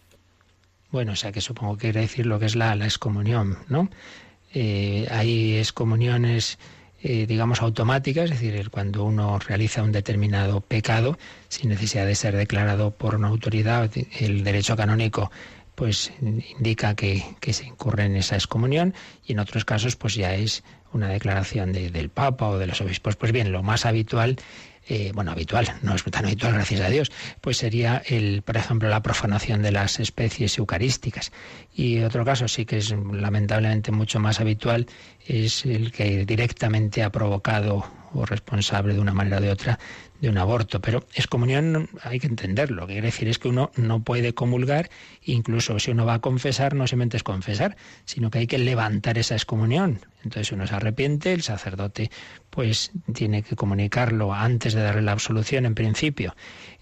Bueno, 0.91 1.13
o 1.13 1.15
sea 1.15 1.31
que 1.31 1.41
supongo 1.41 1.75
que 1.75 1.87
quiere 1.87 2.01
decir 2.01 2.27
lo 2.27 2.37
que 2.37 2.45
es 2.45 2.55
la, 2.55 2.75
la 2.75 2.85
excomunión, 2.85 3.57
¿no? 3.67 3.89
Eh, 4.53 5.07
hay 5.09 5.57
excomuniones 5.57 6.59
eh, 7.07 7.27
digamos, 7.27 7.61
automática, 7.61 8.23
es 8.23 8.31
decir, 8.31 8.71
cuando 8.71 9.03
uno 9.03 9.37
realiza 9.37 9.83
un 9.83 9.91
determinado 9.91 10.59
pecado, 10.59 11.19
sin 11.49 11.69
necesidad 11.69 12.07
de 12.07 12.15
ser 12.15 12.35
declarado 12.35 12.89
por 12.89 13.13
una 13.13 13.27
autoridad, 13.27 13.91
el 14.19 14.43
derecho 14.43 14.75
canónico 14.75 15.29
pues 15.75 16.11
indica 16.19 16.95
que, 16.95 17.23
se 17.47 17.65
incurre 17.65 18.05
en 18.05 18.15
esa 18.15 18.33
excomunión 18.37 18.95
y 19.23 19.33
en 19.33 19.39
otros 19.39 19.65
casos 19.65 19.95
pues 19.95 20.15
ya 20.15 20.33
es 20.33 20.63
una 20.93 21.07
declaración 21.07 21.73
del 21.73 22.09
Papa 22.09 22.47
o 22.47 22.57
de 22.57 22.65
los 22.65 22.81
obispos. 22.81 23.15
Pues 23.17 23.31
bien, 23.31 23.51
lo 23.51 23.61
más 23.61 23.85
habitual 23.85 24.37
eh, 24.87 25.11
bueno, 25.13 25.31
habitual, 25.31 25.67
no 25.81 25.95
es 25.95 26.03
tan 26.03 26.25
habitual, 26.25 26.53
gracias 26.53 26.81
a 26.81 26.89
Dios, 26.89 27.11
pues 27.41 27.57
sería, 27.57 28.01
el, 28.05 28.43
por 28.43 28.57
ejemplo, 28.57 28.87
la 28.87 29.01
profanación 29.01 29.61
de 29.61 29.71
las 29.71 29.99
especies 29.99 30.57
eucarísticas. 30.57 31.31
Y 31.73 31.99
otro 32.01 32.23
caso 32.23 32.47
sí 32.47 32.65
que 32.65 32.77
es 32.77 32.91
lamentablemente 32.91 33.91
mucho 33.91 34.19
más 34.19 34.39
habitual, 34.39 34.87
es 35.25 35.65
el 35.65 35.91
que 35.91 36.25
directamente 36.25 37.01
ha 37.01 37.11
provocado 37.11 37.85
o 38.15 38.25
responsable 38.25 38.93
de 38.93 38.99
una 38.99 39.13
manera 39.13 39.37
o 39.37 39.41
de 39.41 39.51
otra 39.51 39.79
de 40.19 40.29
un 40.29 40.37
aborto. 40.37 40.81
Pero 40.81 41.05
excomunión 41.13 41.89
hay 42.01 42.19
que 42.19 42.27
entenderlo. 42.27 42.81
Lo 42.81 42.87
que 42.87 42.93
quiere 42.93 43.07
decir 43.07 43.27
es 43.27 43.39
que 43.39 43.47
uno 43.47 43.71
no 43.75 44.03
puede 44.03 44.33
comulgar, 44.33 44.89
incluso 45.23 45.79
si 45.79 45.91
uno 45.91 46.05
va 46.05 46.15
a 46.15 46.19
confesar, 46.19 46.73
no 46.75 46.87
simplemente 46.87 47.17
es 47.17 47.23
confesar, 47.23 47.75
sino 48.05 48.29
que 48.29 48.39
hay 48.39 48.47
que 48.47 48.57
levantar 48.57 49.17
esa 49.17 49.35
excomunión. 49.35 49.99
Entonces 50.23 50.51
uno 50.51 50.65
se 50.65 50.75
arrepiente, 50.75 51.33
el 51.33 51.43
sacerdote 51.43 52.09
pues 52.49 52.91
tiene 53.13 53.43
que 53.43 53.55
comunicarlo 53.55 54.33
antes 54.33 54.73
de 54.73 54.81
darle 54.81 55.01
la 55.01 55.11
absolución 55.11 55.65
en 55.65 55.75
principio. 55.75 56.35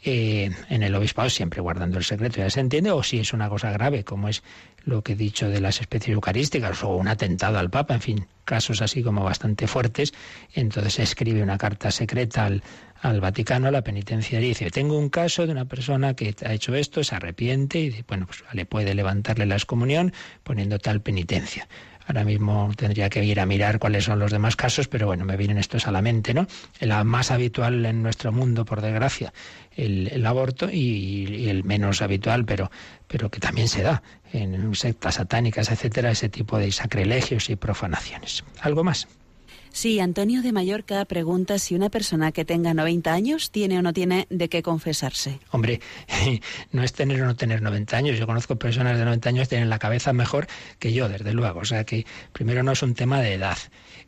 Eh, 0.06 0.51
en 0.70 0.84
el 0.84 0.93
obispado 0.95 1.30
siempre 1.30 1.62
guardando 1.62 1.97
el 1.97 2.04
secreto, 2.04 2.38
ya 2.38 2.49
se 2.49 2.60
entiende, 2.60 2.91
o 2.91 3.01
si 3.04 3.20
es 3.20 3.32
una 3.32 3.47
cosa 3.47 3.72
grave, 3.72 4.04
como 4.04 4.28
es 4.28 4.43
lo 4.84 5.01
que 5.01 5.14
he 5.14 5.16
dicho 5.16 5.49
de 5.49 5.62
las 5.62 5.80
especies 5.80 6.14
eucarísticas, 6.14 6.84
o 6.84 6.97
un 6.97 7.08
atentado 7.08 7.58
al 7.58 7.70
Papa, 7.70 7.93
en 7.93 8.01
fin, 8.01 8.28
casos 8.43 8.82
así 8.82 9.01
como 9.01 9.24
bastante 9.24 9.66
fuertes, 9.66 10.14
entonces 10.54 10.99
escribe 10.99 11.41
una 11.41 11.58
carta 11.58 11.89
secreta 11.89 12.45
al, 12.45 12.64
al 13.01 13.22
Vaticano, 13.22 13.70
a 13.70 13.72
la 13.72 13.82
penitenciaria, 13.82 14.47
y 14.47 14.49
dice, 14.49 14.72
tengo 14.72 14.97
un 14.97 15.08
caso 15.08 15.45
de 15.45 15.54
una 15.54 15.66
persona 15.66 16.16
que 16.16 16.36
ha 16.45 16.54
hecho 16.54 16.76
esto, 16.76 17.01
se 17.06 17.16
arrepiente, 17.16 17.80
y 17.80 18.04
bueno, 18.06 18.26
pues 18.26 18.43
le 18.51 18.66
puede 18.66 18.95
levantarle 18.95 19.45
la 19.45 19.56
excomunión 19.56 20.12
poniendo 20.43 20.80
tal 20.80 21.01
penitencia. 21.01 21.70
Ahora 22.08 22.24
mismo 22.24 22.72
tendría 22.76 23.10
que 23.10 23.24
ir 23.24 23.39
a 23.39 23.45
mirar 23.45 23.80
cuáles 23.80 24.06
son 24.06 24.20
los 24.20 24.32
demás 24.32 24.56
casos, 24.56 24.88
pero 24.88 25.08
bueno, 25.08 25.26
me 25.26 25.38
vienen 25.38 25.58
estos 25.58 25.88
a 25.88 25.91
la 25.91 26.01
mente, 26.01 26.34
¿no? 26.34 26.47
La 26.80 27.04
más 27.04 27.32
habitual 27.32 27.86
en 27.86 28.04
nuestro 28.04 28.32
mundo, 28.32 28.66
por 28.66 28.82
desgracia, 28.82 29.34
el, 29.76 30.26
aborto 30.26 30.70
y, 30.70 31.47
el 31.49 31.64
menos 31.64 32.01
habitual, 32.01 32.45
pero, 32.45 32.72
pero 33.08 33.30
que 33.30 33.39
también 33.39 33.68
se 33.68 33.84
da 33.84 34.04
en 34.32 34.76
sectas 34.76 35.16
satánicas, 35.16 35.72
etcétera, 35.72 36.12
ese 36.12 36.30
tipo 36.30 36.58
de 36.58 36.72
sacrilegios 36.72 37.49
y 37.49 37.56
profanaciones. 37.56 38.43
¿Algo 38.62 38.84
más? 38.84 39.08
Sí, 39.74 39.99
Antonio 39.99 40.43
de 40.43 40.51
Mallorca 40.51 41.03
pregunta 41.05 41.57
si 41.57 41.74
una 41.74 41.89
persona 41.89 42.32
que 42.32 42.45
tenga 42.45 42.76
90 42.76 43.11
años 43.11 43.49
tiene 43.49 43.80
o 43.80 43.82
no 43.82 43.91
tiene 43.91 44.28
de 44.30 44.47
qué 44.47 44.61
confesarse. 44.61 45.39
Hombre, 45.49 45.82
no 46.71 46.84
es 46.84 46.93
tener 46.93 47.19
o 47.24 47.26
no 47.26 47.36
tener 47.36 47.63
90 47.63 47.97
años. 47.97 48.19
Yo 48.19 48.28
conozco 48.28 48.55
personas 48.55 48.99
de 48.99 49.03
90 49.03 49.30
años 49.30 49.47
que 49.47 49.55
tienen 49.55 49.71
la 49.71 49.80
cabeza 49.80 50.13
mejor 50.13 50.45
que 50.78 50.93
yo, 50.93 51.09
desde 51.09 51.34
luego. 51.34 51.61
O 51.61 51.65
sea 51.65 51.86
que 51.86 52.05
primero 52.34 52.61
no 52.61 52.74
es 52.74 52.84
un 52.84 52.93
tema 52.93 53.19
de 53.19 53.34
edad. 53.34 53.57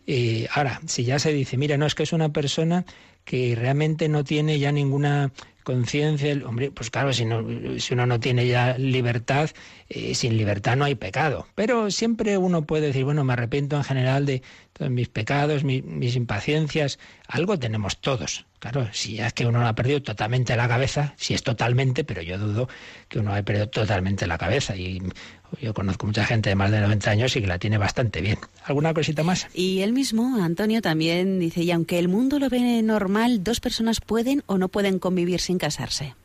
Y 0.05 0.45
ahora, 0.53 0.82
si 0.86 1.03
ya 1.03 1.18
se 1.18 1.34
dice, 1.34 1.57
mira, 1.57 1.78
no 1.78 1.88
es 1.88 1.95
que 1.95 2.03
es 2.03 2.13
una 2.13 2.30
persona 2.30 2.86
que 3.24 3.55
realmente 3.55 4.07
no 4.07 4.24
tiene 4.24 4.59
ya 4.59 4.72
ninguna 4.72 5.32
conciencia, 5.66 6.34
hombre, 6.45 6.72
pues 6.72 6.89
claro, 6.89 7.11
si, 7.11 7.26
no, 7.26 7.43
si 7.80 7.93
uno 7.93 8.05
no 8.05 8.22
tiene 8.22 8.47
ya 8.47 8.78
libertad, 8.78 9.49
eh, 9.89 10.16
sin 10.16 10.38
libertad 10.38 10.78
no 10.78 10.86
hay 10.86 10.95
pecado. 10.95 11.47
Pero 11.55 11.91
siempre 11.91 12.38
uno 12.38 12.66
puede 12.66 12.88
decir, 12.88 13.03
bueno, 13.03 13.26
me 13.26 13.34
arrepiento 13.34 13.76
en 13.76 13.84
general 13.84 14.26
de 14.26 14.41
todos 14.72 14.91
mis 14.91 15.09
pecados, 15.09 15.66
mis 15.66 16.16
impaciencias, 16.16 16.99
algo 17.28 17.59
tenemos 17.59 17.97
todos. 17.99 18.45
Claro, 18.66 18.89
si 18.93 19.20
es 19.20 19.32
que 19.34 19.45
uno 19.45 19.59
no 19.59 19.68
ha 19.68 19.76
perdido 19.76 20.01
totalmente 20.01 20.55
la 20.55 20.68
cabeza, 20.68 21.13
si 21.18 21.36
es 21.36 21.43
totalmente, 21.43 22.03
pero 22.03 22.24
yo 22.24 22.39
dudo 22.39 22.68
que 23.07 23.20
uno 23.20 23.32
haya 23.32 23.43
perdido 23.43 23.70
totalmente 23.70 24.26
la 24.26 24.39
cabeza. 24.39 24.76
Y 24.76 25.03
yo 25.61 25.76
conozco 25.76 26.07
mucha 26.07 26.26
gente 26.26 26.49
de 26.49 26.55
más 26.55 26.72
de 26.72 26.82
90 26.82 27.11
años 27.11 27.36
y 27.36 27.41
que 27.41 27.47
la 27.47 27.59
tiene 27.59 27.78
bastante 27.78 28.22
bien. 28.22 28.39
¿Alguna 28.63 28.95
cosita 28.95 29.22
más? 29.22 29.45
Y 29.53 29.82
él 29.82 29.93
mismo, 29.93 30.43
Antonio, 30.43 30.82
también 30.82 31.38
dice, 31.38 31.61
y 31.61 31.70
aunque 31.70 31.99
el 31.99 32.07
mundo 32.07 32.39
lo 32.39 32.49
ve 32.49 32.82
normal, 32.82 33.43
dos 33.43 33.59
personas 33.59 34.01
pueden 34.01 34.41
o 34.47 34.57
no 34.57 34.68
pueden 34.68 34.97
convivir 34.97 35.41
sin 35.41 35.59
casarse. 35.59 36.16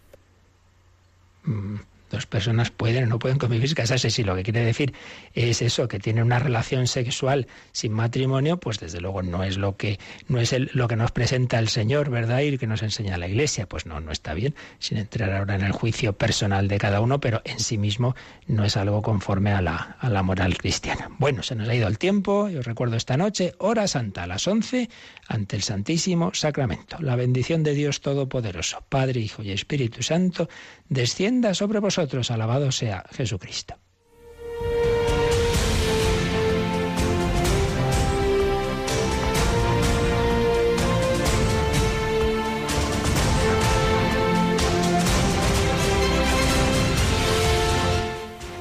Mm, 1.44 1.74
dos 2.10 2.26
personas 2.26 2.70
pueden 2.70 3.04
o 3.04 3.06
no 3.06 3.18
pueden 3.18 3.38
convivir, 3.38 3.74
casarse. 3.74 4.10
Si 4.10 4.24
lo 4.24 4.34
que 4.34 4.42
quiere 4.42 4.64
decir 4.64 4.92
es 5.34 5.62
eso, 5.62 5.88
que 5.88 5.98
tienen 5.98 6.24
una 6.24 6.38
relación 6.38 6.86
sexual 6.86 7.46
sin 7.72 7.92
matrimonio, 7.92 8.58
pues 8.58 8.78
desde 8.78 9.00
luego 9.00 9.22
no 9.22 9.44
es 9.44 9.56
lo 9.56 9.76
que 9.76 9.98
no 10.28 10.40
es 10.40 10.54
lo 10.74 10.88
que 10.88 10.96
nos 10.96 11.12
presenta 11.12 11.58
el 11.58 11.68
Señor, 11.68 12.10
¿verdad? 12.10 12.40
Y 12.40 12.58
que 12.58 12.66
nos 12.66 12.82
enseña 12.82 13.16
la 13.16 13.28
Iglesia. 13.28 13.66
Pues 13.66 13.86
no, 13.86 14.00
no 14.00 14.12
está 14.12 14.34
bien, 14.34 14.54
sin 14.78 14.98
entrar 14.98 15.32
ahora 15.32 15.54
en 15.54 15.62
el 15.62 15.72
juicio 15.72 16.12
personal 16.12 16.68
de 16.68 16.78
cada 16.78 17.00
uno, 17.00 17.20
pero 17.20 17.40
en 17.44 17.60
sí 17.60 17.78
mismo 17.78 18.14
no 18.46 18.64
es 18.64 18.76
algo 18.76 19.02
conforme 19.02 19.52
a 19.52 19.62
la, 19.62 19.96
a 20.00 20.10
la 20.10 20.22
moral 20.22 20.58
cristiana. 20.58 21.08
Bueno, 21.18 21.42
se 21.42 21.54
nos 21.54 21.68
ha 21.68 21.74
ido 21.74 21.88
el 21.88 21.98
tiempo. 21.98 22.48
Yo 22.48 22.62
recuerdo 22.62 22.96
esta 22.96 23.16
noche, 23.16 23.54
hora 23.58 23.86
santa 23.86 24.24
a 24.24 24.26
las 24.26 24.46
11, 24.46 24.88
ante 25.28 25.56
el 25.56 25.62
Santísimo 25.62 26.32
Sacramento. 26.34 26.96
La 27.00 27.16
bendición 27.16 27.62
de 27.62 27.74
Dios 27.74 28.00
Todopoderoso, 28.00 28.84
Padre, 28.88 29.20
Hijo 29.20 29.42
y 29.42 29.52
Espíritu 29.52 30.02
Santo, 30.02 30.48
descienda 30.90 31.54
sobre 31.54 31.78
vosotros. 31.78 32.30
Alabado 32.30 32.70
sea 32.70 33.06
Jesucristo. 33.12 33.76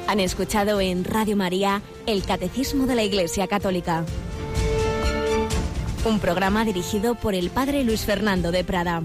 Han 0.07 0.19
escuchado 0.19 0.81
en 0.81 1.03
Radio 1.03 1.35
María 1.35 1.83
el 2.07 2.23
Catecismo 2.23 2.87
de 2.87 2.95
la 2.95 3.03
Iglesia 3.03 3.47
Católica. 3.47 4.05
Un 6.03 6.19
programa 6.19 6.65
dirigido 6.65 7.13
por 7.13 7.35
el 7.35 7.51
Padre 7.51 7.83
Luis 7.83 8.05
Fernando 8.05 8.51
de 8.51 8.63
Prada. 8.63 9.03